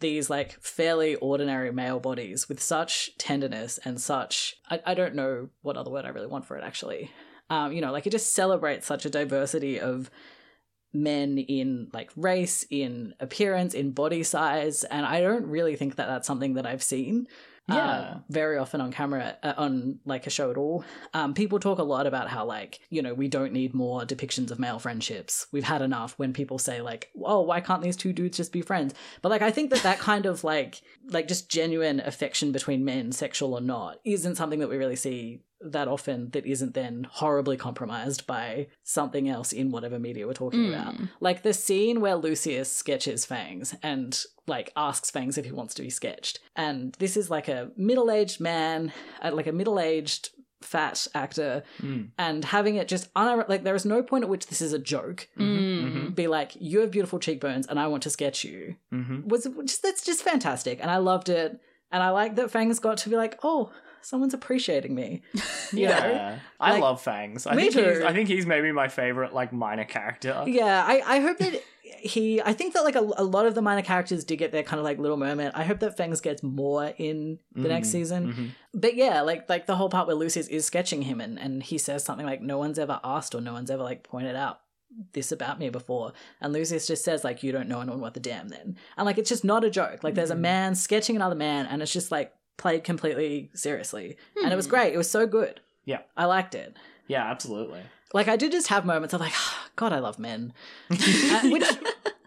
these 0.00 0.28
like 0.28 0.52
fairly 0.60 1.14
ordinary 1.16 1.72
male 1.72 1.98
bodies 1.98 2.48
with 2.48 2.62
such 2.62 3.16
tenderness 3.16 3.78
and 3.84 3.98
such 4.00 4.56
I, 4.70 4.80
I 4.84 4.94
don't 4.94 5.14
know 5.14 5.48
what 5.62 5.76
other 5.78 5.90
word 5.90 6.04
I 6.04 6.08
really 6.10 6.26
want 6.26 6.44
for 6.44 6.56
it 6.58 6.64
actually. 6.64 7.10
Um, 7.48 7.72
you 7.72 7.80
know, 7.80 7.92
like 7.92 8.06
it 8.06 8.10
just 8.10 8.34
celebrates 8.34 8.86
such 8.86 9.06
a 9.06 9.10
diversity 9.10 9.80
of 9.80 10.10
men 10.92 11.38
in 11.38 11.88
like 11.92 12.10
race, 12.16 12.64
in 12.70 13.14
appearance, 13.20 13.74
in 13.74 13.90
body 13.92 14.22
size, 14.22 14.84
and 14.84 15.04
I 15.04 15.20
don't 15.20 15.46
really 15.46 15.76
think 15.76 15.96
that 15.96 16.06
that's 16.06 16.26
something 16.26 16.54
that 16.54 16.66
I've 16.66 16.82
seen 16.82 17.26
uh, 17.68 17.74
Yeah. 17.74 18.18
very 18.28 18.58
often 18.58 18.80
on 18.80 18.92
camera, 18.92 19.36
uh, 19.42 19.54
on 19.56 19.98
like 20.04 20.26
a 20.26 20.30
show 20.30 20.50
at 20.50 20.56
all. 20.56 20.84
Um, 21.14 21.34
people 21.34 21.58
talk 21.58 21.78
a 21.78 21.82
lot 21.82 22.06
about 22.06 22.28
how, 22.28 22.44
like, 22.44 22.80
you 22.90 23.02
know, 23.02 23.12
we 23.14 23.28
don't 23.28 23.52
need 23.52 23.74
more 23.74 24.02
depictions 24.02 24.50
of 24.50 24.58
male 24.58 24.78
friendships. 24.78 25.46
We've 25.52 25.64
had 25.64 25.82
enough 25.82 26.14
when 26.16 26.32
people 26.32 26.58
say, 26.58 26.80
like, 26.80 27.10
oh, 27.24 27.40
why 27.42 27.60
can't 27.60 27.82
these 27.82 27.96
two 27.96 28.12
dudes 28.12 28.36
just 28.36 28.52
be 28.52 28.62
friends? 28.62 28.94
But, 29.22 29.30
like, 29.30 29.42
I 29.42 29.50
think 29.50 29.70
that 29.70 29.82
that 29.82 29.98
kind 29.98 30.26
of, 30.26 30.44
like, 30.44 30.80
like 31.08 31.26
just 31.28 31.48
genuine 31.50 32.00
affection 32.00 32.52
between 32.52 32.84
men, 32.84 33.10
sexual 33.12 33.54
or 33.54 33.60
not, 33.60 33.98
isn't 34.04 34.36
something 34.36 34.60
that 34.60 34.68
we 34.68 34.76
really 34.76 34.96
see 34.96 35.42
that 35.60 35.88
often 35.88 36.30
that 36.30 36.44
isn't 36.46 36.74
then 36.74 37.06
horribly 37.10 37.56
compromised 37.56 38.26
by 38.26 38.66
something 38.82 39.28
else 39.28 39.52
in 39.52 39.70
whatever 39.70 39.98
media 39.98 40.26
we're 40.26 40.34
talking 40.34 40.68
about. 40.68 40.94
Like 41.20 41.42
the 41.42 41.54
scene 41.54 42.00
where 42.00 42.14
Lucius 42.16 42.70
sketches 42.70 43.24
Fangs 43.24 43.74
and 43.82 44.20
like 44.46 44.70
asks 44.76 45.10
Fangs 45.10 45.38
if 45.38 45.44
he 45.44 45.52
wants 45.52 45.74
to 45.74 45.82
be 45.82 45.90
sketched. 45.90 46.40
And 46.54 46.94
this 46.98 47.16
is 47.16 47.30
like 47.30 47.48
a 47.48 47.70
middle-aged 47.76 48.40
man, 48.40 48.92
uh, 49.22 49.30
like 49.32 49.46
a 49.46 49.52
middle-aged 49.52 50.30
fat 50.62 51.06
actor 51.14 51.62
Mm. 51.80 52.08
and 52.18 52.44
having 52.44 52.76
it 52.76 52.88
just 52.88 53.08
un- 53.14 53.44
like 53.48 53.62
there 53.62 53.74
is 53.74 53.84
no 53.84 54.02
point 54.02 54.24
at 54.24 54.30
which 54.30 54.46
this 54.48 54.60
is 54.60 54.72
a 54.72 54.78
joke. 54.78 55.28
Mm-hmm. 55.38 56.10
Be 56.10 56.26
like, 56.26 56.52
you 56.58 56.80
have 56.80 56.90
beautiful 56.90 57.18
cheekbones 57.18 57.66
and 57.66 57.78
I 57.78 57.86
want 57.86 58.02
to 58.04 58.10
sketch 58.10 58.44
you. 58.44 58.76
Mm-hmm. 58.92 59.28
Was 59.28 59.48
just 59.64 59.82
that's 59.82 60.04
just 60.04 60.22
fantastic. 60.22 60.80
And 60.80 60.90
I 60.90 60.96
loved 60.98 61.28
it. 61.28 61.60
And 61.92 62.02
I 62.02 62.10
like 62.10 62.34
that 62.36 62.50
Fangs 62.50 62.78
got 62.80 62.98
to 62.98 63.08
be 63.08 63.16
like, 63.16 63.38
oh, 63.42 63.70
someone's 64.02 64.34
appreciating 64.34 64.94
me. 64.94 65.22
You 65.72 65.88
know? 65.88 65.94
Yeah, 65.94 66.38
I 66.60 66.72
Like- 66.72 66.82
love 66.82 67.02
Fangs. 67.02 67.46
I 67.46 67.54
Me 67.54 67.62
think 67.70 67.74
he's, 67.74 67.98
too. 67.98 68.04
I 68.06 68.12
think 68.12 68.28
he's 68.28 68.46
maybe 68.46 68.70
my 68.72 68.88
favorite 68.88 69.32
like 69.34 69.52
minor 69.52 69.84
character. 69.84 70.44
Yeah, 70.46 70.84
I, 70.86 71.02
I 71.16 71.20
hope 71.20 71.38
that 71.38 71.62
he. 71.82 72.40
I 72.42 72.52
think 72.52 72.74
that 72.74 72.84
like 72.84 72.94
a, 72.94 73.00
a 73.16 73.24
lot 73.24 73.46
of 73.46 73.54
the 73.54 73.62
minor 73.62 73.82
characters 73.82 74.24
did 74.24 74.36
get 74.36 74.52
their 74.52 74.62
kind 74.62 74.78
of 74.78 74.84
like 74.84 74.98
little 74.98 75.16
moment. 75.16 75.54
I 75.56 75.64
hope 75.64 75.80
that 75.80 75.96
Fangs 75.96 76.20
gets 76.20 76.42
more 76.42 76.92
in 76.98 77.38
the 77.54 77.68
next 77.68 77.88
season. 77.90 78.32
Mhm. 78.32 78.48
But 78.74 78.94
yeah, 78.96 79.22
like 79.22 79.48
like 79.48 79.66
the 79.66 79.76
whole 79.76 79.88
part 79.88 80.06
where 80.06 80.16
Lucius 80.16 80.46
is 80.48 80.64
sketching 80.64 81.02
him 81.02 81.20
and 81.20 81.38
and 81.38 81.62
he 81.62 81.78
says 81.78 82.04
something 82.04 82.26
like, 82.26 82.40
"No 82.42 82.58
one's 82.58 82.78
ever 82.78 83.00
asked 83.02 83.34
or 83.34 83.40
no 83.40 83.52
one's 83.52 83.70
ever 83.70 83.82
like 83.82 84.02
pointed 84.02 84.36
out." 84.36 84.60
this 85.12 85.30
about 85.30 85.58
me 85.58 85.68
before 85.68 86.12
and 86.40 86.54
lucius 86.54 86.86
just 86.86 87.04
says 87.04 87.22
like 87.22 87.42
you 87.42 87.52
don't 87.52 87.68
know 87.68 87.80
anyone 87.82 88.00
what 88.00 88.14
the 88.14 88.20
damn 88.20 88.48
then 88.48 88.78
and 88.96 89.04
like 89.04 89.18
it's 89.18 89.28
just 89.28 89.44
not 89.44 89.62
a 89.62 89.68
joke 89.68 90.02
like 90.02 90.14
there's 90.14 90.30
a 90.30 90.34
man 90.36 90.74
sketching 90.74 91.16
another 91.16 91.34
man 91.34 91.66
and 91.66 91.82
it's 91.82 91.92
just 91.92 92.10
like 92.10 92.32
played 92.56 92.84
completely 92.84 93.50
seriously 93.54 94.16
and 94.42 94.52
it 94.52 94.56
was 94.56 94.66
great 94.66 94.92
it 94.94 94.96
was 94.96 95.10
so 95.10 95.26
good 95.26 95.60
Yeah. 95.84 96.00
i 96.16 96.24
liked 96.24 96.54
it 96.54 96.76
Yeah, 97.08 97.30
absolutely. 97.30 97.80
like 98.14 98.28
I 98.28 98.36
did 98.36 98.50
just 98.52 98.68
have 98.68 98.84
moments 98.84 99.12
of 99.14 99.20
like, 99.20 99.34
God, 99.76 99.92
I 99.92 99.98
love 100.00 100.18
men, 100.18 100.52
Uh, 100.90 101.48
which 101.50 101.64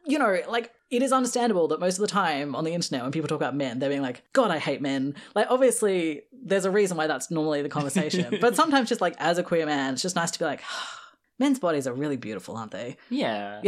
you 0.06 0.18
know, 0.18 0.38
like 0.50 0.72
it 0.90 1.04
is 1.04 1.12
understandable 1.12 1.68
that 1.68 1.80
most 1.80 1.96
of 1.98 2.02
the 2.02 2.08
time 2.08 2.56
on 2.56 2.64
the 2.64 2.74
internet 2.74 3.04
when 3.04 3.12
people 3.12 3.28
talk 3.28 3.36
about 3.38 3.56
men, 3.56 3.78
they're 3.80 3.90
being 3.90 4.02
like, 4.02 4.24
God, 4.34 4.50
I 4.50 4.58
hate 4.58 4.82
men. 4.82 5.14
Like 5.36 5.46
obviously, 5.52 6.24
there's 6.32 6.66
a 6.66 6.72
reason 6.72 6.98
why 6.98 7.06
that's 7.08 7.30
normally 7.30 7.62
the 7.62 7.70
conversation, 7.70 8.38
but 8.42 8.56
sometimes 8.56 8.90
just 8.90 9.02
like 9.02 9.16
as 9.20 9.38
a 9.38 9.44
queer 9.44 9.66
man, 9.68 9.94
it's 9.94 10.02
just 10.02 10.16
nice 10.16 10.32
to 10.32 10.40
be 10.40 10.46
like, 10.46 10.62
men's 11.40 11.60
bodies 11.60 11.86
are 11.88 11.94
really 11.94 12.18
beautiful, 12.18 12.56
aren't 12.58 12.72
they? 12.72 12.98
Yeah. 13.10 13.62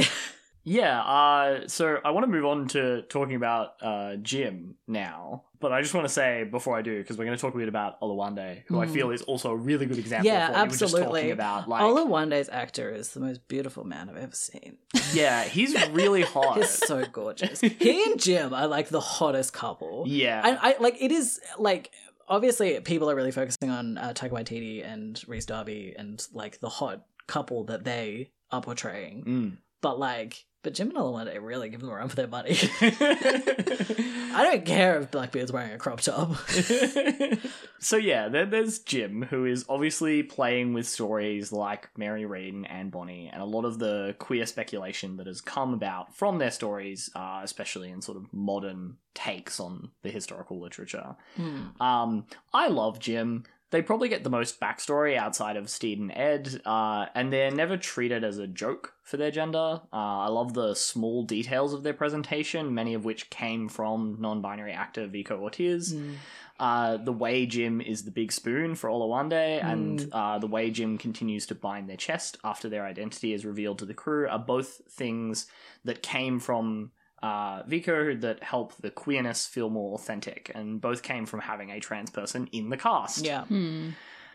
Yeah. 0.63 1.01
Uh, 1.01 1.67
so 1.67 1.99
I 2.05 2.11
want 2.11 2.25
to 2.25 2.31
move 2.31 2.45
on 2.45 2.67
to 2.69 3.01
talking 3.03 3.35
about 3.35 3.73
uh, 3.81 4.15
Jim 4.17 4.75
now, 4.87 5.43
but 5.59 5.71
I 5.71 5.81
just 5.81 5.93
want 5.93 6.05
to 6.07 6.13
say 6.13 6.43
before 6.43 6.77
I 6.77 6.81
do, 6.81 6.97
because 6.99 7.17
we're 7.17 7.25
going 7.25 7.37
to 7.37 7.41
talk 7.41 7.55
a 7.55 7.57
bit 7.57 7.67
about 7.67 7.99
Olawande, 8.01 8.63
who 8.67 8.79
I 8.79 8.85
Mm. 8.85 8.93
feel 8.93 9.11
is 9.11 9.21
also 9.23 9.51
a 9.51 9.55
really 9.55 9.85
good 9.85 9.97
example 9.97 10.27
Yeah, 10.27 10.49
of 10.49 10.51
what 10.53 10.57
you 10.57 10.63
were 10.63 10.69
just 10.69 10.81
absolutely. 10.83 11.19
talking 11.21 11.31
about. 11.31 11.67
Like, 11.69 11.81
Ola 11.83 12.05
Wande's 12.05 12.49
actor 12.49 12.89
is 12.89 13.09
the 13.13 13.19
most 13.19 13.47
beautiful 13.47 13.83
man 13.83 14.09
I've 14.09 14.17
ever 14.17 14.35
seen. 14.35 14.77
yeah, 15.13 15.43
he's 15.43 15.73
really 15.89 16.21
hot. 16.35 16.57
He's 16.57 16.69
so 16.69 17.05
gorgeous. 17.05 17.59
he 17.61 18.03
and 18.11 18.19
Jim 18.19 18.53
are 18.53 18.67
like 18.67 18.89
the 18.89 19.01
hottest 19.01 19.53
couple. 19.53 20.03
yeah, 20.07 20.41
I, 20.43 20.71
I 20.71 20.75
like 20.79 20.97
it 21.01 21.11
is 21.11 21.39
like 21.57 21.91
obviously 22.27 22.79
people 22.81 23.09
are 23.09 23.15
really 23.15 23.31
focusing 23.31 23.69
on 23.71 23.97
uh, 23.97 24.13
Taika 24.13 24.29
Waititi 24.31 24.85
and 24.85 25.21
Rhys 25.27 25.45
Darby 25.45 25.93
and 25.97 26.25
like 26.33 26.59
the 26.59 26.69
hot 26.69 27.03
couple 27.27 27.63
that 27.65 27.83
they 27.83 28.31
are 28.51 28.61
portraying, 28.61 29.23
Mm. 29.25 29.57
but 29.81 29.97
like 29.99 30.45
but 30.63 30.73
Jim 30.73 30.89
and 30.89 30.97
Olawande 30.97 31.37
really 31.41 31.69
give 31.69 31.81
them 31.81 31.89
a 31.89 31.95
run 31.95 32.07
for 32.07 32.15
their 32.15 32.27
money. 32.27 32.57
I 32.81 34.43
don't 34.43 34.65
care 34.65 34.99
if 34.99 35.09
Blackbeard's 35.09 35.51
wearing 35.51 35.71
a 35.71 35.77
crop 35.77 36.01
top. 36.01 36.35
so 37.79 37.97
yeah, 37.97 38.27
there, 38.29 38.45
there's 38.45 38.79
Jim, 38.79 39.23
who 39.23 39.45
is 39.45 39.65
obviously 39.67 40.21
playing 40.21 40.73
with 40.73 40.87
stories 40.87 41.51
like 41.51 41.89
Mary 41.97 42.25
Read 42.25 42.53
and 42.69 42.91
Bonnie, 42.91 43.29
and 43.31 43.41
a 43.41 43.45
lot 43.45 43.65
of 43.65 43.79
the 43.79 44.15
queer 44.19 44.45
speculation 44.45 45.17
that 45.17 45.27
has 45.27 45.41
come 45.41 45.73
about 45.73 46.15
from 46.15 46.37
their 46.37 46.51
stories, 46.51 47.09
uh, 47.15 47.41
especially 47.43 47.89
in 47.89 48.01
sort 48.01 48.17
of 48.17 48.31
modern 48.31 48.97
takes 49.13 49.59
on 49.59 49.89
the 50.03 50.09
historical 50.09 50.59
literature. 50.59 51.15
Hmm. 51.35 51.81
Um, 51.81 52.25
I 52.53 52.67
love 52.67 52.99
Jim. 52.99 53.45
They 53.71 53.81
probably 53.81 54.09
get 54.09 54.23
the 54.25 54.29
most 54.29 54.59
backstory 54.59 55.15
outside 55.15 55.55
of 55.55 55.69
Stede 55.69 55.99
and 55.99 56.11
Ed, 56.11 56.61
uh, 56.65 57.05
and 57.15 57.31
they're 57.31 57.51
never 57.51 57.77
treated 57.77 58.21
as 58.23 58.37
a 58.37 58.45
joke 58.45 58.93
for 59.01 59.15
their 59.15 59.31
gender. 59.31 59.79
Uh, 59.91 59.95
I 59.95 60.27
love 60.27 60.53
the 60.53 60.75
small 60.75 61.23
details 61.23 61.73
of 61.73 61.81
their 61.83 61.93
presentation, 61.93 62.73
many 62.73 62.93
of 62.93 63.05
which 63.05 63.29
came 63.29 63.69
from 63.69 64.17
non 64.19 64.41
binary 64.41 64.73
actor 64.73 65.07
Vico 65.07 65.39
Ortiz. 65.39 65.93
Hmm. 65.93 66.13
Uh, 66.59 66.97
the 66.97 67.13
way 67.13 67.45
Jim 67.47 67.81
is 67.81 68.03
the 68.03 68.11
big 68.11 68.31
spoon 68.31 68.75
for 68.75 68.87
Olawande, 68.89 69.63
and 69.63 69.99
Mm. 70.01 70.09
uh, 70.11 70.37
the 70.37 70.45
way 70.47 70.69
Jim 70.69 70.97
continues 70.97 71.47
to 71.47 71.55
bind 71.55 71.89
their 71.89 71.97
chest 71.97 72.37
after 72.43 72.69
their 72.69 72.85
identity 72.85 73.33
is 73.33 73.45
revealed 73.45 73.79
to 73.79 73.85
the 73.85 73.95
crew 73.95 74.27
are 74.27 74.37
both 74.37 74.81
things 74.87 75.47
that 75.85 76.03
came 76.03 76.39
from 76.39 76.91
uh, 77.23 77.63
Vico 77.67 78.15
that 78.15 78.43
help 78.43 78.73
the 78.81 78.89
queerness 78.89 79.45
feel 79.45 79.69
more 79.69 79.93
authentic, 79.95 80.51
and 80.55 80.81
both 80.81 81.03
came 81.03 81.25
from 81.25 81.41
having 81.41 81.69
a 81.71 81.79
trans 81.79 82.09
person 82.09 82.47
in 82.51 82.69
the 82.69 82.77
cast. 82.77 83.25
Yeah. 83.25 83.43
Hmm. 83.45 83.89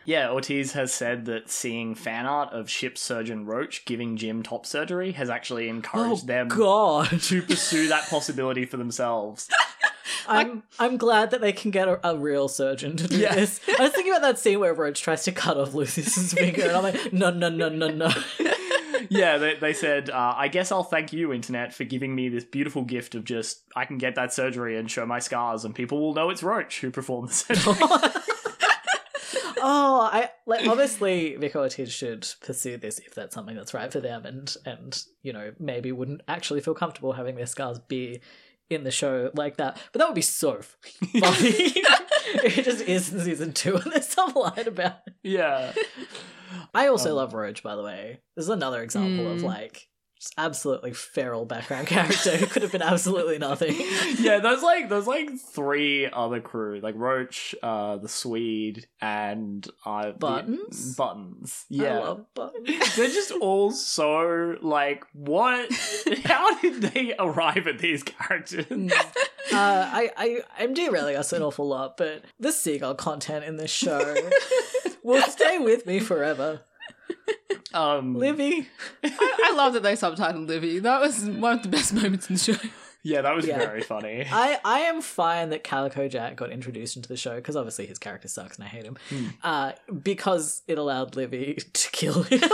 Yeah, 0.05 0.29
Ortiz 0.29 0.71
has 0.71 0.93
said 0.93 1.25
that 1.25 1.49
seeing 1.49 1.93
fan 1.93 2.25
art 2.25 2.53
of 2.53 2.69
ship 2.69 2.97
surgeon 2.97 3.45
Roach 3.45 3.83
giving 3.83 4.15
Jim 4.15 4.41
top 4.41 4.65
surgery 4.65 5.11
has 5.11 5.29
actually 5.29 5.67
Oh 5.67 5.71
encouraged 5.71 6.27
them 6.27 6.47
God. 6.47 7.09
to 7.23 7.41
pursue 7.41 7.89
that 7.89 8.07
possibility 8.09 8.63
for 8.65 8.77
themselves. 8.77 9.49
I'm 10.29 10.63
I'm 10.79 10.95
glad 10.95 11.31
that 11.31 11.41
they 11.41 11.51
can 11.51 11.71
get 11.71 11.89
a, 11.89 11.99
a 12.09 12.17
real 12.17 12.47
surgeon 12.47 12.95
to 12.97 13.07
do 13.07 13.17
Yeah. 13.17 13.35
this. 13.35 13.59
I 13.77 13.83
was 13.83 13.91
thinking 13.91 14.13
about 14.13 14.21
that 14.23 14.39
scene 14.39 14.59
where 14.61 14.73
Roach 14.73 15.01
tries 15.01 15.23
to 15.25 15.33
cut 15.33 15.57
off 15.57 15.73
Lucius's 15.73 16.31
finger, 16.33 16.63
and 16.63 16.71
I'm 16.77 16.83
like, 16.83 17.11
no, 17.11 17.29
no, 17.29 17.49
no, 17.49 17.67
no, 17.67 17.89
no. 17.89 18.09
yeah, 19.09 19.37
they, 19.37 19.55
they 19.55 19.73
said, 19.73 20.09
uh, 20.09 20.33
I 20.35 20.47
guess 20.47 20.71
I'll 20.71 20.83
thank 20.83 21.13
you, 21.13 21.33
Internet, 21.33 21.73
for 21.73 21.83
giving 21.83 22.15
me 22.15 22.29
this 22.29 22.43
beautiful 22.43 22.83
gift 22.83 23.15
of 23.15 23.23
just, 23.23 23.63
I 23.75 23.85
can 23.85 23.97
get 23.97 24.15
that 24.15 24.33
surgery 24.33 24.77
and 24.77 24.89
show 24.89 25.05
my 25.05 25.19
scars, 25.19 25.65
and 25.65 25.73
people 25.73 25.99
will 25.99 26.13
know 26.13 26.29
it's 26.29 26.43
Roach 26.43 26.81
who 26.81 26.91
performed 26.91 27.29
the 27.29 27.33
surgery. 27.33 27.75
oh, 29.61 30.09
I 30.11 30.31
like 30.45 30.67
obviously 30.67 31.35
Vic 31.35 31.55
Ortiz 31.55 31.91
should 31.91 32.27
pursue 32.41 32.77
this 32.77 32.99
if 32.99 33.13
that's 33.13 33.33
something 33.33 33.55
that's 33.55 33.73
right 33.73 33.91
for 33.91 33.99
them, 33.99 34.25
and 34.25 34.55
and 34.65 35.03
you 35.21 35.33
know 35.33 35.53
maybe 35.59 35.91
wouldn't 35.91 36.21
actually 36.27 36.61
feel 36.61 36.73
comfortable 36.73 37.13
having 37.13 37.35
their 37.35 37.45
scars 37.45 37.79
be 37.79 38.21
in 38.69 38.83
the 38.83 38.91
show 38.91 39.31
like 39.33 39.57
that. 39.57 39.81
But 39.91 39.99
that 39.99 40.07
would 40.07 40.15
be 40.15 40.21
so 40.21 40.61
funny. 40.61 40.73
it 42.43 42.63
just 42.63 42.81
is 42.81 43.13
in 43.13 43.19
season 43.21 43.53
two, 43.53 43.75
and 43.75 43.91
there's 43.91 44.07
some 44.07 44.33
line 44.33 44.67
about. 44.67 44.99
It. 45.07 45.13
yeah. 45.23 45.73
I 46.73 46.87
also 46.87 47.09
Um, 47.11 47.15
love 47.17 47.33
Roach, 47.33 47.63
by 47.63 47.75
the 47.75 47.83
way. 47.83 48.21
This 48.35 48.43
is 48.45 48.49
another 48.49 48.81
example 48.81 49.31
of 49.31 49.39
Mm. 49.39 49.43
like 49.43 49.87
just 50.19 50.33
absolutely 50.35 50.93
feral 50.93 51.45
background 51.45 51.85
character 51.95 52.35
who 52.37 52.47
could 52.47 52.63
have 52.63 52.71
been 52.71 52.81
absolutely 52.81 53.37
nothing. 53.37 53.75
Yeah, 54.19 54.39
there's 54.39 54.63
like 54.63 54.89
there's 54.89 55.05
like 55.05 55.29
three 55.37 56.09
other 56.11 56.41
crew, 56.41 56.79
like 56.81 56.95
Roach, 56.97 57.53
uh, 57.61 57.97
the 57.97 58.09
Swede, 58.09 58.87
and 58.99 59.67
uh, 59.85 60.07
the- 60.07 60.13
Buttons? 60.13 60.95
Buttons. 60.95 61.65
I 61.71 61.75
Yeah, 61.75 61.99
love 61.99 62.25
Buttons. 62.33 62.67
they're 62.95 63.09
just 63.09 63.31
all 63.31 63.69
so 63.71 64.55
like 64.61 65.03
what? 65.13 65.71
How 66.25 66.59
did 66.61 66.81
they 66.81 67.13
arrive 67.19 67.67
at 67.67 67.77
these 67.77 68.01
characters? 68.01 68.65
uh, 68.71 68.95
I, 69.53 70.09
I, 70.17 70.39
I'm 70.57 70.73
derailing 70.73 71.15
us 71.15 71.31
an 71.31 71.43
awful 71.43 71.67
lot, 71.67 71.95
but 71.95 72.23
the 72.39 72.51
seagull 72.51 72.95
content 72.95 73.45
in 73.45 73.57
this 73.57 73.69
show 73.71 74.15
will 75.03 75.21
stay 75.23 75.57
with 75.59 75.85
me 75.85 75.99
forever. 75.99 76.61
Um, 77.73 78.15
Livy. 78.15 78.67
I, 79.03 79.49
I 79.51 79.55
love 79.55 79.73
that 79.73 79.83
they 79.83 79.93
subtitled 79.93 80.47
Livy. 80.47 80.79
That 80.79 81.01
was 81.01 81.25
one 81.25 81.57
of 81.57 81.63
the 81.63 81.69
best 81.69 81.93
moments 81.93 82.29
in 82.29 82.35
the 82.35 82.41
show. 82.41 82.55
yeah, 83.03 83.21
that 83.21 83.35
was 83.35 83.45
Yeah. 83.45 83.57
very 83.59 83.81
funny. 83.81 84.25
I, 84.31 84.59
I 84.65 84.79
am 84.81 85.01
fine 85.01 85.49
that 85.49 85.63
Calico 85.63 86.07
Jack 86.07 86.35
got 86.37 86.51
introduced 86.51 86.95
into 86.95 87.09
the 87.09 87.17
show 87.17 87.35
because 87.35 87.55
obviously 87.55 87.85
his 87.85 87.99
character 87.99 88.27
sucks 88.27 88.57
and 88.57 88.65
I 88.65 88.67
hate 88.69 88.85
him. 88.85 88.97
Hmm. 89.09 89.25
Uh, 89.43 89.71
because 90.03 90.63
it 90.67 90.77
allowed 90.77 91.15
Livy 91.15 91.55
to 91.73 91.91
kill 91.91 92.23
him. 92.23 92.41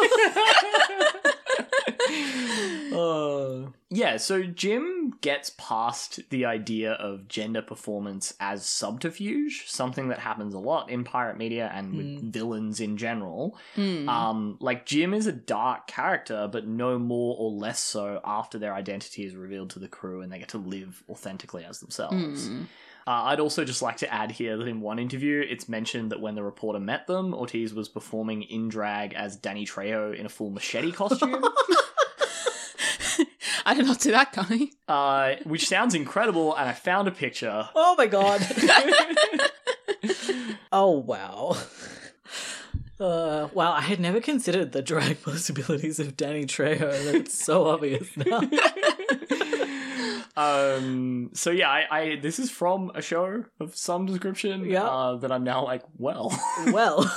oh. 2.93 3.73
Yeah, 3.89 4.17
so 4.17 4.43
Jim 4.43 5.02
gets 5.23 5.51
past 5.57 6.19
the 6.31 6.43
idea 6.43 6.91
of 6.91 7.29
gender 7.29 7.61
performance 7.61 8.33
as 8.41 8.65
subterfuge, 8.65 9.63
something 9.67 10.09
that 10.09 10.19
happens 10.19 10.53
a 10.53 10.59
lot 10.59 10.89
in 10.89 11.05
pirate 11.05 11.37
media 11.37 11.71
and 11.73 11.95
with 11.95 12.33
villains 12.33 12.81
in 12.81 12.97
general. 12.97 13.57
Hmm. 13.75 14.09
Um, 14.09 14.57
like 14.59 14.85
Jim 14.85 15.13
is 15.13 15.25
a 15.25 15.31
dark 15.31 15.87
character, 15.87 16.49
but 16.51 16.67
no 16.67 16.99
more 16.99 17.37
or 17.39 17.49
less 17.51 17.79
so 17.79 18.19
after 18.25 18.59
their 18.59 18.73
identity 18.73 19.23
is 19.23 19.33
revealed 19.33 19.69
to 19.71 19.79
the 19.79 19.87
crew 19.87 20.19
and 20.19 20.29
they 20.29 20.39
get 20.39 20.49
to 20.49 20.57
live 20.57 21.01
authentically 21.09 21.63
as 21.63 21.79
themselves. 21.79 22.49
Hmm. 22.49 22.63
Uh, 23.05 23.23
I'd 23.25 23.39
also 23.39 23.65
just 23.65 23.81
like 23.81 23.97
to 23.97 24.13
add 24.13 24.31
here 24.31 24.55
that 24.57 24.67
in 24.67 24.79
one 24.79 24.97
interview, 24.97 25.45
it's 25.47 25.67
mentioned 25.67 26.11
that 26.11 26.21
when 26.21 26.35
the 26.35 26.43
reporter 26.43 26.79
met 26.79 27.07
them, 27.07 27.33
Ortiz 27.33 27.73
was 27.73 27.89
performing 27.89 28.43
in 28.43 28.69
drag 28.69 29.13
as 29.13 29.35
Danny 29.35 29.65
Trejo 29.65 30.15
in 30.17 30.25
a 30.25 30.29
full 30.29 30.49
machete 30.49 30.91
costume, 30.91 31.43
I 33.65 33.73
did 33.73 33.85
not 33.85 34.01
see 34.01 34.11
that 34.11 34.31
coming. 34.33 34.71
uh, 34.87 35.35
which 35.43 35.67
sounds 35.67 35.95
incredible. 35.95 36.55
And 36.55 36.69
I 36.69 36.73
found 36.73 37.07
a 37.07 37.11
picture. 37.11 37.69
Oh 37.75 37.95
my 37.97 38.07
god. 38.07 38.41
oh 40.71 40.91
wow. 40.91 41.57
Uh, 42.99 43.49
wow, 43.53 43.73
I 43.73 43.81
had 43.81 43.99
never 43.99 44.21
considered 44.21 44.71
the 44.71 44.81
drag 44.81 45.21
possibilities 45.23 45.99
of 45.99 46.15
Danny 46.15 46.45
Trejo. 46.45 47.11
That's 47.11 47.43
so 47.43 47.65
obvious 47.67 48.07
now. 48.15 48.41
um. 50.37 51.31
So 51.33 51.51
yeah, 51.51 51.69
I, 51.69 51.85
I 51.91 52.15
this 52.21 52.39
is 52.39 52.49
from 52.51 52.91
a 52.95 53.01
show 53.01 53.45
of 53.59 53.75
some 53.75 54.05
description. 54.05 54.65
Yeah. 54.65 54.83
Uh, 54.83 55.15
that 55.17 55.31
I'm 55.31 55.43
now 55.43 55.65
like, 55.65 55.83
well. 55.97 56.31
well, 56.67 57.11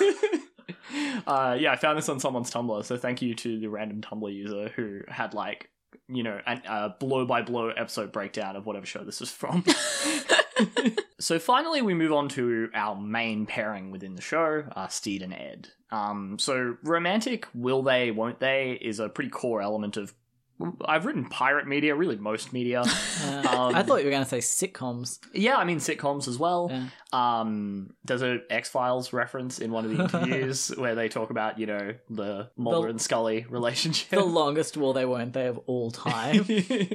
uh, 1.26 1.57
yeah, 1.59 1.72
I 1.72 1.76
found 1.76 1.99
this 1.99 2.09
on 2.09 2.20
someone's 2.20 2.51
Tumblr, 2.51 2.84
so 2.84 2.97
thank 2.97 3.22
you 3.22 3.34
to 3.34 3.59
the 3.61 3.68
random 3.68 4.01
Tumblr 4.01 4.32
user 4.34 4.70
who 4.74 5.01
had 5.09 5.34
like, 5.34 5.70
you 6.09 6.23
know, 6.23 6.41
a 6.47 6.91
blow 7.01 7.27
by 7.27 7.43
blow 7.43 7.71
episode 7.71 8.13
breakdown 8.13 8.57
of 8.57 8.67
whatever 8.67 8.87
show 8.87 9.05
this 9.05 9.21
is 9.21 9.31
from. 9.31 9.65
so 11.21 11.39
finally, 11.39 11.83
we 11.83 11.95
move 11.95 12.13
on 12.13 12.29
to 12.31 12.71
our 12.75 12.97
main 12.97 13.47
pairing 13.47 13.91
within 13.91 14.15
the 14.15 14.23
show, 14.23 14.65
uh, 14.75 14.89
Stede 14.89 15.23
and 15.23 15.33
Ed. 15.33 15.69
Um, 15.91 16.39
so 16.39 16.77
romantic, 16.83 17.47
will 17.55 17.83
they, 17.83 18.11
won't 18.11 18.41
they, 18.41 18.79
is 18.81 19.01
a 19.01 19.09
pretty 19.09 19.31
core 19.31 19.63
element 19.63 19.97
of. 19.97 20.15
I've 20.85 21.05
written 21.05 21.27
pirate 21.27 21.67
media, 21.67 21.95
really 21.95 22.17
most 22.17 22.53
media. 22.53 22.83
Uh, 22.83 23.43
Um, 23.57 23.75
I 23.75 23.83
thought 23.83 23.99
you 23.99 24.05
were 24.05 24.11
going 24.11 24.25
to 24.25 24.29
say 24.29 24.39
sitcoms. 24.39 25.19
Yeah, 25.33 25.57
I 25.57 25.65
mean 25.65 25.79
sitcoms 25.79 26.29
as 26.29 26.39
well. 26.39 26.69
Yeah. 26.71 26.89
Um, 27.13 27.95
there's 28.05 28.23
a 28.23 28.41
X 28.51 28.69
Files 28.69 29.13
reference 29.13 29.59
in 29.61 29.71
one 29.73 29.85
of 29.85 29.97
the 29.97 30.03
interviews 30.05 30.69
where 30.77 30.95
they 30.95 31.09
talk 31.09 31.31
about 31.31 31.59
you 31.59 31.67
know 31.67 31.95
the 32.11 32.51
Mulder 32.57 32.87
The- 32.87 32.91
and 32.91 33.01
Scully 33.01 33.47
relationship. 33.49 34.11
The 34.11 34.25
longest 34.25 34.77
war 34.77 34.93
they 34.95 35.05
weren't 35.07 35.33
they 35.33 35.47
of 35.47 35.59
all 35.67 35.91
time. 35.91 36.47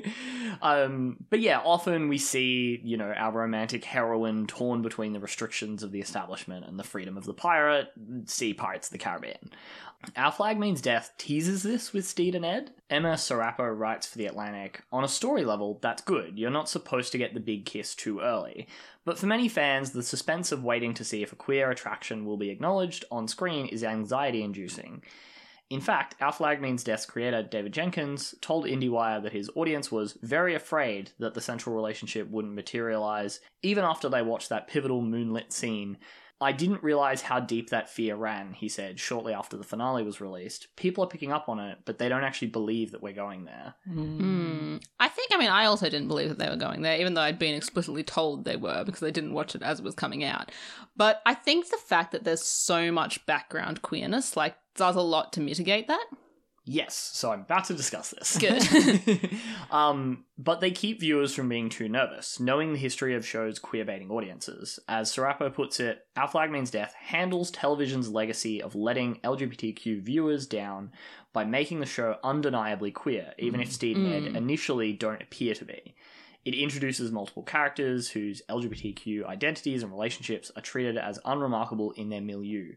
um, 0.61 1.17
but 1.29 1.39
yeah, 1.39 1.59
often 1.63 2.07
we 2.09 2.17
see 2.17 2.79
you 2.83 2.97
know 2.97 3.11
our 3.11 3.31
romantic 3.31 3.83
heroine 3.85 4.47
torn 4.47 4.81
between 4.81 5.13
the 5.13 5.19
restrictions 5.19 5.83
of 5.83 5.91
the 5.91 5.99
establishment 6.01 6.65
and 6.65 6.77
the 6.77 6.83
freedom 6.83 7.17
of 7.17 7.25
the 7.25 7.33
pirate. 7.33 7.87
See 8.25 8.53
Pirates 8.53 8.87
of 8.87 8.91
the 8.93 8.97
Caribbean. 8.99 9.51
Our 10.15 10.31
Flag 10.31 10.59
Means 10.59 10.81
Death 10.81 11.13
teases 11.17 11.61
this 11.61 11.93
with 11.93 12.07
Stede 12.07 12.33
and 12.33 12.43
Ed. 12.43 12.71
Emma 12.89 13.13
Sarappo 13.13 13.77
writes 13.77 14.07
for 14.07 14.17
The 14.17 14.25
Atlantic 14.25 14.81
On 14.91 15.03
a 15.03 15.07
story 15.07 15.45
level, 15.45 15.77
that's 15.81 16.01
good. 16.01 16.39
You're 16.39 16.49
not 16.49 16.69
supposed 16.69 17.11
to 17.11 17.17
get 17.17 17.33
the 17.33 17.39
big 17.39 17.65
kiss 17.65 17.93
too 17.93 18.19
early. 18.19 18.67
But 19.05 19.19
for 19.19 19.27
many 19.27 19.47
fans, 19.47 19.91
the 19.91 20.01
suspense 20.01 20.51
of 20.51 20.63
waiting 20.63 20.95
to 20.95 21.03
see 21.03 21.21
if 21.21 21.31
a 21.31 21.35
queer 21.37 21.69
attraction 21.69 22.25
will 22.25 22.37
be 22.37 22.49
acknowledged 22.49 23.05
on 23.11 23.27
screen 23.27 23.67
is 23.67 23.83
anxiety 23.83 24.43
inducing. 24.43 25.03
In 25.69 25.79
fact, 25.79 26.15
Our 26.19 26.33
Flag 26.33 26.61
Means 26.61 26.83
Death's 26.83 27.05
creator, 27.05 27.43
David 27.43 27.71
Jenkins, 27.71 28.35
told 28.41 28.65
IndieWire 28.65 29.23
that 29.23 29.31
his 29.31 29.49
audience 29.55 29.91
was 29.91 30.17
very 30.21 30.53
afraid 30.53 31.11
that 31.19 31.33
the 31.33 31.39
central 31.39 31.75
relationship 31.75 32.29
wouldn't 32.29 32.55
materialize, 32.55 33.39
even 33.61 33.85
after 33.85 34.09
they 34.09 34.21
watched 34.21 34.49
that 34.49 34.67
pivotal 34.67 35.01
moonlit 35.01 35.53
scene. 35.53 35.97
I 36.41 36.51
didn't 36.51 36.83
realize 36.83 37.21
how 37.21 37.39
deep 37.39 37.69
that 37.69 37.89
fear 37.89 38.15
ran, 38.15 38.53
he 38.53 38.67
said, 38.67 38.99
shortly 38.99 39.33
after 39.33 39.57
the 39.57 39.63
finale 39.63 40.03
was 40.03 40.19
released. 40.19 40.67
People 40.75 41.03
are 41.03 41.07
picking 41.07 41.31
up 41.31 41.47
on 41.47 41.59
it, 41.59 41.79
but 41.85 41.97
they 41.97 42.09
don't 42.09 42.23
actually 42.23 42.49
believe 42.49 42.91
that 42.91 43.03
we're 43.03 43.13
going 43.13 43.45
there. 43.45 43.75
Hmm. 43.85 44.77
I 44.99 45.07
think, 45.07 45.31
I 45.33 45.37
mean, 45.37 45.49
I 45.49 45.65
also 45.65 45.89
didn't 45.89 46.07
believe 46.07 46.29
that 46.29 46.39
they 46.39 46.49
were 46.49 46.55
going 46.55 46.81
there, 46.81 46.99
even 46.99 47.13
though 47.13 47.21
I'd 47.21 47.39
been 47.39 47.55
explicitly 47.55 48.03
told 48.03 48.43
they 48.43 48.55
were 48.55 48.83
because 48.83 49.03
I 49.03 49.11
didn't 49.11 49.33
watch 49.33 49.55
it 49.55 49.61
as 49.61 49.79
it 49.79 49.85
was 49.85 49.95
coming 49.95 50.23
out. 50.23 50.51
But 50.95 51.21
I 51.25 51.33
think 51.33 51.69
the 51.69 51.77
fact 51.77 52.11
that 52.11 52.23
there's 52.23 52.43
so 52.43 52.91
much 52.91 53.25
background 53.25 53.81
queerness, 53.81 54.35
like, 54.35 54.55
does 54.75 54.95
a 54.95 55.01
lot 55.01 55.33
to 55.33 55.41
mitigate 55.41 55.87
that. 55.87 56.05
Yes, 56.63 56.95
so 56.95 57.31
I'm 57.31 57.41
about 57.41 57.65
to 57.65 57.73
discuss 57.73 58.11
this. 58.11 58.37
Good. 58.37 59.31
um, 59.71 60.25
but 60.37 60.61
they 60.61 60.69
keep 60.69 60.99
viewers 60.99 61.33
from 61.33 61.49
being 61.49 61.69
too 61.69 61.89
nervous, 61.89 62.39
knowing 62.39 62.73
the 62.73 62.79
history 62.79 63.15
of 63.15 63.25
shows 63.25 63.59
queerbaiting 63.59 64.11
audiences. 64.11 64.79
As 64.87 65.11
Sarappo 65.11 65.51
puts 65.51 65.79
it, 65.79 66.05
Our 66.15 66.27
Flag 66.27 66.51
Means 66.51 66.69
Death 66.69 66.93
handles 66.93 67.49
television's 67.49 68.09
legacy 68.09 68.61
of 68.61 68.75
letting 68.75 69.15
LGBTQ 69.23 70.01
viewers 70.03 70.45
down 70.45 70.91
by 71.33 71.45
making 71.45 71.79
the 71.79 71.85
show 71.87 72.17
undeniably 72.23 72.91
queer, 72.91 73.33
even 73.39 73.59
if 73.59 73.71
Stede 73.71 73.97
and 73.97 74.13
Ed 74.13 74.33
Mm. 74.33 74.35
initially 74.37 74.93
don't 74.93 75.21
appear 75.21 75.55
to 75.55 75.65
be. 75.65 75.95
It 76.45 76.53
introduces 76.53 77.11
multiple 77.11 77.43
characters 77.43 78.09
whose 78.09 78.41
LGBTQ 78.49 79.25
identities 79.25 79.81
and 79.81 79.91
relationships 79.91 80.51
are 80.55 80.61
treated 80.61 80.97
as 80.97 81.19
unremarkable 81.25 81.91
in 81.91 82.09
their 82.09 82.21
milieu. 82.21 82.73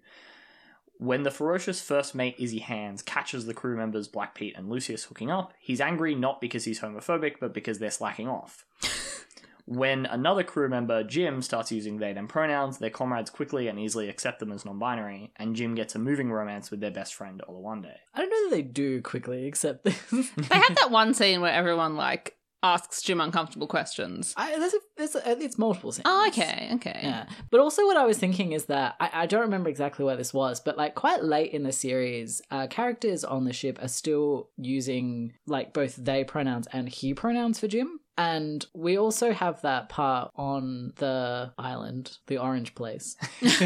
When 0.98 1.24
the 1.24 1.30
ferocious 1.30 1.82
first 1.82 2.14
mate 2.14 2.36
Izzy 2.38 2.60
Hands 2.60 3.00
catches 3.02 3.46
the 3.46 3.54
crew 3.54 3.76
members 3.76 4.08
Black 4.08 4.34
Pete 4.34 4.56
and 4.56 4.68
Lucius 4.68 5.04
hooking 5.04 5.30
up, 5.30 5.52
he's 5.58 5.80
angry 5.80 6.14
not 6.14 6.40
because 6.40 6.64
he's 6.64 6.80
homophobic, 6.80 7.34
but 7.40 7.52
because 7.52 7.78
they're 7.78 7.90
slacking 7.90 8.28
off. 8.28 8.64
when 9.66 10.06
another 10.06 10.42
crew 10.42 10.68
member, 10.68 11.02
Jim, 11.02 11.40
starts 11.42 11.72
using 11.72 11.98
they 11.98 12.12
them 12.12 12.28
pronouns, 12.28 12.78
their 12.78 12.90
comrades 12.90 13.30
quickly 13.30 13.68
and 13.68 13.78
easily 13.78 14.08
accept 14.08 14.40
them 14.40 14.52
as 14.52 14.64
non 14.64 14.78
binary, 14.78 15.32
and 15.36 15.56
Jim 15.56 15.74
gets 15.74 15.94
a 15.94 15.98
moving 15.98 16.30
romance 16.30 16.70
with 16.70 16.80
their 16.80 16.90
best 16.90 17.14
friend 17.14 17.42
Olawande. 17.48 17.94
I 18.14 18.20
don't 18.20 18.30
know 18.30 18.50
that 18.50 18.56
they 18.56 18.62
do 18.62 19.00
quickly 19.02 19.46
accept 19.46 19.84
this. 19.84 19.98
they 20.10 20.56
had 20.56 20.74
that 20.76 20.90
one 20.90 21.14
scene 21.14 21.40
where 21.40 21.52
everyone, 21.52 21.96
like, 21.96 22.36
asks 22.62 23.02
Jim 23.02 23.20
uncomfortable 23.20 23.66
questions. 23.66 24.34
I, 24.36 24.58
there's 24.58 24.74
a, 24.74 24.78
there's 24.96 25.14
it's 25.16 25.58
multiple 25.58 25.92
scenes. 25.92 26.04
Oh, 26.06 26.26
okay, 26.28 26.70
okay. 26.74 27.00
Yeah. 27.02 27.26
But 27.50 27.60
also, 27.60 27.84
what 27.86 27.96
I 27.96 28.04
was 28.06 28.18
thinking 28.18 28.52
is 28.52 28.66
that 28.66 28.96
I, 29.00 29.10
I 29.12 29.26
don't 29.26 29.40
remember 29.42 29.68
exactly 29.68 30.04
where 30.04 30.16
this 30.16 30.32
was, 30.32 30.60
but 30.60 30.76
like 30.76 30.94
quite 30.94 31.24
late 31.24 31.52
in 31.52 31.62
the 31.62 31.72
series, 31.72 32.40
uh, 32.50 32.66
characters 32.68 33.24
on 33.24 33.44
the 33.44 33.52
ship 33.52 33.78
are 33.82 33.88
still 33.88 34.48
using 34.56 35.32
like 35.46 35.72
both 35.72 35.96
they 35.96 36.24
pronouns 36.24 36.66
and 36.72 36.88
he 36.88 37.14
pronouns 37.14 37.58
for 37.58 37.68
Jim. 37.68 38.00
And 38.16 38.64
we 38.74 38.96
also 38.96 39.32
have 39.32 39.60
that 39.62 39.88
part 39.88 40.30
on 40.36 40.92
the 40.98 41.52
island, 41.58 42.18
the 42.28 42.38
orange 42.38 42.76
place. 42.76 43.16
Is 43.42 43.60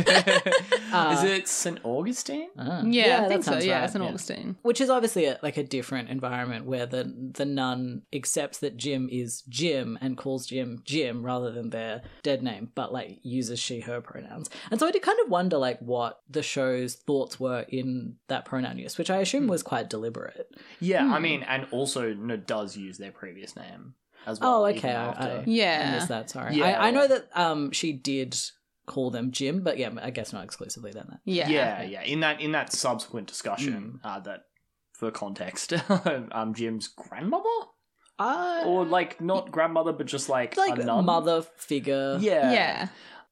it 1.23 1.47
St. 1.49 1.79
Augustine? 1.85 2.49
Ah, 2.59 2.83
Yeah, 2.83 3.03
I 3.03 3.21
that 3.21 3.29
think 3.29 3.45
so. 3.45 3.53
sounds 3.53 3.67
Yeah, 3.67 3.79
right, 3.81 3.85
it's 3.85 3.95
an 3.95 4.01
Augustine. 4.03 4.57
Which 4.63 4.81
is 4.81 4.89
obviously 4.89 5.27
a, 5.27 5.39
like 5.43 5.59
a 5.59 5.63
different 5.65 6.09
environment 6.09 6.65
where 6.65 6.87
the 6.87 7.13
the 7.35 7.45
nun 7.45 8.03
accepts 8.13 8.59
that 8.61 8.79
Jim 8.79 9.09
is 9.13 9.43
Jim 9.51 9.99
and 10.01 10.17
calls 10.17 10.47
Jim 10.47 10.81
Jim 10.85 11.18
rather 11.23 11.51
than 11.53 11.71
their 11.71 12.03
dead 12.23 12.43
name, 12.43 12.71
but 12.75 12.93
like 12.93 13.19
uses 13.23 13.59
she 13.59 13.81
her 13.81 14.01
pronouns. 14.01 14.49
And 14.71 14.79
so 14.81 14.87
I 14.87 14.91
did 14.91 15.03
kind 15.03 15.19
of 15.25 15.29
wonder 15.31 15.59
like 15.59 15.79
what 15.81 16.21
the 16.29 16.43
show's 16.43 16.95
thoughts 16.95 17.39
were 17.41 17.67
in 17.69 18.17
that 18.29 18.45
pronoun 18.45 18.79
use, 18.79 18.99
which 18.99 19.11
I 19.11 19.19
assume 19.19 19.45
Hmm. 19.45 19.51
was 19.51 19.63
quite 19.63 19.89
deliberate. 19.91 20.51
Yeah, 20.81 21.05
I 21.05 21.17
Hmm. 21.17 21.23
mean, 21.23 21.43
and 21.45 21.67
also 21.71 22.15
no, 22.15 22.37
does 22.37 22.77
use 22.77 22.99
their 22.99 23.13
previous 23.13 23.55
name 23.57 23.95
as 24.27 24.41
well. 24.41 24.63
Oh, 24.63 24.67
okay. 24.67 24.95
I, 24.95 25.05
after. 25.09 25.23
I, 25.23 25.35
I 25.41 25.45
Yeah. 25.47 25.93
missed 25.93 26.09
that. 26.09 26.31
Sorry. 26.31 26.57
Yeah, 26.57 26.81
I, 26.81 26.89
I 26.89 26.91
know 26.91 27.07
that 27.07 27.29
um 27.35 27.71
she 27.73 27.93
did 27.93 28.37
call 28.87 29.11
them 29.11 29.31
Jim, 29.33 29.63
but 29.63 29.77
yeah, 29.79 29.91
I 30.01 30.11
guess 30.11 30.33
not 30.33 30.45
exclusively 30.45 30.93
then. 30.93 31.07
That. 31.11 31.21
Yeah. 31.25 31.49
yeah, 31.49 31.83
yeah. 31.83 32.03
In 32.03 32.21
that 32.21 32.41
in 32.41 32.53
that 32.53 32.73
subsequent 32.73 33.27
discussion, 33.29 34.01
uh, 34.03 34.21
that 34.21 34.45
for 34.95 35.11
context, 35.11 35.75
um, 36.33 36.55
Jim's 36.55 36.89
grandmother 36.89 37.45
Uh, 38.19 38.63
or 38.67 38.85
like 38.85 39.21
not 39.21 39.51
grandmother, 39.51 39.93
but 39.93 40.07
just 40.07 40.29
like 40.29 40.57
like 40.57 40.79
a 40.79 40.85
nun? 40.85 41.05
mother 41.05 41.43
figure. 41.57 42.19
Yeah, 42.21 42.53
Yeah. 42.53 42.89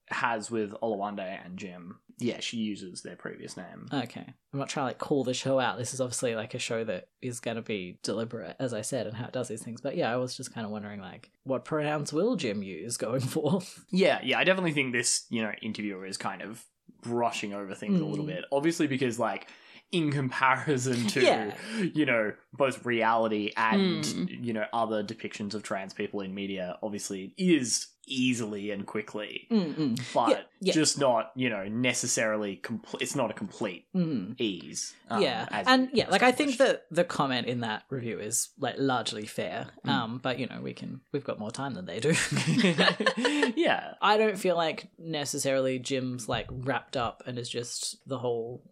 has 0.08 0.50
with 0.50 0.72
Olawande 0.82 1.44
and 1.44 1.56
Jim. 1.58 1.98
Yeah, 2.18 2.40
she 2.40 2.56
uses 2.58 3.02
their 3.02 3.16
previous 3.16 3.58
name. 3.58 3.88
Okay. 3.92 4.24
I'm 4.52 4.58
not 4.58 4.70
trying 4.70 4.84
to 4.84 4.88
like 4.88 4.98
call 4.98 5.22
the 5.22 5.34
show 5.34 5.60
out. 5.60 5.76
This 5.76 5.92
is 5.92 6.00
obviously 6.00 6.34
like 6.34 6.54
a 6.54 6.58
show 6.58 6.82
that 6.84 7.08
is 7.20 7.40
going 7.40 7.56
to 7.56 7.62
be 7.62 7.98
deliberate, 8.02 8.56
as 8.58 8.72
I 8.72 8.80
said, 8.80 9.06
and 9.06 9.14
how 9.14 9.26
it 9.26 9.32
does 9.34 9.48
these 9.48 9.62
things. 9.62 9.82
But 9.82 9.96
yeah, 9.96 10.10
I 10.10 10.16
was 10.16 10.34
just 10.34 10.54
kind 10.54 10.64
of 10.64 10.70
wondering 10.70 10.98
like, 11.00 11.30
what 11.44 11.66
pronouns 11.66 12.14
will 12.14 12.36
Jim 12.36 12.62
use 12.62 12.96
going 12.96 13.20
forth? 13.34 13.84
Yeah, 13.90 14.20
yeah. 14.22 14.38
I 14.38 14.44
definitely 14.44 14.72
think 14.72 14.92
this 14.92 15.26
you 15.28 15.42
know 15.42 15.52
interviewer 15.60 16.06
is 16.06 16.16
kind 16.16 16.40
of 16.40 16.64
brushing 17.02 17.52
over 17.52 17.74
things 17.74 18.00
a 18.00 18.04
little 18.04 18.24
Mm. 18.24 18.28
bit. 18.28 18.44
Obviously, 18.50 18.86
because 18.86 19.18
like 19.18 19.48
in 19.92 20.10
comparison 20.12 21.06
to 21.08 21.20
Yeah. 21.22 21.54
you 21.94 22.06
know 22.06 22.32
both 22.52 22.84
reality 22.84 23.52
and 23.56 24.02
Mm. 24.04 24.44
you 24.44 24.52
know 24.52 24.64
other 24.72 25.04
depictions 25.04 25.54
of 25.54 25.62
trans 25.62 25.94
people 25.94 26.20
in 26.20 26.34
media 26.34 26.76
obviously 26.82 27.34
is 27.38 27.88
easily 28.08 28.70
and 28.70 28.86
quickly 28.86 29.48
Mm-mm. 29.50 29.98
but 30.14 30.28
Yeah, 30.30 30.40
yeah. 30.60 30.72
just 30.72 30.98
not 30.98 31.32
you 31.34 31.50
know 31.50 31.64
necessarily 31.68 32.54
complete 32.56 33.02
it's 33.02 33.16
not 33.16 33.30
a 33.30 33.34
complete 33.34 33.86
Mm. 33.94 34.40
ease 34.40 34.94
um, 35.08 35.22
yeah, 35.22 35.46
and 35.66 35.88
yeah, 35.92 36.08
like 36.10 36.22
I 36.24 36.32
think 36.32 36.58
that 36.58 36.86
the 36.90 37.04
comment 37.04 37.46
in 37.46 37.60
that 37.60 37.84
review 37.90 38.18
is 38.18 38.48
like 38.58 38.74
largely 38.76 39.24
fair. 39.24 39.68
Mm. 39.86 39.90
Um, 39.90 40.18
but 40.20 40.40
you 40.40 40.46
know, 40.48 40.60
we 40.60 40.72
can 40.72 41.00
we've 41.12 41.22
got 41.22 41.38
more 41.38 41.52
time 41.52 41.74
than 41.74 41.84
they 41.86 42.00
do. 42.00 42.10
yeah 43.56 43.94
I 44.02 44.16
don't 44.16 44.38
feel 44.38 44.56
like 44.56 44.88
necessarily 44.98 45.78
Jim's 45.78 46.28
like 46.28 46.46
wrapped 46.50 46.96
up 46.96 47.22
and 47.26 47.38
is 47.38 47.48
just 47.48 47.96
the 48.08 48.18
whole 48.18 48.62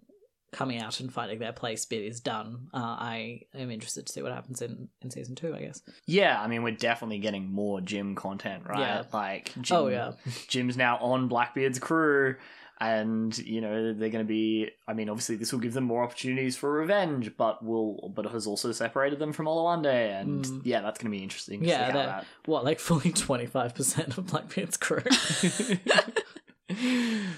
coming 0.55 0.81
out 0.81 1.01
and 1.01 1.13
finding 1.13 1.39
their 1.39 1.53
place 1.53 1.85
bit 1.85 2.03
is 2.05 2.21
done, 2.21 2.69
uh, 2.73 2.79
I 2.79 3.43
am 3.55 3.71
interested 3.71 4.07
to 4.07 4.13
see 4.13 4.23
what 4.23 4.33
happens 4.33 4.63
in, 4.63 4.89
in 5.03 5.11
season 5.11 5.35
two, 5.35 5.55
I 5.55 5.61
guess. 5.61 5.83
Yeah, 6.07 6.41
I 6.41 6.47
mean, 6.49 6.63
we're 6.63 6.77
definitely 6.77 7.19
getting 7.19 7.51
more 7.53 7.81
Jim 7.81 8.15
content, 8.15 8.63
right? 8.67 8.79
Yeah. 8.79 9.03
Like, 9.13 9.53
Jim, 9.61 9.77
Oh, 9.77 9.89
yeah. 9.89 10.13
Jim's 10.49 10.77
now 10.77 10.97
on 10.99 11.29
Blackbeard's 11.29 11.79
crew, 11.79 12.37
and 12.81 13.39
you 13.39 13.61
know 13.61 13.93
they're 13.93 14.11
going 14.11 14.25
to 14.25 14.29
be. 14.29 14.69
I 14.89 14.95
mean, 14.95 15.09
obviously, 15.09 15.37
this 15.37 15.53
will 15.53 15.61
give 15.61 15.75
them 15.75 15.85
more 15.85 16.03
opportunities 16.03 16.57
for 16.57 16.73
revenge, 16.73 17.31
but 17.37 17.65
will, 17.65 18.13
but 18.15 18.27
has 18.27 18.47
also 18.49 18.73
separated 18.73 19.21
them 19.21 19.33
from 19.33 19.47
Olawande, 19.47 20.21
and 20.21 20.45
Mm. 20.45 20.61
yeah, 20.65 20.81
that's 20.81 20.99
going 20.99 21.11
to 21.13 21.17
be 21.17 21.23
interesting. 21.23 21.61
To 21.61 21.67
Yeah, 21.67 21.93
that- 21.93 22.27
What, 22.47 22.65
like 22.65 22.81
fully 22.81 23.13
25% 23.13 24.19
of 24.19 24.27
Blackbeard's 24.27 24.77
crew? 24.77 25.03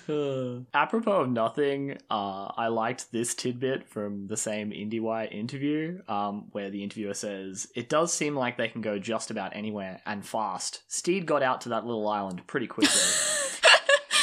Uh, 0.08 0.60
apropos 0.74 1.22
of 1.22 1.30
nothing, 1.30 1.98
uh, 2.10 2.52
I 2.56 2.68
liked 2.68 3.12
this 3.12 3.34
tidbit 3.34 3.88
from 3.88 4.26
the 4.26 4.36
same 4.36 4.70
IndieWire 4.70 5.32
interview, 5.32 6.02
um, 6.08 6.46
where 6.52 6.70
the 6.70 6.82
interviewer 6.82 7.14
says, 7.14 7.68
"It 7.74 7.88
does 7.88 8.12
seem 8.12 8.34
like 8.36 8.56
they 8.56 8.68
can 8.68 8.80
go 8.80 8.98
just 8.98 9.30
about 9.30 9.54
anywhere 9.56 10.00
and 10.06 10.24
fast. 10.26 10.82
Stede 10.88 11.26
got 11.26 11.42
out 11.42 11.60
to 11.62 11.68
that 11.70 11.86
little 11.86 12.08
island 12.08 12.46
pretty 12.46 12.66
quickly." 12.66 12.96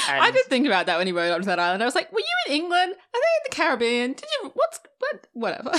And- 0.09 0.22
I 0.22 0.32
did 0.32 0.45
think 0.47 0.66
about 0.68 0.88
that 0.88 0.97
when 0.97 1.07
he 1.07 1.14
rode 1.14 1.30
up 1.32 1.36
onto 1.36 1.45
that 1.45 1.59
island. 1.59 1.82
I 1.82 1.86
was 1.86 1.95
like, 1.95 2.11
were 2.11 2.20
you 2.20 2.26
in 2.47 2.53
England? 2.61 2.91
Are 2.91 3.20
they 3.22 3.34
in 3.38 3.43
the 3.49 3.55
Caribbean? 3.55 4.11
Did 4.14 4.26
you, 4.41 4.51
what's, 4.53 4.80
what, 5.12 5.28
whatever. 5.34 5.72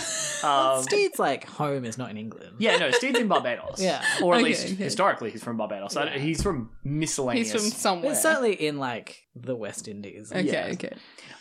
Um, 0.47 0.83
Steed's 0.83 1.19
like 1.19 1.47
home 1.49 1.85
is 1.85 1.97
not 1.99 2.11
in 2.11 2.17
England. 2.17 2.57
Yeah, 2.59 2.77
no, 2.77 2.91
Stede's 2.91 3.19
in 3.19 3.29
Barbados. 3.29 3.81
Yeah. 3.83 4.05
Or 4.23 4.35
at 4.35 4.39
Okay, 4.39 4.45
least 4.45 4.67
okay. 4.67 4.75
historically 4.75 5.31
he's 5.31 5.43
from 5.43 5.57
Barbados. 5.57 5.95
Yeah. 5.97 6.19
He's 6.19 6.43
from 6.43 6.71
miscellaneous. 6.85 7.53
He's 7.53 7.61
from 7.63 7.71
somewhere. 7.71 8.13
It's 8.13 8.23
certainly 8.23 8.53
in 8.53 8.79
like 8.79 9.27
the 9.37 9.57
West 9.57 9.89
Indies. 9.89 10.31
Okay, 10.33 10.43
Yeah. 10.45 10.69
okay. 10.75 10.93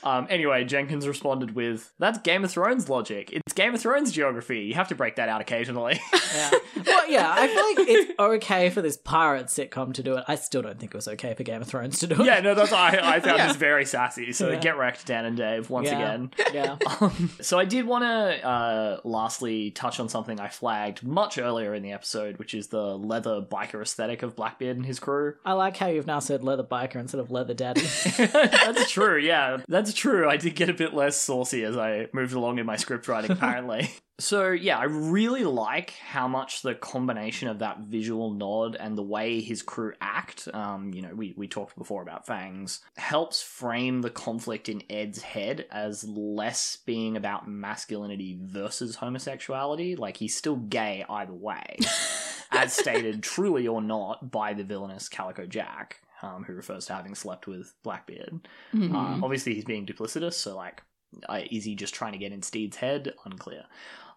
Um, 0.04 0.28
anyway, 0.30 0.66
Jenkins 0.66 1.08
responded 1.08 1.56
with, 1.56 1.94
That's 2.00 2.18
Game 2.20 2.44
of 2.44 2.52
Thrones 2.52 2.90
logic. 2.90 3.32
It's 3.32 3.54
Game 3.54 3.74
of 3.74 3.80
Thrones 3.82 4.12
geography. 4.12 4.62
You 4.62 4.74
have 4.74 4.90
to 4.90 4.96
break 4.96 5.16
that 5.18 5.30
out 5.30 5.40
occasionally. 5.42 6.00
Yeah. 6.36 6.50
Well, 6.86 7.10
yeah, 7.10 7.32
I 7.38 7.48
feel 7.48 7.64
like 7.86 7.90
it's 7.90 8.20
okay 8.20 8.70
for 8.72 8.82
this 8.82 8.98
pirate 8.98 9.46
sitcom 9.48 9.94
to 9.94 10.02
do 10.04 10.16
it. 10.18 10.24
I 10.28 10.36
still 10.36 10.62
don't 10.64 10.80
think 10.80 10.94
it 10.94 10.98
was 10.98 11.08
okay 11.10 11.34
for 11.36 11.44
Game 11.44 11.62
of 11.62 11.68
Thrones 11.68 12.00
to 12.00 12.08
do 12.08 12.22
it. 12.22 12.26
yeah, 12.26 12.40
no, 12.40 12.56
that's 12.56 12.74
I, 12.74 12.98
I 13.16 13.20
found 13.20 13.38
Yeah. 13.38 13.48
this 13.50 13.56
very 13.58 13.86
sassy. 13.86 14.34
So 14.34 14.50
Yeah. 14.50 14.56
get 14.60 14.78
wrecked, 14.78 15.06
Dan 15.06 15.26
and 15.26 15.38
Dave, 15.38 15.70
once 15.70 15.88
Yeah. 15.90 16.00
again. 16.00 16.32
Yeah. 16.54 16.78
Um, 17.02 17.30
so 17.42 17.60
I 17.60 17.66
did 17.74 17.88
want 17.88 18.04
to 18.04 18.48
uh, 18.48 19.00
lastly 19.04 19.72
touch 19.72 20.00
on 20.00 20.08
something 20.08 20.40
I 20.40 20.50
flagged 20.50 21.04
much 21.04 21.40
earlier 21.40 21.74
in 21.74 21.82
the 21.82 21.92
episode, 21.92 22.38
which 22.38 22.54
is 22.54 22.68
the 22.68 22.96
leather 22.98 23.42
biker 23.42 23.82
aesthetic 23.82 24.22
of 24.22 24.36
Blackbeard 24.36 24.78
and 24.78 24.86
his 24.86 25.00
crew. 25.00 25.36
I 25.44 25.54
like 25.54 25.76
how 25.78 25.88
you've 25.88 26.06
now 26.06 26.20
said 26.20 26.44
leather 26.44 26.64
biker 26.64 26.98
instead 26.98 27.20
of 27.20 27.32
leather 27.32 27.56
daddy. 27.56 27.82
that's 28.18 28.92
true, 28.92 29.18
yeah. 29.18 29.58
That's 29.68 29.92
true. 29.94 30.30
I 30.30 30.38
did 30.38 30.56
get 30.56 30.70
a 30.70 30.74
bit 30.74 30.94
less 30.94 31.18
saucy 31.18 31.64
as 31.64 31.76
I 31.76 32.10
moved 32.14 32.34
along 32.34 32.60
in 32.60 32.66
my 32.68 32.76
script 32.76 33.08
writing, 33.08 33.32
apparently. 33.32 33.90
so, 34.20 34.52
yeah, 34.52 34.78
I 34.78 34.84
really 34.84 35.44
like 35.44 35.92
how 35.92 36.28
much 36.28 36.62
the 36.62 36.76
combination 36.76 37.48
of 37.48 37.60
that 37.60 37.80
visual 37.80 38.32
nod 38.32 38.76
and 38.80 38.96
the 38.96 39.02
way 39.04 39.42
his 39.42 39.64
crew 39.64 39.94
act, 40.02 40.48
um, 40.54 40.94
you 40.94 41.02
know, 41.02 41.16
we, 41.16 41.34
we 41.36 41.48
talked 41.48 41.76
before 41.76 42.04
about 42.04 42.28
Fangs, 42.28 42.82
helps 42.96 43.42
frame 43.42 44.02
the 44.02 44.12
conflict 44.12 44.70
in 44.70 44.84
Ed's 44.88 45.22
head 45.22 45.66
as 45.72 46.04
less 46.04 46.78
being 46.86 47.18
about 47.18 47.48
masculinity 47.48 48.38
versus 48.40 48.96
homosexuality. 48.96 49.96
Like, 49.96 50.18
he's 50.18 50.36
still 50.36 50.58
gay 50.58 51.04
either 51.10 51.34
way, 51.34 51.78
as 52.52 52.72
stated, 52.74 53.24
truly 53.24 53.68
or 53.68 53.82
not, 53.82 54.30
by 54.30 54.54
the 54.54 54.64
villainous 54.64 55.10
Calico 55.10 55.46
Jack. 55.46 56.00
Um, 56.22 56.46
who 56.46 56.54
refers 56.54 56.86
to 56.86 56.94
having 56.94 57.16
slept 57.16 57.48
with 57.48 57.74
Blackbeard. 57.84 58.48
Mhm. 58.74 58.94
Uh, 58.94 59.20
obviously, 59.22 59.56
he's 59.56 59.66
being 59.66 59.86
duplicitous, 59.86 60.36
so 60.36 60.56
like, 60.56 60.82
uh, 61.28 61.42
is 61.52 61.66
he 61.66 61.76
just 61.76 61.94
trying 61.94 62.14
to 62.14 62.18
get 62.18 62.32
in 62.32 62.42
Stede's 62.42 62.78
head? 62.78 63.14
Unclear. 63.26 63.66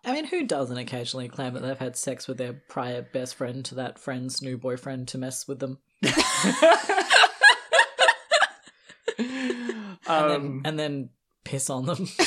I 0.06 0.12
mean, 0.12 0.24
who 0.24 0.46
doesn't 0.46 0.78
occasionally 0.78 1.28
claim 1.28 1.52
that 1.54 1.60
they've 1.60 1.78
had 1.78 1.96
sex 1.96 2.28
with 2.28 2.38
their 2.38 2.52
prior 2.52 3.02
best 3.02 3.34
friend 3.34 3.64
to 3.66 3.74
that 3.74 3.98
friend's 3.98 4.40
new 4.40 4.56
boyfriend 4.56 5.08
to 5.08 5.18
mess 5.18 5.46
with 5.46 5.58
them? 5.58 5.78
And, 10.08 10.24
um, 10.24 10.28
then, 10.28 10.62
and 10.64 10.78
then 10.78 11.10
piss 11.44 11.70
on 11.70 11.86
them. 11.86 12.08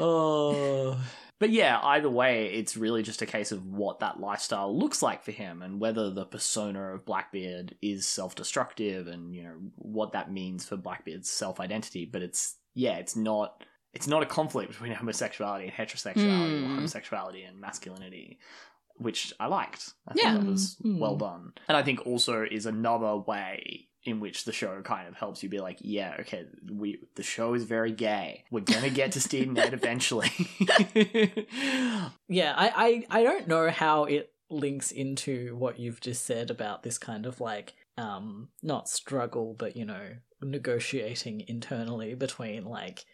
oh. 0.00 0.98
but 1.38 1.50
yeah, 1.50 1.78
either 1.82 2.10
way, 2.10 2.52
it's 2.54 2.76
really 2.76 3.02
just 3.02 3.22
a 3.22 3.26
case 3.26 3.52
of 3.52 3.66
what 3.66 4.00
that 4.00 4.20
lifestyle 4.20 4.76
looks 4.76 5.02
like 5.02 5.22
for 5.22 5.32
him, 5.32 5.62
and 5.62 5.80
whether 5.80 6.10
the 6.10 6.24
persona 6.24 6.94
of 6.94 7.06
Blackbeard 7.06 7.76
is 7.80 8.06
self-destructive, 8.06 9.06
and 9.06 9.34
you 9.34 9.44
know 9.44 9.56
what 9.76 10.12
that 10.12 10.32
means 10.32 10.66
for 10.66 10.76
Blackbeard's 10.76 11.30
self-identity. 11.30 12.06
But 12.06 12.22
it's 12.22 12.56
yeah, 12.74 12.96
it's 12.96 13.16
not. 13.16 13.64
It's 13.96 14.06
not 14.06 14.22
a 14.22 14.26
conflict 14.26 14.70
between 14.72 14.92
homosexuality 15.00 15.64
and 15.68 15.72
heterosexuality, 15.72 16.62
or 16.62 16.66
Hmm. 16.68 16.74
homosexuality 16.76 17.42
and 17.48 17.58
masculinity. 17.60 18.38
which 18.98 19.34
I 19.38 19.46
liked. 19.46 19.82
I 20.08 20.14
thought 20.14 20.22
Yeah. 20.24 20.34
that 20.38 20.46
was 20.46 20.76
Mm. 20.82 20.98
well 21.00 21.16
done. 21.16 21.52
And 21.68 21.76
I 21.76 21.82
think 21.82 22.06
also 22.06 22.46
is 22.50 22.64
another 22.64 23.14
way 23.18 23.88
in 24.04 24.20
which 24.20 24.44
the 24.46 24.52
show 24.54 24.80
kind 24.80 25.06
of 25.06 25.14
helps 25.16 25.42
you 25.42 25.50
be 25.50 25.60
like, 25.60 25.76
yeah, 25.82 26.16
okay, 26.20 26.46
we 26.72 26.88
the 27.14 27.22
show 27.22 27.52
is 27.52 27.64
very 27.64 27.92
gay. 27.92 28.44
We're 28.50 28.60
gonna 28.74 28.88
get 28.88 29.12
to 29.12 29.20
Stede 29.20 29.48
and 29.48 29.58
Ed 29.58 29.74
eventually. 29.74 30.30
Yeah, 32.28 32.54
I, 32.56 33.04
I, 33.10 33.20
I 33.20 33.22
don't 33.22 33.46
know 33.48 33.70
how 33.70 34.04
it 34.04 34.32
links 34.48 34.90
into 34.92 35.54
what 35.56 35.78
you've 35.78 36.00
just 36.00 36.24
said 36.24 36.50
about 36.50 36.82
this 36.82 36.98
kind 36.98 37.26
of 37.26 37.40
like 37.40 37.74
um 37.98 38.48
not 38.62 38.88
struggle 38.88 39.54
but 39.58 39.74
you 39.76 39.84
know 39.84 40.06
negotiating 40.42 41.44
internally 41.48 42.14
between 42.14 42.64
like 42.64 43.04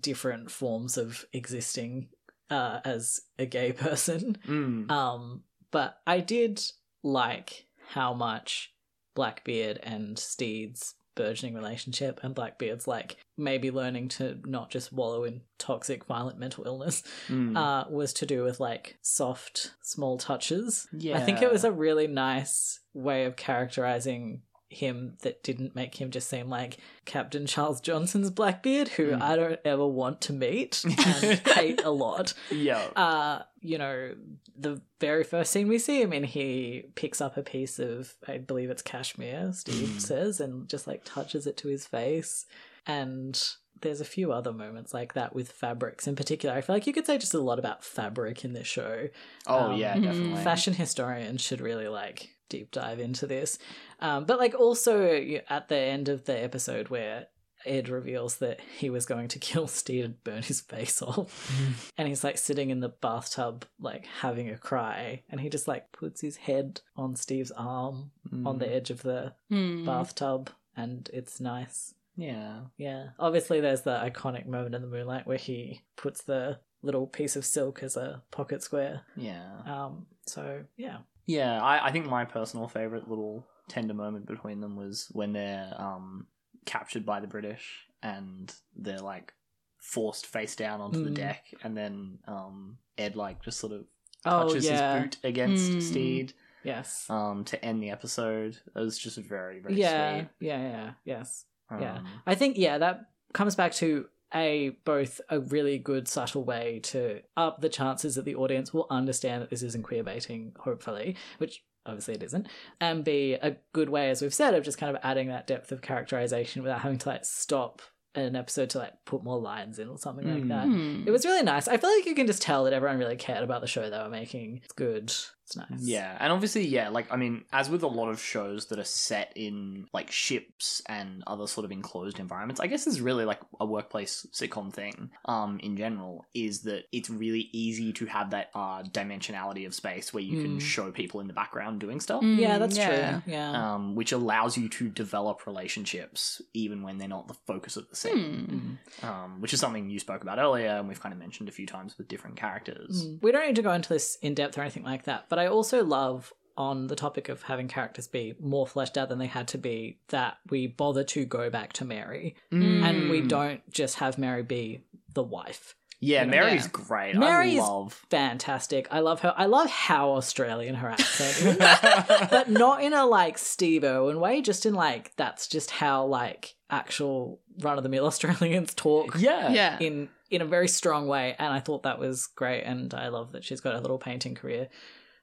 different 0.00 0.50
forms 0.50 0.96
of 0.98 1.24
existing 1.32 2.08
uh 2.50 2.80
as 2.84 3.20
a 3.38 3.46
gay 3.46 3.72
person 3.84 4.36
Mm. 4.46 4.90
um 4.90 5.42
but 5.70 5.98
i 6.06 6.20
did 6.20 6.60
like 7.02 7.66
how 7.88 8.12
much 8.14 8.72
blackbeard 9.14 9.78
and 9.82 10.18
stede's 10.18 10.94
burgeoning 11.14 11.54
relationship 11.54 12.20
and 12.22 12.32
blackbeard's 12.34 12.86
like 12.86 13.16
maybe 13.36 13.72
learning 13.72 14.06
to 14.08 14.38
not 14.44 14.70
just 14.70 14.92
wallow 14.92 15.24
in 15.24 15.40
toxic 15.58 16.04
violent 16.04 16.38
mental 16.38 16.64
illness 16.64 17.02
Mm. 17.28 17.56
uh, 17.56 17.90
was 17.90 18.12
to 18.14 18.26
do 18.26 18.44
with 18.44 18.60
like 18.60 18.96
soft, 19.02 19.74
small 19.82 20.16
touches. 20.16 20.86
yeah. 20.92 21.16
I 21.18 21.20
think 21.20 21.42
it 21.42 21.50
was 21.52 21.64
a 21.64 21.72
really 21.72 22.06
nice 22.06 22.78
way 22.94 23.24
of 23.24 23.34
characterizing 23.34 24.42
him 24.70 25.14
that 25.22 25.42
didn't 25.42 25.74
make 25.74 25.94
him 26.00 26.10
just 26.10 26.28
seem 26.28 26.48
like 26.50 26.76
Captain 27.06 27.46
Charles 27.46 27.80
Johnson's 27.80 28.30
Blackbeard, 28.30 28.88
who 28.88 29.12
Mm. 29.12 29.22
I 29.22 29.34
don't 29.36 29.60
ever 29.64 29.86
want 29.86 30.20
to 30.22 30.32
meet 30.34 30.84
and 30.84 31.38
hate 31.38 31.82
a 31.84 31.90
lot. 31.90 32.34
yeah. 32.50 32.82
Uh, 32.94 33.42
you 33.60 33.78
know, 33.78 34.14
the 34.56 34.80
very 35.00 35.24
first 35.24 35.52
scene 35.52 35.68
we 35.68 35.78
see 35.78 36.02
him 36.02 36.12
in, 36.12 36.24
he 36.24 36.84
picks 36.96 37.20
up 37.20 37.36
a 37.36 37.42
piece 37.42 37.78
of, 37.78 38.14
I 38.26 38.38
believe 38.38 38.68
it's 38.70 38.82
cashmere, 38.82 39.52
Stede 39.54 39.88
Mm. 39.88 40.00
says, 40.00 40.40
and 40.40 40.68
just 40.68 40.86
like 40.86 41.02
touches 41.04 41.46
it 41.46 41.56
to 41.58 41.68
his 41.68 41.86
face. 41.86 42.44
And 42.86 43.40
there's 43.80 44.00
a 44.00 44.04
few 44.04 44.32
other 44.32 44.52
moments 44.52 44.92
like 44.92 45.14
that 45.14 45.34
with 45.34 45.52
fabrics 45.52 46.06
in 46.06 46.16
particular. 46.16 46.54
I 46.54 46.60
feel 46.60 46.74
like 46.74 46.86
you 46.86 46.92
could 46.92 47.06
say 47.06 47.16
just 47.16 47.32
a 47.34 47.40
lot 47.40 47.58
about 47.58 47.84
fabric 47.84 48.44
in 48.44 48.52
this 48.52 48.66
show. 48.66 49.08
oh 49.46 49.70
um, 49.70 49.76
yeah, 49.78 49.94
definitely. 49.98 50.42
Fashion 50.42 50.74
historians 50.74 51.40
should 51.40 51.60
really 51.60 51.88
like 51.88 52.34
deep 52.48 52.70
dive 52.70 52.98
into 53.00 53.26
this. 53.26 53.58
Um, 54.00 54.24
but 54.24 54.38
like 54.38 54.54
also 54.54 55.10
at 55.48 55.68
the 55.68 55.76
end 55.76 56.08
of 56.08 56.24
the 56.24 56.42
episode 56.42 56.88
where 56.88 57.26
Ed 57.66 57.88
reveals 57.88 58.36
that 58.36 58.60
he 58.78 58.88
was 58.88 59.04
going 59.04 59.26
to 59.28 59.38
kill 59.48 59.66
Stede 59.66 60.04
and 60.04 60.22
burn 60.24 60.42
his 60.42 60.60
face 60.60 61.02
off. 61.02 61.52
And 61.98 62.06
he's 62.06 62.22
like 62.22 62.38
sitting 62.38 62.70
in 62.70 62.78
the 62.80 62.88
bathtub, 62.88 63.64
like 63.80 64.06
having 64.20 64.48
a 64.48 64.56
cry. 64.56 65.22
And 65.28 65.40
he 65.40 65.48
just 65.48 65.66
like 65.66 65.90
puts 65.90 66.20
his 66.20 66.36
head 66.36 66.80
on 66.96 67.16
Stede's 67.16 67.50
arm 67.50 68.12
on 68.44 68.58
the 68.58 68.66
Mm. 68.66 68.76
edge 68.76 68.90
of 68.90 69.02
the 69.02 69.32
Hmm. 69.48 69.84
bathtub. 69.84 70.50
And 70.76 71.10
it's 71.12 71.40
nice. 71.40 71.94
Yeah. 72.16 72.60
Yeah. 72.76 73.08
Obviously, 73.18 73.60
there's 73.60 73.82
the 73.82 73.98
iconic 73.98 74.46
moment 74.46 74.74
in 74.76 74.82
the 74.82 74.88
moonlight 74.88 75.26
where 75.26 75.36
he 75.38 75.82
puts 75.96 76.22
the 76.22 76.60
little 76.82 77.08
piece 77.08 77.34
of 77.34 77.44
silk 77.44 77.82
as 77.82 77.96
a 77.96 78.22
pocket 78.30 78.62
square. 78.62 79.02
Yeah. 79.16 79.58
Um. 79.66 80.06
So 80.26 80.62
yeah. 80.76 80.98
Yeah, 81.28 81.62
I, 81.62 81.86
I 81.88 81.92
think 81.92 82.06
my 82.06 82.24
personal 82.24 82.66
favorite 82.68 83.08
little 83.08 83.46
tender 83.68 83.94
moment 83.94 84.26
between 84.26 84.60
them 84.60 84.74
was 84.76 85.08
when 85.12 85.32
they're 85.34 85.72
um, 85.76 86.26
captured 86.64 87.04
by 87.06 87.20
the 87.20 87.26
British 87.26 87.84
and 88.02 88.52
they're 88.74 88.98
like 88.98 89.34
forced 89.78 90.26
face 90.26 90.56
down 90.56 90.80
onto 90.80 91.04
the 91.04 91.10
Mm. 91.10 91.14
deck, 91.14 91.44
and 91.62 91.76
then 91.76 92.18
um, 92.26 92.78
Ed 92.96 93.14
like 93.14 93.42
just 93.42 93.60
sort 93.60 93.72
of 93.72 93.84
Oh 94.24 94.48
touches 94.48 94.64
yeah. 94.66 94.94
his 94.94 95.02
boot 95.04 95.16
against 95.22 95.70
Mm. 95.70 95.82
Stede 95.82 96.32
Yes. 96.64 97.06
um, 97.08 97.44
to 97.44 97.64
end 97.64 97.82
the 97.82 97.90
episode. 97.90 98.56
It 98.74 98.78
was 98.80 98.98
just 98.98 99.18
very 99.18 99.60
very 99.60 99.74
yeah. 99.74 100.18
sweet. 100.20 100.28
Yeah. 100.40 100.60
Yeah. 100.62 100.90
Yes. 101.04 101.44
yeah. 101.80 101.98
Um, 101.98 102.06
I 102.26 102.34
think 102.34 102.56
yeah 102.58 102.78
that 102.78 103.10
comes 103.34 103.54
back 103.54 103.72
to 103.74 104.06
a 104.34 104.70
both 104.84 105.20
a 105.30 105.40
really 105.40 105.78
good 105.78 106.06
subtle 106.08 106.44
way 106.44 106.80
to 106.84 107.20
up 107.36 107.60
the 107.60 107.68
chances 107.68 108.14
that 108.16 108.24
the 108.24 108.34
audience 108.34 108.72
will 108.74 108.86
understand 108.90 109.42
that 109.42 109.50
this 109.50 109.62
isn't 109.62 109.82
queer 109.84 110.02
baiting, 110.02 110.52
hopefully, 110.58 111.16
which 111.38 111.64
obviously 111.86 112.14
it 112.14 112.22
isn't, 112.22 112.46
and 112.80 113.04
be 113.04 113.34
a 113.34 113.56
good 113.72 113.88
way, 113.88 114.10
as 114.10 114.20
we've 114.20 114.34
said, 114.34 114.54
of 114.54 114.62
just 114.64 114.76
kind 114.78 114.94
of 114.94 115.00
adding 115.02 115.28
that 115.28 115.46
depth 115.46 115.72
of 115.72 115.80
characterization 115.80 116.62
without 116.62 116.80
having 116.82 116.98
to 116.98 117.08
like 117.08 117.24
stop 117.24 117.80
an 118.14 118.36
episode 118.36 118.68
to 118.70 118.78
like 118.78 118.92
put 119.04 119.22
more 119.22 119.38
lines 119.38 119.78
in 119.78 119.88
or 119.88 119.96
something 119.96 120.26
like 120.26 120.42
Mm. 120.42 120.48
that. 120.48 120.64
Hmm. 120.64 121.04
It 121.06 121.10
was 121.10 121.24
really 121.24 121.42
nice. 121.44 121.68
I 121.68 121.76
feel 121.76 121.90
like 121.94 122.04
you 122.06 122.14
can 122.14 122.26
just 122.26 122.42
tell 122.42 122.64
that 122.64 122.72
everyone 122.72 122.98
really 122.98 123.16
cared 123.16 123.44
about 123.44 123.60
the 123.60 123.66
show 123.66 123.88
they 123.88 123.96
were 123.98 124.08
making. 124.08 124.60
It's 124.64 124.72
good. 124.72 125.12
It's 125.48 125.56
nice. 125.56 125.80
Yeah, 125.80 126.14
and 126.20 126.30
obviously, 126.30 126.66
yeah, 126.66 126.90
like 126.90 127.10
I 127.10 127.16
mean, 127.16 127.44
as 127.54 127.70
with 127.70 127.82
a 127.82 127.86
lot 127.86 128.10
of 128.10 128.20
shows 128.20 128.66
that 128.66 128.78
are 128.78 128.84
set 128.84 129.32
in 129.34 129.86
like 129.94 130.10
ships 130.10 130.82
and 130.86 131.22
other 131.26 131.46
sort 131.46 131.64
of 131.64 131.72
enclosed 131.72 132.18
environments, 132.18 132.60
I 132.60 132.66
guess 132.66 132.86
is 132.86 133.00
really 133.00 133.24
like 133.24 133.40
a 133.58 133.64
workplace 133.64 134.26
sitcom 134.32 134.70
thing. 134.72 135.08
Um, 135.24 135.58
in 135.62 135.78
general, 135.78 136.26
is 136.34 136.60
that 136.62 136.84
it's 136.92 137.08
really 137.08 137.48
easy 137.52 137.94
to 137.94 138.04
have 138.06 138.30
that 138.32 138.50
uh 138.54 138.82
dimensionality 138.82 139.66
of 139.66 139.74
space 139.74 140.12
where 140.12 140.22
you 140.22 140.42
can 140.42 140.58
Mm. 140.58 140.60
show 140.60 140.90
people 140.92 141.20
in 141.20 141.28
the 141.28 141.32
background 141.32 141.80
doing 141.80 141.98
stuff. 142.00 142.22
Mm, 142.22 142.38
Yeah, 142.38 142.58
that's 142.58 142.76
yeah. 142.76 143.20
true. 143.20 143.32
Yeah. 143.32 143.74
Um, 143.74 143.94
which 143.94 144.12
allows 144.12 144.58
you 144.58 144.68
to 144.68 144.88
develop 144.90 145.46
relationships 145.46 146.42
even 146.52 146.82
when 146.82 146.98
they're 146.98 147.08
not 147.08 147.28
the 147.28 147.34
focus 147.46 147.76
of 147.76 147.88
the 147.88 147.96
scene. 147.96 148.76
Hmm. 149.00 149.06
Um, 149.06 149.40
which 149.40 149.52
is 149.54 149.60
something 149.60 149.88
you 149.88 149.98
spoke 149.98 150.22
about 150.22 150.38
earlier, 150.38 150.68
and 150.70 150.88
we've 150.88 151.00
kind 151.00 151.12
of 151.12 151.18
mentioned 151.18 151.48
a 151.48 151.52
few 151.52 151.66
times 151.66 151.96
with 151.96 152.08
different 152.08 152.36
characters. 152.36 153.06
Mm. 153.06 153.22
We 153.22 153.32
don't 153.32 153.46
need 153.46 153.56
to 153.56 153.62
go 153.62 153.72
into 153.72 153.88
this 153.88 154.16
in 154.20 154.34
depth 154.34 154.58
or 154.58 154.62
anything 154.62 154.82
like 154.84 155.04
that, 155.04 155.26
but 155.28 155.37
I 155.38 155.46
also 155.46 155.84
love 155.84 156.32
on 156.56 156.88
the 156.88 156.96
topic 156.96 157.28
of 157.28 157.42
having 157.42 157.68
characters 157.68 158.08
be 158.08 158.34
more 158.40 158.66
fleshed 158.66 158.98
out 158.98 159.08
than 159.08 159.18
they 159.18 159.26
had 159.28 159.46
to 159.48 159.58
be 159.58 160.00
that 160.08 160.38
we 160.50 160.66
bother 160.66 161.04
to 161.04 161.24
go 161.24 161.48
back 161.50 161.72
to 161.74 161.84
Mary 161.84 162.34
and 162.50 163.08
we 163.08 163.20
Mm. 163.22 163.28
don't 163.28 163.70
just 163.70 163.96
have 164.00 164.18
Mary 164.18 164.42
be 164.42 164.82
the 165.14 165.22
wife. 165.22 165.76
Yeah, 166.00 166.24
Mary's 166.24 166.64
Yeah. 166.64 166.70
great. 166.72 167.14
Mary 167.16 167.50
I 167.50 167.54
is- 167.54 167.58
love. 167.60 167.92
Fantastic. 168.10 168.86
I 168.90 169.00
love 169.00 169.20
her. 169.20 169.34
I 169.36 169.46
love 169.46 169.68
how 169.68 170.10
Australian 170.12 170.74
her 170.76 170.88
accent 170.90 171.46
is. 171.46 171.56
but 172.30 172.48
not 172.48 172.82
in 172.82 172.92
a 172.92 173.04
like 173.06 173.38
Steve 173.38 173.82
Irwin 173.84 174.18
way, 174.20 174.40
just 174.42 174.66
in 174.66 174.74
like 174.74 175.14
that's 175.16 175.46
just 175.48 175.70
how 175.70 176.04
like 176.06 176.54
actual 176.70 177.40
run 177.60 177.78
of 177.78 177.82
the 177.84 177.88
mill 177.88 178.06
Australians 178.12 178.74
talk 178.74 179.14
yeah, 179.18 179.48
Yeah. 179.50 179.76
in 179.80 180.08
in 180.30 180.42
a 180.42 180.44
very 180.44 180.68
strong 180.68 181.06
way. 181.08 181.34
And 181.38 181.52
I 181.52 181.60
thought 181.60 181.84
that 181.84 181.98
was 181.98 182.26
great. 182.26 182.62
And 182.62 182.92
I 182.94 183.08
love 183.08 183.32
that 183.32 183.44
she's 183.44 183.60
got 183.60 183.74
a 183.74 183.80
little 183.80 183.98
painting 183.98 184.34
career. 184.34 184.68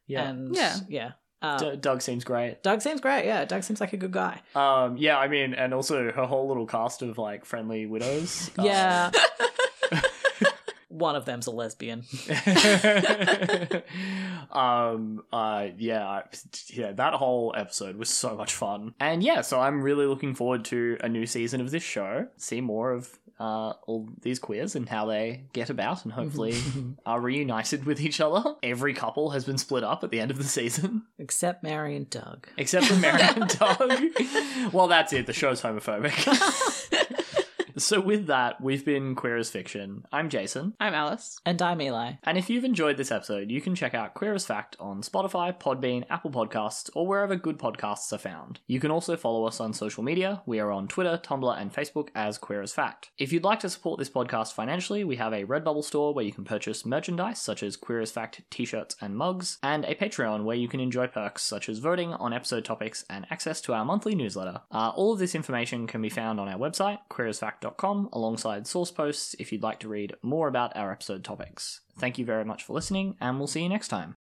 Yeah. 0.07 0.29
And 0.29 0.55
Yeah. 0.55 0.75
yeah. 0.89 1.11
Uh, 1.41 1.57
D- 1.57 1.75
Doug 1.77 2.01
seems 2.01 2.23
great. 2.23 2.63
Doug 2.63 2.81
seems 2.81 3.01
great. 3.01 3.25
Yeah, 3.25 3.45
Doug 3.45 3.63
seems 3.63 3.79
like 3.79 3.93
a 3.93 3.97
good 3.97 4.11
guy. 4.11 4.41
Um, 4.55 4.97
yeah, 4.97 5.17
I 5.19 5.27
mean, 5.27 5.53
and 5.53 5.73
also 5.73 6.11
her 6.11 6.25
whole 6.25 6.47
little 6.47 6.65
cast 6.65 7.01
of 7.03 7.17
like 7.17 7.45
friendly 7.45 7.85
widows. 7.85 8.49
Yeah. 8.59 9.11
One 10.87 11.17
of 11.17 11.25
them's 11.25 11.45
a 11.47 11.51
lesbian. 11.51 12.03
um 14.51 15.23
uh 15.33 15.67
yeah 15.77 16.21
yeah 16.69 16.91
that 16.93 17.13
whole 17.13 17.53
episode 17.57 17.97
was 17.97 18.09
so 18.09 18.35
much 18.35 18.53
fun 18.53 18.93
and 18.99 19.21
yeah 19.23 19.41
so 19.41 19.59
i'm 19.59 19.81
really 19.81 20.05
looking 20.05 20.33
forward 20.33 20.63
to 20.63 20.97
a 21.01 21.09
new 21.09 21.25
season 21.25 21.59
of 21.59 21.71
this 21.71 21.83
show 21.83 22.27
see 22.37 22.61
more 22.61 22.91
of 22.93 23.17
uh 23.39 23.73
all 23.85 24.07
these 24.21 24.39
queers 24.39 24.75
and 24.75 24.87
how 24.87 25.05
they 25.05 25.43
get 25.51 25.69
about 25.69 26.03
and 26.05 26.13
hopefully 26.13 26.55
are 27.05 27.19
reunited 27.19 27.83
with 27.85 27.99
each 27.99 28.21
other. 28.21 28.55
Every 28.63 28.93
couple 28.93 29.31
has 29.31 29.43
been 29.43 29.57
split 29.57 29.83
up 29.83 30.03
at 30.03 30.09
the 30.11 30.19
end 30.21 30.31
of 30.31 30.37
the 30.37 30.43
season. 30.45 31.03
Except 31.19 31.61
Mary 31.63 31.95
and 31.95 32.09
Doug. 32.09 32.47
except 32.57 32.85
for 32.85 32.95
mary 32.95 33.21
and 33.21 33.47
doug. 33.59 34.01
Well 34.73 34.87
that's 34.87 35.11
it. 35.13 35.25
The 35.27 35.33
show's 35.33 35.61
homophobic 35.61 36.13
so 37.77 37.99
with 37.99 38.27
that 38.27 38.61
we've 38.61 38.85
been 38.85 39.15
queer 39.15 39.37
as 39.37 39.49
fiction 39.49 40.05
i'm 40.11 40.29
jason 40.29 40.73
I'm 40.79 40.93
Alice. 40.93 41.39
And 41.45 41.61
I'm 41.61 41.81
Eli. 41.81 42.13
And 42.23 42.37
if 42.37 42.49
you've 42.49 42.63
enjoyed 42.63 42.97
this 42.97 43.11
episode, 43.11 43.49
you 43.49 43.59
can 43.59 43.75
check 43.75 43.93
out 43.93 44.13
Queer 44.13 44.33
as 44.33 44.45
Fact 44.45 44.75
on 44.79 45.01
Spotify, 45.01 45.57
Podbean, 45.57 46.05
Apple 46.09 46.31
Podcasts, 46.31 46.89
or 46.93 47.07
wherever 47.07 47.35
good 47.35 47.57
podcasts 47.57 48.13
are 48.13 48.17
found. 48.17 48.59
You 48.67 48.79
can 48.79 48.91
also 48.91 49.17
follow 49.17 49.45
us 49.45 49.59
on 49.59 49.73
social 49.73 50.03
media. 50.03 50.43
We 50.45 50.59
are 50.59 50.71
on 50.71 50.87
Twitter, 50.87 51.19
Tumblr, 51.23 51.59
and 51.59 51.73
Facebook 51.73 52.09
as 52.13 52.37
Queer 52.37 52.61
as 52.61 52.73
Fact. 52.73 53.09
If 53.17 53.33
you'd 53.33 53.43
like 53.43 53.61
to 53.61 53.69
support 53.69 53.97
this 53.97 54.09
podcast 54.09 54.53
financially, 54.53 55.03
we 55.03 55.15
have 55.15 55.33
a 55.33 55.45
Redbubble 55.45 55.83
store 55.83 56.13
where 56.13 56.25
you 56.25 56.31
can 56.31 56.43
purchase 56.43 56.85
merchandise 56.85 57.41
such 57.41 57.63
as 57.63 57.77
Queer 57.77 58.01
as 58.01 58.11
Fact 58.11 58.41
t-shirts 58.51 58.95
and 59.01 59.17
mugs, 59.17 59.57
and 59.63 59.85
a 59.85 59.95
Patreon 59.95 60.43
where 60.43 60.55
you 60.55 60.67
can 60.67 60.79
enjoy 60.79 61.07
perks 61.07 61.41
such 61.41 61.67
as 61.67 61.79
voting 61.79 62.13
on 62.13 62.31
episode 62.31 62.63
topics 62.63 63.05
and 63.09 63.25
access 63.31 63.59
to 63.61 63.73
our 63.73 63.85
monthly 63.85 64.13
newsletter. 64.13 64.61
Uh, 64.71 64.91
all 64.95 65.13
of 65.13 65.19
this 65.19 65.33
information 65.33 65.87
can 65.87 66.01
be 66.01 66.09
found 66.09 66.39
on 66.39 66.47
our 66.47 66.59
website, 66.59 66.99
queerasfact.com, 67.09 67.64
alongside 68.13 68.67
source 68.67 68.91
posts 68.91 69.35
if 69.39 69.51
you'd 69.51 69.63
like 69.63 69.79
to 69.79 69.87
read 69.87 70.15
more 70.21 70.47
about 70.47 70.75
our 70.75 70.91
episode 70.91 71.23
topics. 71.23 71.81
Thank 71.99 72.17
you 72.17 72.25
very 72.25 72.45
much 72.45 72.63
for 72.63 72.73
listening, 72.73 73.15
and 73.21 73.37
we'll 73.37 73.47
see 73.47 73.63
you 73.63 73.69
next 73.69 73.87
time. 73.87 74.17